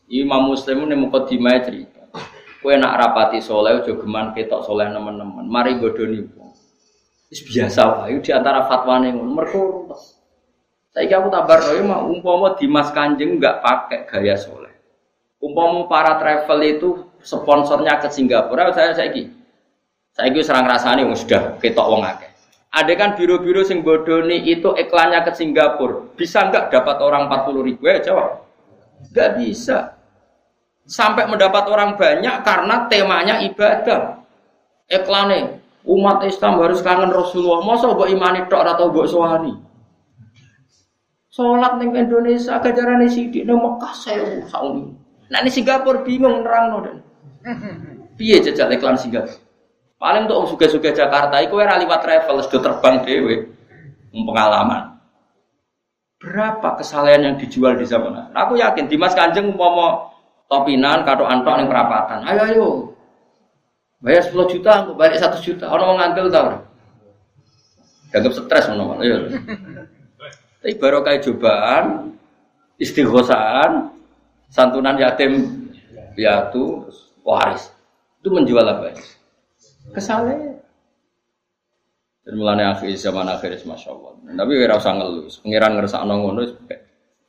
[0.08, 2.08] Imam Muslim ini mukadimah cerita.
[2.64, 5.44] Kowe nak rapati soleh aja geman ketok soleh teman-teman.
[5.44, 6.52] Mari godoni wong.
[7.28, 9.30] Wis biasa wae di antara fatwane ngono.
[9.36, 9.62] Mergo
[10.94, 14.70] Saiki aku tabar roe mah umpama Dimas Kanjeng enggak pakai gaya soleh.
[15.42, 16.88] Umpama para travel itu
[17.18, 19.26] sponsornya ke Singapura, saya saiki
[20.14, 22.30] saya gue serang rasanya sudah ketok wong akeh.
[22.74, 27.86] Ada kan biro-biro sing bodoni itu iklannya ke Singapura, bisa nggak dapat orang 40 ribu
[27.86, 28.42] ya jawab?
[29.14, 29.94] Nggak bisa.
[30.82, 34.26] Sampai mendapat orang banyak karena temanya ibadah.
[34.90, 37.62] Iklannya umat Islam harus kangen Rasulullah.
[37.62, 39.54] Masa buat imani tok atau buat suami?
[41.30, 44.90] Sholat neng Indonesia kejaran di neng Mekah saya sauni.
[45.30, 46.96] Nah ini Singapura bingung nerang noden.
[48.18, 49.43] Piye jajal iklan Singapura?
[50.04, 53.48] Paling untuk suga-suga Jakarta, itu era liwat travel, sudah terbang dewe,
[54.12, 55.00] pengalaman.
[56.20, 60.12] Berapa kesalahan yang dijual di zaman nah, Aku yakin Dimas Kanjeng mau
[60.44, 62.20] topinan, kado antok yang perapatan.
[62.20, 62.68] Ayo ayo,
[64.04, 65.72] bayar 10 juta, aku balik 1 juta.
[65.72, 66.52] Orang mau ngambil tau?
[68.12, 69.16] Dianggap stres mana Ayo.
[70.60, 72.12] Tapi baru kayak cobaan,
[72.76, 73.88] istighosahan,
[74.52, 75.64] santunan yatim
[76.12, 76.92] piatu,
[77.24, 77.72] waris.
[78.20, 79.13] Itu menjual apa ya?
[79.92, 80.56] Kesalahan.
[82.24, 84.12] Dan mulanya akhir zaman akhir masya Allah.
[84.32, 85.28] Tapi kira usah ngeluh.
[85.44, 86.42] Pengiran ngerasa ngono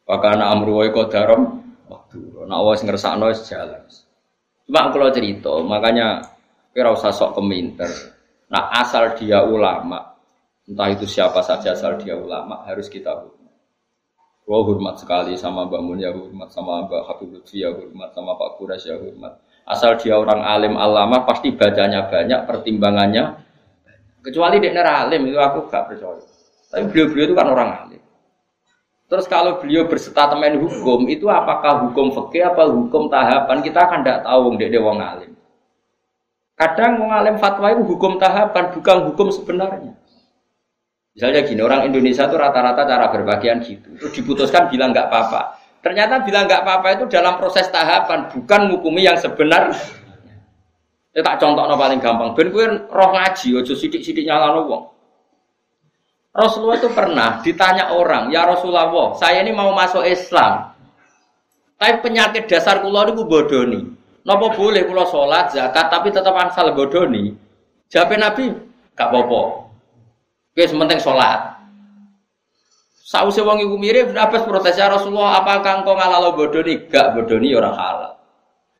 [0.06, 1.42] Wakana amru wa qadaram
[1.90, 2.22] waktu.
[2.46, 3.82] Nak awas ngerasa wis jalan.
[4.70, 6.22] Cuma kalau cerita, makanya
[6.74, 7.90] kira usah sok keminter.
[8.54, 10.14] Nah asal dia ulama,
[10.70, 13.54] entah itu siapa saja asal dia ulama harus kita hormat.
[14.46, 18.38] Gua hormat sekali sama Mbak Mun ya hormat sama Mbak Habib Lutfi ya hormat sama
[18.38, 19.42] Pak Kuras ya hormat.
[19.66, 23.42] Asal dia orang alim alama pasti bacanya banyak, pertimbangannya.
[24.22, 26.22] Kecuali dia alim itu aku gak percaya.
[26.70, 28.02] Tapi beliau-beliau itu kan orang alim.
[29.06, 34.26] Terus kalau beliau berstatemen hukum itu apakah hukum fikih apa hukum tahapan kita akan tidak
[34.26, 35.32] tahu dia dia wong alim.
[36.58, 39.94] Kadang wong alim fatwa itu hukum tahapan bukan hukum sebenarnya.
[41.14, 43.94] Misalnya gini orang Indonesia itu rata-rata cara berbagian gitu.
[43.96, 45.64] Terus diputuskan bilang nggak apa-apa.
[45.86, 49.70] Ternyata bilang nggak apa-apa itu dalam proses tahapan, bukan ngukumi yang sebenar.
[51.14, 52.34] Ya tak contoh no paling gampang.
[52.34, 54.90] Ben kue roh ngaji, ojo sidik-sidik nyala wong.
[56.34, 60.74] Rasulullah itu pernah ditanya orang, ya Rasulullah, saya ini mau masuk Islam.
[61.80, 63.82] Tapi penyakit dasar kulo itu bodoni.
[64.26, 67.32] Nopo boleh kulo sholat, zakat, tapi tetap asal bodoni.
[67.88, 68.52] Jawab Nabi,
[68.98, 69.70] gak apa-apa.
[70.52, 71.56] Oke, sementing sholat.
[73.06, 76.90] Sausé wong iku mirip Abbas protes ya Rasulullah, apakah engkau ngalalo bodoni?
[76.90, 78.18] Gak bodoni ora halal.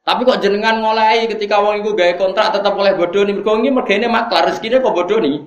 [0.02, 3.38] Tapi kok jenengan ngolai ketika wong iku gawe kontrak tetap oleh bodoni.
[3.38, 5.46] Mergo iki mergane maklar rezekine kok bodoni.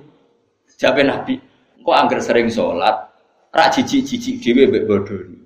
[0.79, 1.35] Jabe Nabi,
[1.83, 2.95] kok angger sering sholat,
[3.51, 5.43] ra jijik-jijik dhewe mbek bodoni.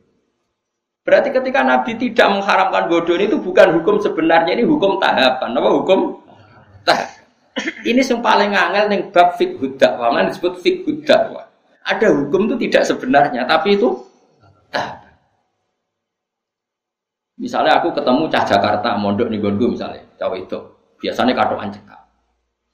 [1.01, 5.57] Berarti ketika Nabi tidak mengharamkan bodoni itu bukan hukum sebenarnya, ini hukum tahapan.
[5.57, 6.22] Apa hukum
[6.85, 7.10] tahap?
[7.81, 11.52] Ini yang paling angel ning bab fiqh dakwah, disebut fiqh dakwah.
[11.84, 13.91] Ada hukum itu tidak sebenarnya, tapi itu.
[17.35, 20.60] Misalnya aku ketemu cah Jakarta, mondok nih gue misalnya, cawe itu.
[21.03, 21.99] Biasanya katoan cekak.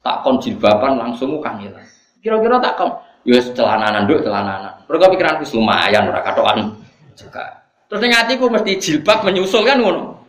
[0.05, 1.81] Tak kon jilbaban langsung kangilan.
[2.21, 2.93] Kira-kira tak kon,
[3.25, 4.85] ya celananan duk celananan.
[4.85, 6.77] Mereka pikiranku lumayan ora katoan
[7.17, 7.65] cekak.
[7.89, 10.21] Terus ning atiku mesti jilbab menyusul kan ngono.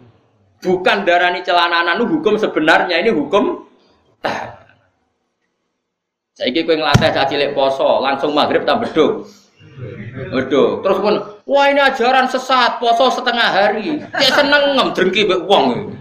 [0.65, 3.69] Bukan darani celananan itu hukum sebenarnya, ini hukum
[4.25, 4.60] tak.
[6.41, 9.29] Saiki kowe nglatih cah cilik poso, langsung maghrib tak beduk.
[10.33, 10.81] Beduk.
[10.81, 11.15] Terus pun,
[11.45, 14.01] wah ini ajaran sesat, poso setengah hari.
[14.09, 15.93] Cek seneng ngem drengki mbek wong.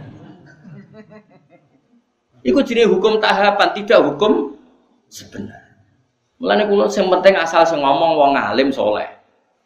[2.40, 4.56] Iku jenis hukum tahapan, tidak hukum
[5.11, 5.60] sebenar.
[6.40, 9.11] Mulane kula sing penting asal sing ngomong wong alim soleh.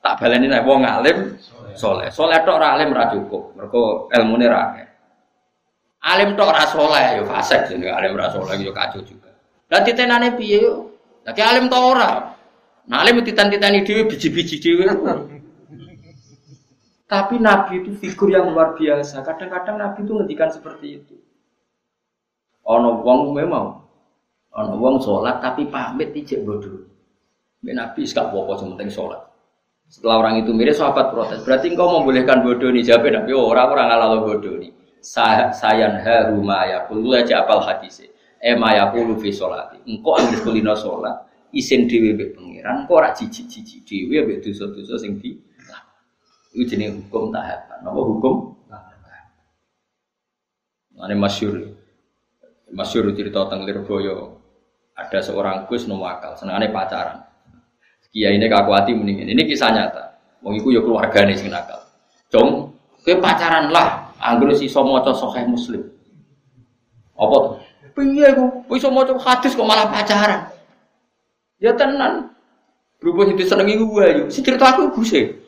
[0.02, 1.38] Tak baleni nek wong alim
[1.78, 2.10] soleh.
[2.10, 3.54] Soleh tok ora alim ora cukup.
[3.54, 4.88] Mergo ilmune ra akeh.
[6.02, 9.30] Alim tok ora soleh yo fasik jenenge alim ora soleh yo kacau juga.
[9.74, 10.94] Lah titenane piye yo?
[11.26, 12.12] Lah alim tok ora.
[12.86, 14.86] Nah alim titan-titani dhewe biji-biji dhewe.
[17.14, 19.26] Tapi Nabi itu figur yang luar biasa.
[19.26, 21.16] Kadang-kadang Nabi itu ngendikan seperti itu.
[22.70, 23.86] Ono wong memang,
[24.56, 26.90] ono wong sholat tapi pamit ijek bodoh.
[27.62, 29.20] Nabi gak apa-apa penting sholat.
[29.92, 31.44] Setelah orang itu mirip sahabat protes.
[31.44, 33.30] Berarti engkau membolehkan bodoh nih jawab Nabi.
[33.36, 34.72] Oh, orang orang ngalah bodoh nih.
[35.04, 36.00] Sayan
[36.40, 38.13] maya kulu aja apal hadis.
[38.44, 39.80] Eh maya kulu fi sholati.
[39.88, 41.32] Engkau ambil kulino sholat.
[41.56, 42.84] Isin dewi be pangeran.
[42.84, 45.32] Engkau rak cici cici dewi be dosa dosa sing di
[46.54, 47.82] itu jenis hukum tahapan.
[47.82, 48.54] Apa hukum?
[50.94, 51.56] Ini masyur.
[52.70, 54.38] Masyur cerita tentang Lirboyo.
[54.94, 57.18] Ada seorang gus akal, senangannya pacaran.
[58.14, 59.34] Kiai ini kakuati mendingin.
[59.34, 60.06] Ini kisah nyata.
[60.46, 61.82] Wong iku ya keluarga nih sing nakal.
[62.30, 64.14] Dong, ke pacaran lah.
[64.22, 65.82] Anggur si somoco sokai muslim.
[67.18, 67.58] Apa tuh?
[67.94, 68.66] Piye ku?
[68.70, 70.50] Wis maca hadis kok malah pacaran.
[71.62, 72.34] Ya tenan.
[72.98, 74.28] Berhubung itu seneng iku wae.
[74.34, 75.40] Si cerita aku guse.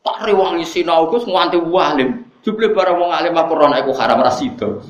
[0.00, 2.24] Tak rewangi sinau Gus nganti walim.
[2.40, 4.80] Jebule barang wong alim apa ora iku haram ra sida.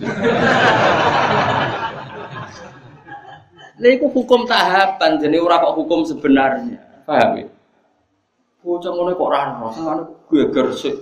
[3.80, 6.78] Lha iku hukum tahapan, jadi ora kok hukum sebenarnya.
[7.08, 7.46] Paham ya?
[8.62, 10.94] Bocah ngono kok ora ora, sangane geger sik.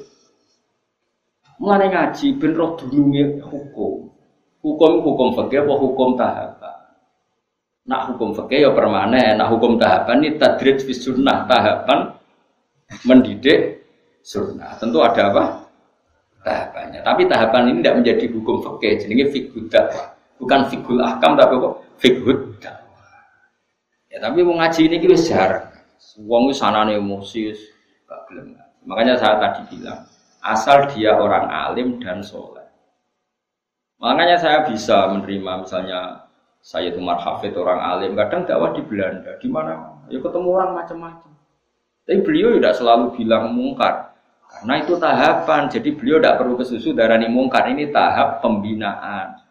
[1.60, 4.08] Mulane ngaji ben roh dununge hukum.
[4.58, 6.76] Hukum hukum fikih apa hukum tahapan?
[7.86, 12.10] Nak hukum fikih ya permanen, nak hukum tahapan ini tadrij fi sunnah tahapan
[13.06, 13.86] mendidik
[14.20, 14.74] sunnah.
[14.82, 15.44] Tentu ada apa?
[16.42, 17.00] Tahapannya.
[17.06, 20.10] Tapi tahapan ini tidak menjadi hukum jenenge fikih dakwah.
[20.38, 21.70] Bukan fikul ahkam tapi apa?
[22.58, 23.14] Dakwah.
[24.10, 25.66] Ya tapi mau ngaji ini kita jarang.
[26.26, 27.54] Wong sanane emosi
[28.06, 28.26] gak.
[28.88, 30.00] Makanya saya tadi bilang,
[30.40, 32.57] asal dia orang alim dan soleh.
[33.98, 36.30] Makanya saya bisa menerima misalnya
[36.62, 41.30] saya itu Hafid orang alim, kadang dakwah di Belanda, di mana ya ketemu orang macam-macam.
[42.06, 44.14] Tapi beliau tidak selalu bilang mungkar.
[44.48, 49.44] Karena itu tahapan, jadi beliau tidak perlu kesusu darani mungkar ini tahap pembinaan.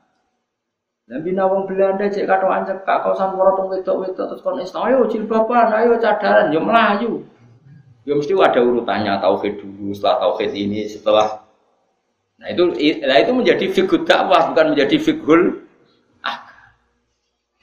[1.07, 3.39] Dan bina wong Belanda cek kado anjek kak kau tong
[3.71, 7.23] wedok wedok terus kon islam ayo jilbaban ayo cadaran yo melayu.
[8.03, 11.46] Yo mesti ada urutannya tauhid dulu setelah tauhid ini setelah
[12.38, 12.64] Nah itu
[13.01, 15.65] nah itu menjadi figur dakwah bukan menjadi figur
[16.22, 16.38] ah.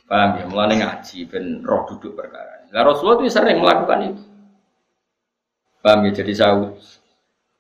[0.05, 0.45] Paham ya?
[0.51, 2.67] Mulai ngaji ben roh duduk perkara.
[2.75, 4.23] Nah Rasulullah itu sering melakukan itu.
[5.81, 6.11] Paham ya?
[6.11, 6.75] Jadi saya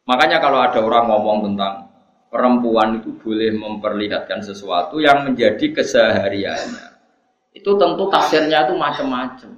[0.04, 1.88] Makanya kalau ada orang ngomong tentang
[2.28, 6.86] perempuan itu boleh memperlihatkan sesuatu yang menjadi kesehariannya,
[7.56, 9.50] itu tentu tafsirnya itu macam-macam.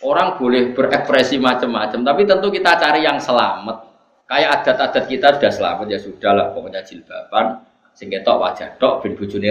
[0.00, 3.87] Orang boleh berekspresi macam-macam, tapi tentu kita cari yang selamat.
[4.28, 7.64] Kayak adat-adat kita sudah selamat ya sudah lah pokoknya jilbaban,
[7.96, 9.48] sehingga tok wajah tok bin bujuni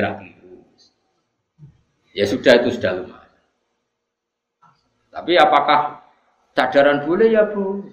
[2.14, 3.41] Ya sudah itu sudah lumayan.
[5.10, 6.02] Tapi apakah
[6.54, 7.90] cadaran boleh ya bu?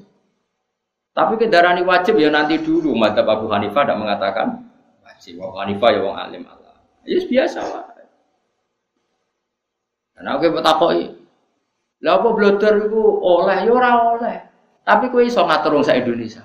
[1.17, 2.93] Tapi kendaraan wajib ya nanti dulu.
[2.93, 4.47] Mata Abu Hanifah tidak mengatakan
[5.05, 5.41] wajib.
[5.41, 6.77] Abu Hanifah ya wong alim Allah.
[7.05, 7.85] Ya biasa lah.
[10.17, 11.05] Karena aku bertakoi.
[12.05, 12.29] Lah apa
[12.77, 14.37] itu oleh ya ora oleh.
[14.85, 16.45] Tapi kowe iso ngatur wong Indonesia.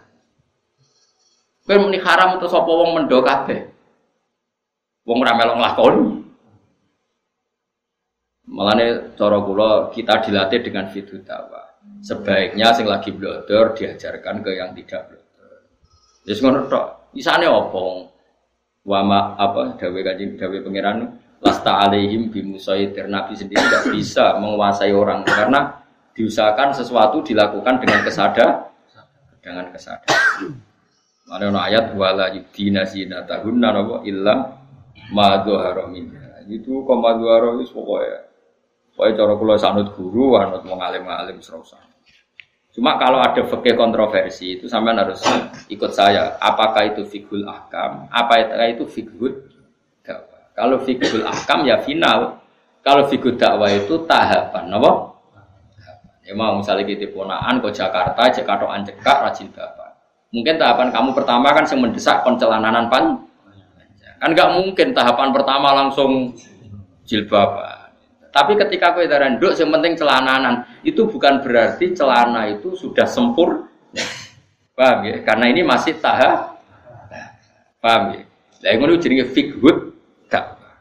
[1.70, 3.62] Kowe muni haram atau sapa wong mendo kabeh.
[5.06, 5.62] Wong ora melok.
[8.50, 11.78] Malane cara kula kita dilatih dengan fitu dakwah.
[12.02, 15.62] Sebaiknya sing lagi blodor diajarkan ke yang tidak blodor.
[16.26, 17.14] Ya ngono tok.
[17.14, 18.10] Isane opo?
[18.90, 25.22] Wama apa dawe kanjeng dawe pangeran lasta alaihim bimusaitir nabi sendiri tidak bisa menguasai orang
[25.22, 25.86] karena
[26.18, 28.74] diusahakan sesuatu dilakukan dengan kesadar
[29.46, 30.66] dengan kesadaran.
[31.30, 34.58] Mana no ayat wala yudina zinatahunna napa illa
[35.14, 35.86] ma dhahara
[36.50, 38.30] Itu koma dhahara itu pokoknya
[39.00, 41.80] Pokoknya cara kula sanut guru, anut mau ngalim-ngalim serasa.
[42.76, 45.24] Cuma kalau ada fakir kontroversi itu sampean harus
[45.72, 46.36] ikut saya.
[46.36, 48.12] Apakah itu fikul ahkam?
[48.12, 49.40] Apa itu fikul?
[50.52, 52.44] Kalau fikul ahkam ya final.
[52.84, 54.92] Kalau fikul dakwah itu tahapan, apa?
[56.28, 59.89] Ya misalnya kita ponaan ke Jakarta, Jakarta anjekak rajin bapak.
[60.30, 63.26] Mungkin tahapan kamu pertama kan yang mendesak koncelananan pan.
[64.20, 66.38] Kan nggak mungkin tahapan pertama langsung
[67.08, 67.58] jilbab.
[68.30, 73.66] Tapi ketika kue darah nduk, yang penting celananan itu bukan berarti celana itu sudah sempurna.
[74.78, 75.18] Paham ya?
[75.26, 76.62] Karena ini masih tahap.
[77.82, 78.22] Paham ya?
[78.64, 79.98] Lah ngono jenenge fikhud
[80.30, 80.78] dakwah.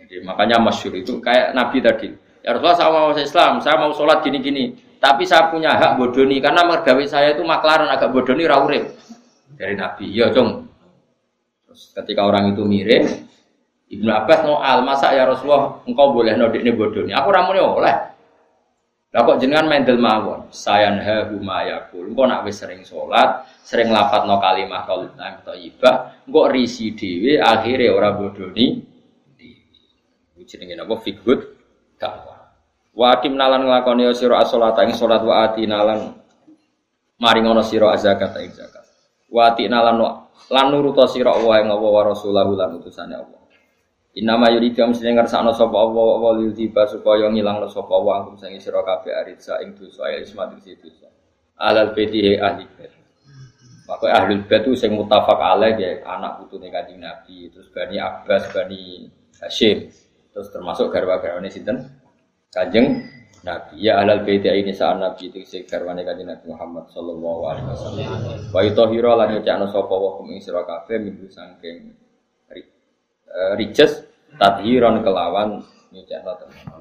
[0.00, 2.08] Jadi makanya masyur itu kayak Nabi tadi.
[2.40, 4.85] Ya Rasulullah saya mau Islam, saya mau sholat gini-gini.
[4.96, 8.88] Tapi saya punya hak bodoni karena mergawe saya itu maklaran agak bodoni rawurim
[9.54, 10.10] dari Nabi.
[10.10, 10.66] Ya dong.
[11.68, 13.04] Terus ketika orang itu mirip,
[13.86, 17.12] Ibnu Abbas al masa ya Rasulullah engkau boleh nodik ini bodoni.
[17.14, 17.96] Aku ramune oleh.
[19.14, 20.50] Lah kok jenengan mendel mawon.
[20.52, 22.10] Sayan ha humayakul.
[22.10, 24.84] Engkau nak wis sering sholat, sering lafat no kalimah
[25.46, 28.96] thayyibah, engkau risi dhewe akhirnya ora bodoni.
[30.46, 31.58] Jenenge napa figur
[31.98, 32.35] dakwah.
[32.96, 36.16] Wa atim nalan nglakoni sira as-sholata ing salat wa ati nalan
[37.20, 38.88] maringono sira zakat ing zakat.
[39.28, 40.00] Wa ati nalan
[40.48, 43.36] lan nuruta sira Allah ing Allah wa rasulahu lan utusane Allah.
[44.16, 48.80] Inama yuridu mesti ngersakno sapa Allah wa tiba supaya ngilangno sapa Allah angkum sing sira
[48.80, 51.12] kabeh aritsa ing dosa ismat dosa.
[51.60, 52.96] Alal beti ahli bait.
[53.84, 58.48] Maka ahli bait itu sing mutafak alaih ya anak putune Kanjeng Nabi, terus Bani Abbas,
[58.56, 59.04] Bani
[59.36, 59.84] Hashim,
[60.32, 61.95] terus termasuk garwa-garwane sinten?
[62.54, 63.02] Kanjeng
[63.46, 67.66] Nabi ya alal baiti ini saat Nabi itu sing garwane Kanjeng Nabi Muhammad sallallahu alaihi
[67.70, 68.06] wasallam.
[68.50, 71.94] Wa yutahhira lan nyucikno sapa wa kum ing sira kabeh minggu saking
[73.60, 74.02] rijes
[74.40, 75.62] tadhiran kelawan
[75.94, 76.75] nyucikno tenan